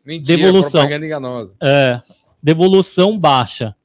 [0.05, 0.81] Mentira, devolução.
[0.81, 1.53] propaganda enganosa.
[1.61, 2.01] é,
[2.41, 3.75] devolução baixa.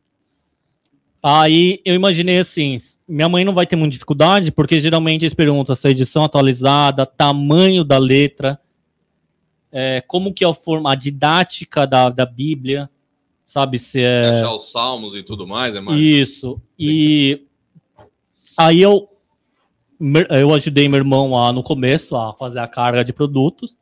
[1.22, 5.74] Aí eu imaginei assim, minha mãe não vai ter muita dificuldade, porque geralmente eles perguntam
[5.74, 8.58] se a edição atualizada, tamanho da letra,
[9.72, 12.90] é, como que é a forma, a didática da, da Bíblia,
[13.44, 14.30] sabe, se é...
[14.30, 15.98] Achar os salmos e tudo mais, é mais.
[15.98, 16.60] Isso.
[16.78, 17.46] E
[18.56, 19.08] aí eu
[20.30, 23.76] eu ajudei meu irmão a, no começo a fazer a carga de produtos.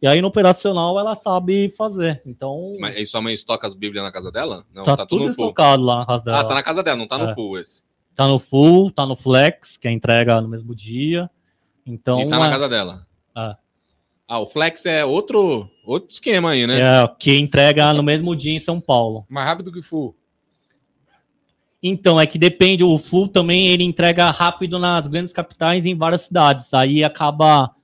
[0.00, 2.22] E aí no operacional ela sabe fazer.
[2.24, 4.64] Então Mas aí sua mãe estoca as Bíblias na casa dela?
[4.72, 6.40] Não, tá, tá, tudo tudo estocado lá na casa dela.
[6.40, 7.34] Ah, tá na casa dela, não tá no É.
[7.34, 7.82] full esse.
[8.14, 11.28] Tá no full, tá no flex, que é entrega no mesmo dia.
[11.84, 13.06] Então e tá na é- casa dela.
[13.34, 13.56] Ah.
[14.28, 16.80] Ah, o Flex é outro, outro esquema aí, né?
[16.80, 19.24] é que entrega no mesmo dia em São Paulo.
[19.28, 20.16] Mais rápido que full.
[21.82, 25.94] Então, é que depende, o full também ele entrega rápido nas grandes capitais e em
[25.94, 26.74] várias cidades.
[26.74, 27.74] Aí acaba.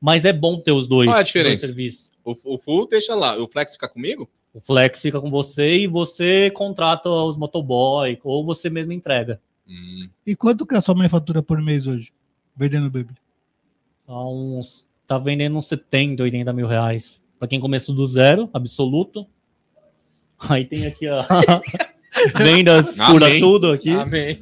[0.00, 1.66] Mas é bom ter os dois, Qual é a diferença?
[1.66, 2.12] serviços.
[2.24, 3.36] O, o full deixa lá.
[3.36, 4.28] O Flex fica comigo?
[4.54, 9.40] O Flex fica com você e você contrata os motoboy ou você mesmo entrega.
[9.68, 10.08] Hum.
[10.26, 12.12] E quanto que a sua mãe fatura por mês hoje?
[12.56, 13.16] Vendendo Bíblia.
[14.06, 17.22] Tá, uns, tá vendendo uns 70, 80 mil reais.
[17.38, 19.26] Pra quem começou do zero, absoluto.
[20.38, 21.26] Aí tem aqui a
[22.36, 23.40] vendas, cura Amém.
[23.40, 23.90] tudo aqui.
[23.90, 24.38] Amém.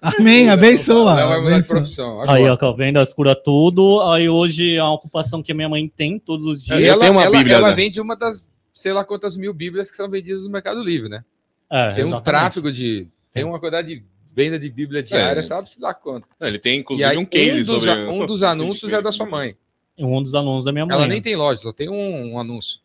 [0.00, 1.12] Amém, abençoa.
[1.20, 1.76] Ela vai mudar de abençoa.
[1.76, 2.30] profissão.
[2.30, 4.00] Aí, ó, vendas, cura tudo.
[4.02, 6.82] Aí hoje a ocupação que a minha mãe tem todos os dias.
[6.82, 7.74] Ela, uma ela, Bíblia, ela né?
[7.74, 11.24] vende uma das, sei lá quantas mil Bíblias que são vendidas no Mercado Livre, né?
[11.70, 12.24] É, Tem um exatamente.
[12.24, 13.08] tráfego de.
[13.32, 14.04] Tem uma quantidade de
[14.34, 15.42] venda de Bíblia diária, É.
[15.42, 16.26] sabe se dá quanto.
[16.40, 18.04] Ele tem inclusive aí, um case um, dos, sobre.
[18.06, 19.56] um dos anúncios é da sua mãe.
[19.98, 20.94] Um dos anúncios da minha mãe.
[20.96, 22.80] Ela nem tem loja, só tem um, um anúncio.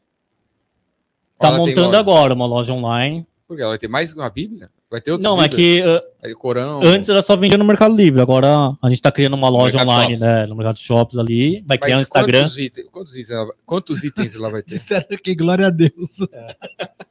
[1.39, 3.25] Tá Ela montando agora uma loja online.
[3.47, 4.69] Porque ela vai ter mais uma Bíblia?
[4.89, 6.79] Vai ter outro Não, é que uh, Aí, Corão.
[6.81, 8.21] antes ela só vendia no Mercado Livre.
[8.21, 10.21] Agora a gente tá criando uma loja online, Shops.
[10.21, 10.45] né?
[10.45, 11.61] No Mercado Shops ali.
[11.65, 12.41] Vai criar um Mas Instagram.
[12.43, 14.75] Quantos itens, quantos itens, ela, vai- quantos itens ela vai ter?
[14.75, 16.17] Disseram que glória a Deus.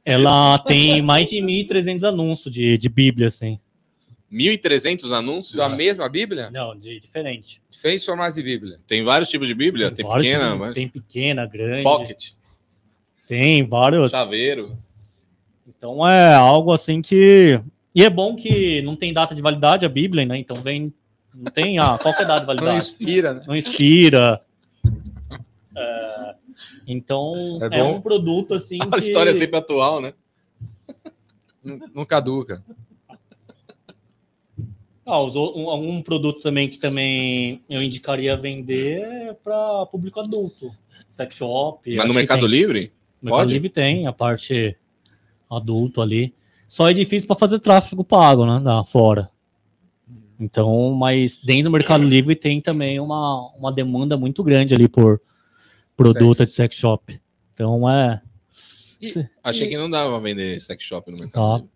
[0.05, 3.59] Ela tem mais de 1.300 anúncios de, de Bíblia, assim.
[4.33, 5.55] 1.300 anúncios?
[5.57, 6.51] Da mesma Bíblia?
[6.51, 7.63] Não, de diferente.
[7.73, 8.79] Fez formatos de Bíblia.
[8.87, 9.91] Tem vários tipos de Bíblia.
[9.91, 10.75] Tem Vários pequena, tipos, mas...
[10.75, 11.83] Tem pequena, grande.
[11.85, 12.31] pocket,
[13.29, 14.11] Tem vários.
[14.11, 14.77] chaveiro.
[15.69, 17.61] Então é algo assim que.
[17.95, 20.39] E é bom que não tem data de validade a Bíblia, né?
[20.39, 20.93] Então vem.
[21.35, 22.77] Não tem ah, qual que é a data de Não validade.
[22.79, 23.43] inspira, né?
[23.47, 24.41] Não inspira.
[25.77, 26.35] É,
[26.87, 28.79] então É é, um produto assim.
[28.91, 30.15] A que- história é sempre atual, né?
[31.63, 32.63] Não, não caduca.
[35.07, 40.73] Ah, um, um produto também que também eu indicaria vender é para público adulto.
[41.09, 41.95] Sex shop.
[41.97, 42.49] Mas no Mercado tem.
[42.49, 42.93] Livre?
[43.23, 43.53] No Mercado pode?
[43.55, 44.77] Livre tem a parte
[45.49, 46.35] adulto ali.
[46.67, 48.61] Só é difícil para fazer tráfego pago, né?
[48.63, 49.31] Da fora.
[50.41, 55.21] Então, mas dentro do Mercado Livre tem também uma, uma demanda muito grande ali por
[55.97, 56.51] produto Sex.
[56.51, 57.21] de sex shop.
[57.55, 58.21] Então é.
[59.01, 61.43] E- Achei E- que não dava vender sex shop no mercado.
[61.43, 61.57] Tá.
[61.59, 61.71] Livre.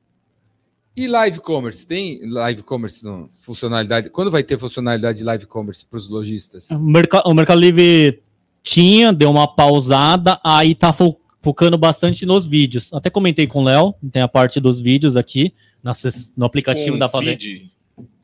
[0.96, 1.86] E live commerce?
[1.86, 4.10] Tem live commerce no funcionalidade?
[4.10, 6.68] Quando vai ter funcionalidade de live commerce para os lojistas?
[6.70, 8.20] O, merca- o Mercado Livre
[8.62, 12.92] tinha, deu uma pausada, aí tá fo- focando bastante nos vídeos.
[12.92, 15.92] Até comentei com o Léo, tem a parte dos vídeos aqui na
[16.36, 17.70] no aplicativo Com da feed,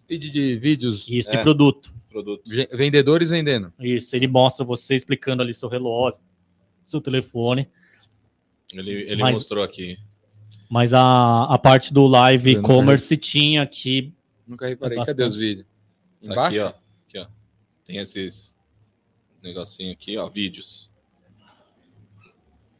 [0.07, 1.43] Feed de vídeos, Isso, de É.
[1.43, 1.93] produto.
[2.11, 2.43] produto.
[2.47, 3.73] ve- vendedores vendendo.
[3.81, 6.19] Isso, ele mostra você explicando ali seu relógio,
[6.87, 7.69] seu telefone.
[8.75, 9.99] Ele, ele Mas- mostrou aqui.
[10.69, 14.13] Mas a, a parte do live e-commerce tinha aqui.
[14.47, 14.97] Nunca reparei.
[14.99, 15.29] É Cadê bastante.
[15.29, 15.67] os vídeos?
[16.25, 16.61] Tá Embaixo?
[16.61, 16.69] Aqui, ó.
[16.69, 17.27] Aqui, ó.
[17.85, 18.55] Tem esses
[19.43, 20.91] negocinho aqui, ó, vídeos.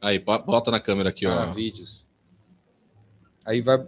[0.01, 1.55] Aí, bo- bota na câmera aqui, Ah, ó.
[1.55, 2.05] vídeos.
[3.45, 3.79] Aí vai.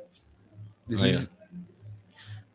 [1.01, 1.29] Aí.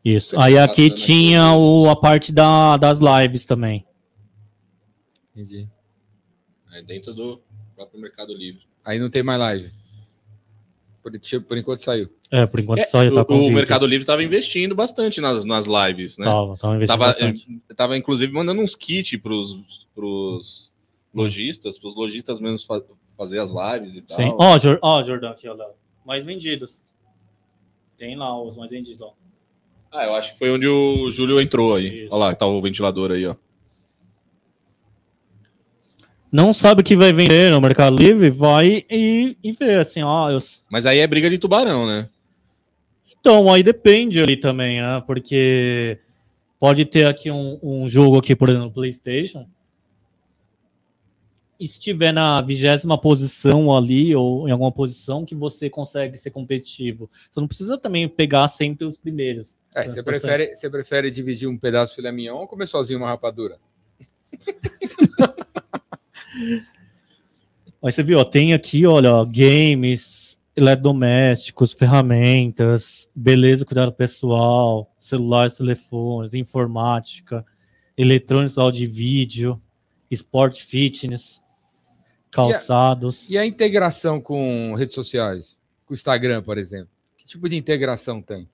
[0.03, 0.35] Isso.
[0.35, 3.85] Tá Aí aqui tinha o, a parte da, das lives também.
[5.35, 5.67] Entendi.
[6.71, 7.41] Aí dentro do
[7.75, 8.65] próprio Mercado Livre.
[8.83, 9.71] Aí não tem mais live.
[11.03, 12.09] Por, tipo, por enquanto saiu.
[12.31, 13.51] É, por enquanto É, só tá o, o.
[13.51, 16.23] Mercado Livre estava investindo bastante nas, nas lives, né?
[16.25, 17.61] Tava, tava investindo Tava, bastante.
[17.69, 20.71] eh, tava inclusive mandando uns kits pros, pros
[21.13, 22.81] lojistas, pros lojistas mesmo fa-
[23.17, 24.15] fazer as lives e tal.
[24.17, 24.33] Sim.
[24.39, 25.71] Ó, Jor- ó, Jordão, aqui, ó, Léo.
[26.05, 26.81] Mais vendidos.
[27.97, 29.13] Tem lá os mais vendidos, ó.
[29.91, 32.05] Ah, eu acho que foi onde o Júlio entrou aí.
[32.05, 32.15] Isso.
[32.15, 33.35] Olha lá, tá o ventilador aí, ó.
[36.33, 38.31] Não sabe o que vai vender no Mercado Livre?
[38.31, 40.31] Vai e, e vê, assim, ó.
[40.31, 42.09] eu- Mas aí é briga de tubarão, né?
[43.19, 45.03] Então, aí depende ali também, né?
[45.05, 45.99] Porque
[46.59, 49.47] pode ter aqui um, um jogo aqui, por exemplo, no PlayStation.
[51.59, 56.31] E se estiver na vigésima posição ali, ou em alguma posição que você consegue ser
[56.31, 57.11] competitivo.
[57.29, 59.59] Você não precisa também pegar sempre os primeiros.
[59.75, 63.07] É, você prefere, você prefere dividir um pedaço de filé mignon ou comer sozinho uma
[63.09, 63.59] rapadura?
[67.81, 75.53] Mas você viu, ó, tem aqui, olha, ó, games, eletrodomésticos, ferramentas, beleza, cuidado pessoal, celulares,
[75.53, 77.45] telefones, informática,
[77.97, 79.61] eletrônicos, áudio e vídeo,
[80.09, 81.41] esporte, fitness,
[82.31, 83.29] calçados.
[83.29, 85.57] E a integração com redes sociais?
[85.85, 86.89] Com o Instagram, por exemplo?
[87.17, 88.47] Que tipo de integração tem?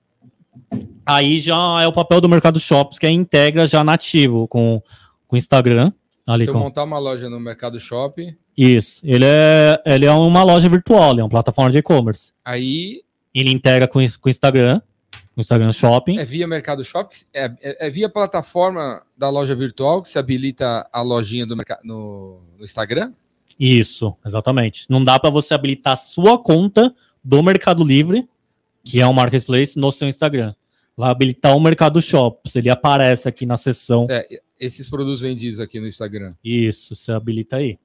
[1.04, 4.82] Aí já é o papel do Mercado Shops, que é integra já nativo com
[5.28, 5.92] o Instagram.
[6.26, 6.60] Ali Se eu com...
[6.60, 11.20] montar uma loja no Mercado Shop, Isso, ele é, ele é uma loja virtual, ele
[11.20, 12.32] é uma plataforma de e-commerce.
[12.44, 13.02] aí
[13.34, 14.80] Ele integra com o Instagram,
[15.10, 16.18] com o Instagram Shopping.
[16.18, 20.86] é via Mercado Shop, é, é- é via plataforma da loja virtual que se habilita
[20.92, 23.12] a lojinha do mercado no, no Instagram?
[23.58, 24.86] Isso, exatamente.
[24.88, 28.26] Não dá para você habilitar a sua conta do Mercado Livre,
[28.82, 30.54] que é um marketplace, no seu Instagram.
[31.00, 34.06] Lá habilitar o Mercado Shops, ele aparece aqui na seção.
[34.10, 34.26] É,
[34.58, 36.34] esses produtos vendidos aqui no Instagram.
[36.44, 37.78] Isso, você habilita aí.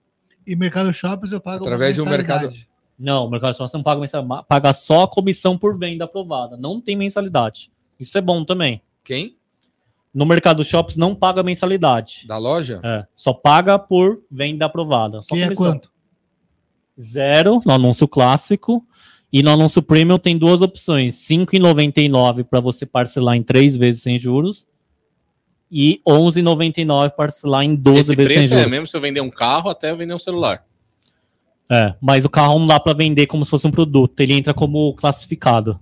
[0.46, 2.68] E Mercado Shopping eu pago uma Através de um mensalidade.
[3.00, 6.58] Não, o Mercado Shops não paga mensalidade, paga só a comissão por venda aprovada.
[6.58, 7.72] Não tem mensalidade.
[7.98, 8.82] Isso é bom também.
[9.02, 9.38] Quem?
[10.14, 12.26] No Mercado Shops não paga mensalidade.
[12.28, 12.82] Da loja?
[12.84, 15.22] É, só paga por venda aprovada.
[15.22, 15.66] Só Que é comissão.
[15.72, 15.90] quanto?
[17.00, 18.86] Zero no anúncio clássico.
[19.38, 24.02] E no anúncio premium tem duas opções: R$ 5,99 para você parcelar em três vezes
[24.02, 24.66] sem juros.
[25.70, 28.72] E R$ 11,99 parcelar em 12 Esse vezes sem preço é juros.
[28.72, 30.64] mesmo se eu vender um carro até eu vender um celular.
[31.70, 34.54] É, mas o carro não dá para vender como se fosse um produto, ele entra
[34.54, 35.78] como classificado.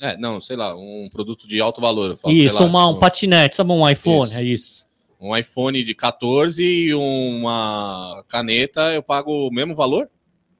[0.00, 2.16] É, não, sei lá, um produto de alto valor.
[2.16, 4.30] falo, isso, lá, uma- um patinete, sabe um iPhone?
[4.30, 4.38] Isso.
[4.38, 4.86] É isso.
[5.20, 10.08] um iPhone de 14 e uma caneta, eu pago o mesmo valor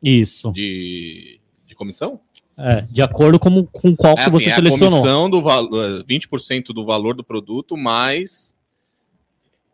[0.02, 0.50] Isso.
[0.50, 1.37] de
[1.78, 2.20] comissão?
[2.56, 5.00] É, de acordo com, com qual É que você assim, é a selecionou.
[5.00, 8.54] comissão do valor, 20% do valor do produto, mais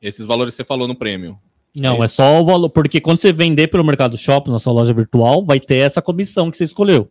[0.02, 1.39] esses valores que você falou no prêmio.
[1.74, 4.72] Não, É é só o valor, porque quando você vender pelo Mercado Shopping, na sua
[4.72, 7.10] loja virtual, vai ter essa comissão que você escolheu.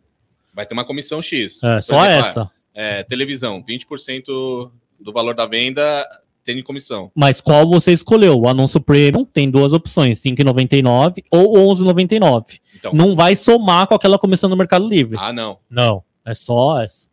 [0.54, 1.62] Vai ter uma comissão X.
[1.64, 2.52] É, Por só exemplo, essa.
[2.74, 6.08] É, televisão, 20% do valor da venda
[6.44, 7.12] tem comissão.
[7.16, 8.40] Mas qual você escolheu?
[8.40, 12.60] O anúncio premium tem duas opções, R$ 5,99 ou R$ 11,99.
[12.76, 15.18] Então, Não vai somar com aquela comissão do Mercado Livre.
[15.20, 15.60] ah, não.
[15.70, 17.08] Não, é só essa.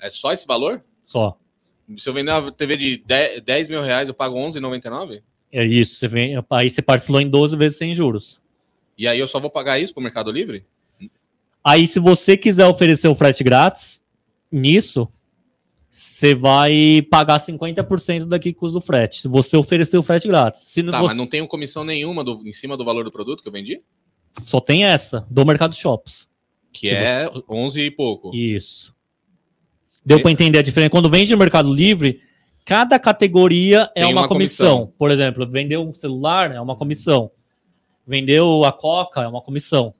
[0.00, 0.82] É só esse valor?
[1.04, 1.36] Só.
[1.96, 5.22] Se eu vender uma TV de 10, 10 mil reais, eu pago 11,99?
[5.52, 8.40] É isso, você vem, aí você parcelou em 12 vezes sem juros.
[8.96, 10.64] E aí eu só vou pagar isso pro Mercado Livre?
[11.64, 14.02] Aí se você quiser oferecer o frete grátis,
[14.50, 15.08] nisso,
[15.90, 19.20] você vai pagar 50% daqui custo do frete.
[19.22, 20.62] Se você oferecer o frete grátis.
[20.62, 21.06] Se Tá, você...
[21.08, 23.82] mas não tenho comissão nenhuma do- em cima do valor do produto que eu vendi?
[24.42, 26.28] Só tem essa, do Mercado Shops.
[26.72, 28.30] Que é 11 e pouco.
[28.34, 28.94] Isso.
[30.06, 30.90] Deu E- para entender a diferença?
[30.90, 32.20] Quando vende no Mercado Livre,
[32.64, 34.76] cada categoria é Tem uma, uma comissão.
[34.76, 34.94] comissão.
[34.96, 37.32] Por exemplo, vendeu um celular é uma comissão.
[38.06, 39.92] Vendeu a Coca é uma comissão.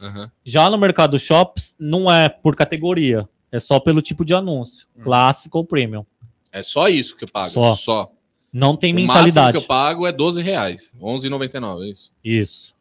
[0.00, 0.30] Aham.
[0.44, 3.26] Já no Mercado Shops, não é por categoria.
[3.52, 4.88] É só pelo tipo de anúncio.
[4.96, 5.02] Hum.
[5.02, 6.04] Clássico ou premium.
[6.50, 7.50] É só isso que eu pago.
[7.50, 7.74] Só.
[7.76, 8.12] Só.
[8.52, 9.56] Não tem O máximo mensalidade.
[9.58, 10.92] que eu pago é 12 reais.
[11.00, 12.12] 11,99, é isso.
[12.24, 12.74] Isso.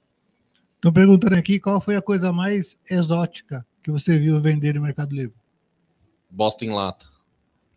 [0.75, 5.15] Estão perguntando aqui qual foi a coisa mais exótica que você viu vender no Mercado
[5.15, 5.35] Livre.
[6.29, 7.05] Bosta em lata.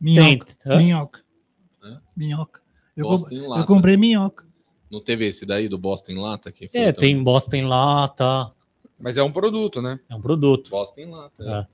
[0.03, 0.15] Tem.
[0.15, 0.53] Minhoca.
[0.67, 0.79] Hã?
[0.79, 1.21] Minhoca.
[1.83, 2.03] Hã?
[2.17, 2.61] Minhoca.
[2.97, 4.45] Eu, Bosta com- eu comprei minhoca.
[4.91, 6.53] Não teve esse daí do bosta em lata?
[6.53, 8.53] Que foi É, tem bosta em lata.
[8.99, 9.99] Mas é um produto, né?
[10.09, 10.71] É um produto.
[10.71, 11.43] Bosta em lata.
[11.45, 11.59] é.
[11.61, 11.67] É.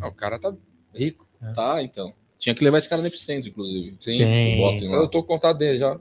[0.00, 0.52] Ah, O cara tá
[0.94, 1.28] rico.
[1.54, 2.12] Tá, então.
[2.38, 3.96] Tinha que levar esse cara no epicentro, inclusive.
[4.00, 4.18] Sim.
[4.18, 4.54] Tem.
[4.58, 5.98] O bosta em Eu tô com contato dele já.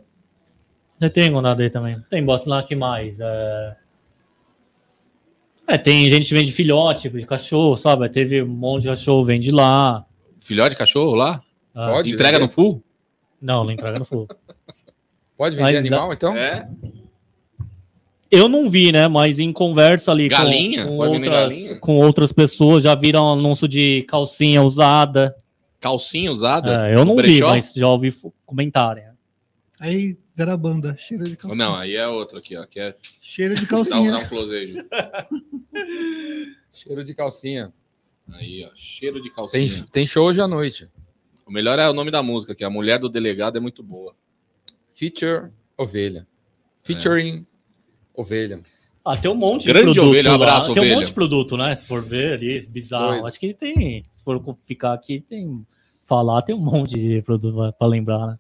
[1.00, 2.00] Eu tenho nada aí também.
[2.10, 3.20] Tem bosta lá que mais?
[3.20, 3.76] É...
[5.68, 8.08] é, tem gente que vende filhote de cachorro, sabe?
[8.10, 10.06] Teve um monte de cachorro, vende lá.
[10.40, 11.42] Filhote de cachorro lá?
[11.74, 12.46] Ah, Pode Entrega vender?
[12.46, 12.84] no full?
[13.42, 14.28] Não, não entrega no fogo.
[15.36, 16.38] Pode vender Mas, animal, então?
[16.38, 16.70] É.
[18.32, 19.08] Eu não vi, né?
[19.10, 20.86] Mas em conversa ali com- Galinha?
[20.88, 21.80] com, vender outras, galinha?
[21.80, 25.36] com outras pessoas, já viram anúncio de calcinha usada.
[25.82, 26.88] Calcinha usada?
[26.88, 29.04] É, eu não vi, mas já ouvi comentarem.
[29.80, 30.96] Aí era a banda.
[30.98, 31.66] Cheira de calcinha.
[31.66, 32.66] Não, aí é outro aqui, ó.
[32.66, 32.96] Que é...
[33.20, 34.12] Cheira de dá, um, calcinha.
[34.12, 34.78] dá um close aí.
[36.72, 37.74] Cheiro de calcinha.
[38.34, 38.70] Aí, ó.
[38.76, 39.70] Cheiro de calcinha.
[39.70, 40.88] Tem, tem show hoje à noite.
[41.46, 43.84] O melhor é o nome da música, que é A Mulher do Delegado é muito
[43.84, 44.16] boa.
[44.94, 46.26] Feature Ovelha.
[46.84, 47.46] Featuring
[48.16, 48.60] Ovelha.
[49.04, 50.10] Ah, tem um monte Grande de produto.
[50.10, 50.44] ovelha, um lá.
[50.44, 50.96] abraço, tem um ovelha.
[50.98, 51.76] monte de produto, né?
[51.76, 53.12] Se for ver ali, bizarro.
[53.14, 53.28] Doido.
[53.28, 54.04] Acho que tem.
[54.12, 55.66] Se for ficar aqui, tem.
[56.06, 58.40] Falar, tem um monte de produto para lembrar, né?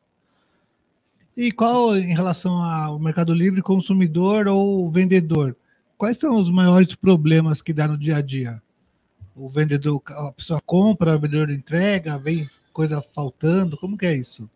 [1.37, 5.55] E qual, em relação ao Mercado Livre, consumidor ou vendedor?
[5.97, 8.61] Quais são os maiores problemas que dá no dia a dia?
[9.35, 14.49] O vendedor, a pessoa compra, o vendedor entrega, vem coisa faltando, como que é isso?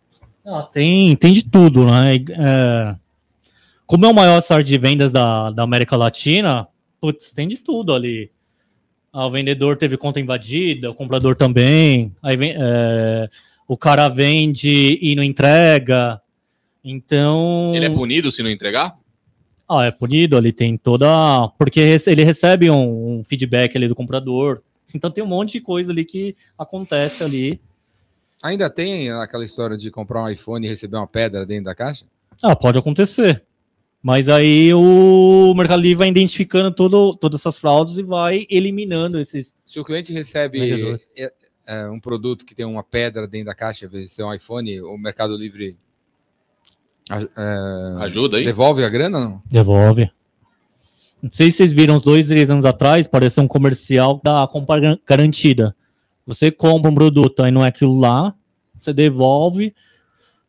[0.45, 2.15] Ah, tem, tem de tudo, né?
[2.15, 2.95] É,
[3.85, 6.67] como é o maior site de vendas da, da América Latina,
[6.99, 8.31] putz, tem de tudo ali.
[9.13, 12.13] Ah, o vendedor teve conta invadida, o comprador também.
[12.21, 13.29] Aí vem, é,
[13.67, 16.19] o cara vende e não entrega.
[16.83, 17.71] Então.
[17.73, 18.93] Ele é punido se não entregar?
[19.69, 21.07] Ah, é punido, ele tem toda.
[21.57, 24.61] Porque ele recebe um, um feedback ali do comprador.
[24.93, 27.59] Então tem um monte de coisa ali que acontece ali.
[28.43, 32.05] Ainda tem aquela história de comprar um iPhone e receber uma pedra dentro da caixa?
[32.41, 33.43] Ah, pode acontecer.
[34.05, 39.55] Mas aí o Mercado Livre vai identificando todo, todas essas fraudes e vai eliminando esses.
[39.65, 41.33] Se o cliente recebe é,
[41.65, 44.79] é, um produto que tem uma pedra dentro da caixa, às vezes ser um iPhone,
[44.81, 45.75] o Mercado Livre
[47.09, 48.45] é, Ajuda aí.
[48.45, 49.41] devolve a grana não?
[49.43, 50.11] Devolve.
[51.19, 54.79] Não sei se vocês viram uns dois, três anos atrás, pareceu um comercial da compra
[54.79, 55.75] gar- garantida.
[56.27, 58.35] Você compra um produto, aí não é aquilo lá,
[58.77, 59.73] você devolve,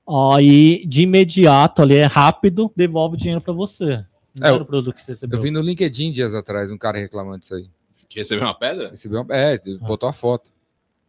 [0.08, 4.04] aí de imediato, ali é rápido, devolve o dinheiro para você.
[4.34, 5.38] Não É, o produto que você recebeu.
[5.38, 7.68] Eu vi no LinkedIn dias atrás um cara reclamando disso aí.
[8.08, 8.90] Que recebeu uma pedra?
[8.90, 9.86] Recebeu uma, é, Ah.
[9.86, 10.50] botou a foto.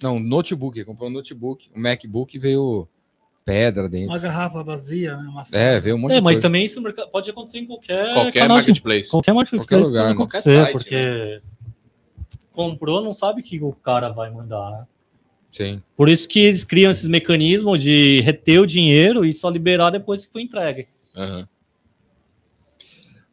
[0.02, 2.88] Não, notebook, ele comprou um notebook, um MacBook e veio
[3.44, 4.10] pedra dentro.
[4.10, 5.24] Uma garrafa vazia, né?
[5.30, 6.42] Uma É, veio um monte É, de mas coisa.
[6.48, 9.10] também isso pode acontecer em qualquer, Qualquer canal marketplace.
[9.10, 10.16] qualquer marketplace Qualquer lugar, né?
[10.16, 11.42] Qualquer site, porque
[12.52, 14.88] comprou, não sabe o que o cara vai mandar, né?
[15.58, 15.82] Sim.
[15.96, 20.24] Por isso que eles criam esses mecanismos de reter o dinheiro e só liberar depois
[20.24, 20.88] que foi entregue.
[21.16, 21.50] Aham.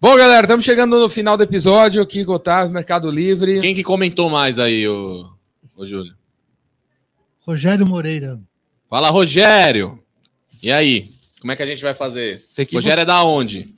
[0.00, 2.06] Bom, galera, estamos chegando no final do episódio.
[2.06, 3.60] Kiko Otávio, Mercado Livre.
[3.60, 5.28] Quem que comentou mais aí, o,
[5.76, 6.14] o Júlio?
[7.40, 8.40] Rogério Moreira.
[8.88, 10.02] Fala, Rogério.
[10.62, 11.10] E aí?
[11.42, 12.42] Como é que a gente vai fazer?
[12.72, 13.74] Rogério é da onde?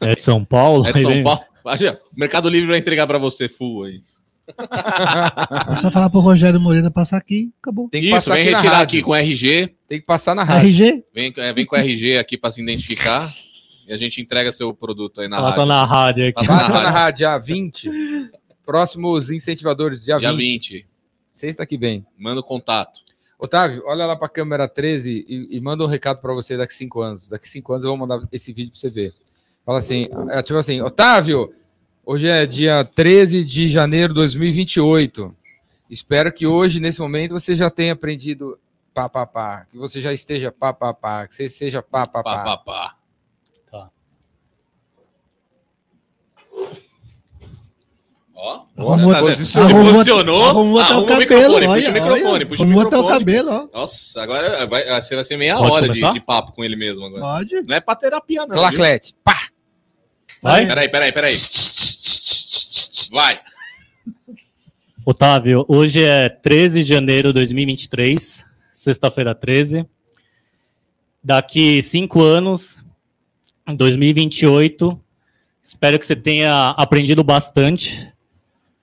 [0.00, 0.86] É de São Paulo.
[0.86, 1.42] É de São Paulo?
[1.62, 4.02] Imagina, o Mercado Livre vai entregar pra você full aí.
[4.48, 7.88] É só falar pro Rogério Moreira passar aqui, acabou.
[7.88, 8.98] Tem que Isso, passar vem aqui retirar rádio.
[8.98, 9.74] aqui com RG.
[9.88, 10.68] Tem que passar na rádio.
[10.68, 11.04] RG?
[11.14, 13.32] Vem, é, vem com RG aqui pra se identificar.
[13.86, 15.66] E a gente entrega seu produto aí na Passa rádio.
[15.66, 16.34] na rádio aqui.
[16.34, 16.94] Passa na Passa na rádio.
[16.94, 17.90] rádio, dia 20.
[18.64, 20.72] Próximos incentivadores, dia, Dia 20.
[20.74, 20.86] 20.
[21.32, 22.04] Sexta que vem.
[22.18, 23.00] Manda o contato.
[23.38, 26.74] Otávio, olha lá para a câmera 13 e, e manda um recado para você daqui
[26.74, 27.28] cinco anos.
[27.28, 29.12] Daqui cinco anos eu vou mandar esse vídeo para você ver.
[29.64, 31.52] Fala assim, é, tipo assim, Otávio,
[32.10, 35.34] hoje é dia 13 de janeiro de 2028.
[35.90, 38.58] Espero que hoje, nesse momento, você já tenha aprendido
[38.94, 39.66] pá, pá, pá.
[39.70, 41.26] Que você já esteja pá, pá, pá.
[41.26, 42.44] Que você seja pá, pá, Pá, pá.
[42.44, 42.94] pá, pá.
[43.70, 43.90] Tá.
[48.34, 48.64] Ó.
[48.76, 49.68] Arrumou, Tá posicionou.
[49.68, 50.44] Se arrumou- posicionou.
[50.48, 53.18] arrumou até o cabelo, microfone, olha, puxa o microfone, olha, puxa o até o microfone.
[53.18, 53.78] cabelo, ó.
[53.80, 57.04] Nossa, agora vai, você vai ser meia Pode hora de, de papo com ele mesmo
[57.04, 57.20] agora.
[57.22, 57.62] Pode.
[57.62, 58.56] Não é pra terapia, não.
[58.56, 59.14] Claclete.
[59.24, 59.36] Pá.
[60.42, 60.66] Vai?
[60.66, 61.34] Peraí, peraí, peraí.
[63.10, 63.40] Vai.
[65.04, 69.86] Otávio, hoje é 13 de janeiro de 2023, sexta-feira 13.
[71.24, 72.84] Daqui cinco anos,
[73.66, 75.00] em 2028,
[75.62, 78.12] espero que você tenha aprendido bastante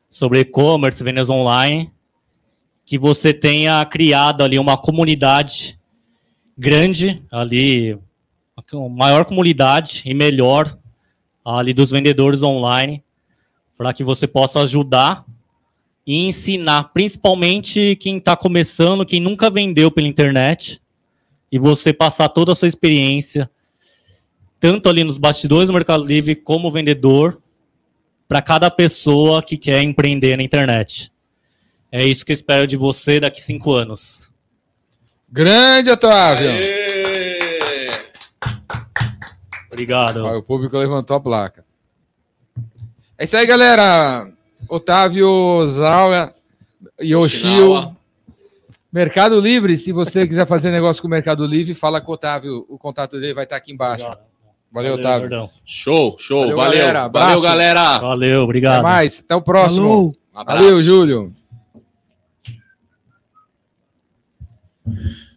[0.10, 1.92] sobre e-commerce, vendas online,
[2.84, 5.80] que você tenha criado ali uma comunidade
[6.58, 8.00] grande, ali,
[8.74, 10.76] uma maior comunidade e melhor
[11.44, 13.05] ali dos vendedores online,
[13.78, 15.26] para que você possa ajudar
[16.06, 20.82] e ensinar, principalmente quem está começando, quem nunca vendeu pela internet,
[21.52, 23.50] e você passar toda a sua experiência,
[24.60, 27.42] tanto ali nos bastidores do Mercado Livre como vendedor,
[28.28, 31.12] para cada pessoa que quer empreender na internet.
[31.92, 34.32] É isso que eu espero de você daqui cinco anos.
[35.30, 36.50] Grande, Otávio!
[36.50, 37.90] Aê!
[39.72, 40.26] Obrigado.
[40.26, 41.65] O público levantou a placa.
[43.18, 44.28] É isso aí, galera.
[44.68, 46.34] Otávio Zawa,
[47.02, 47.96] Yoshio.
[48.92, 52.66] Mercado Livre, se você quiser fazer negócio com o Mercado Livre, fala com o Otávio.
[52.70, 54.06] O contato dele vai estar aqui embaixo.
[54.06, 54.26] Obrigado.
[54.72, 55.22] Valeu, Otávio.
[55.30, 55.50] Verdão.
[55.66, 56.42] Show, show.
[56.42, 57.08] Valeu, Valeu, galera.
[57.08, 57.98] valeu, galera.
[58.00, 58.84] Valeu, Até obrigado.
[58.84, 59.20] mais.
[59.20, 60.16] Até o próximo.
[60.34, 60.44] Um.
[60.46, 61.34] Valeu, Júlio.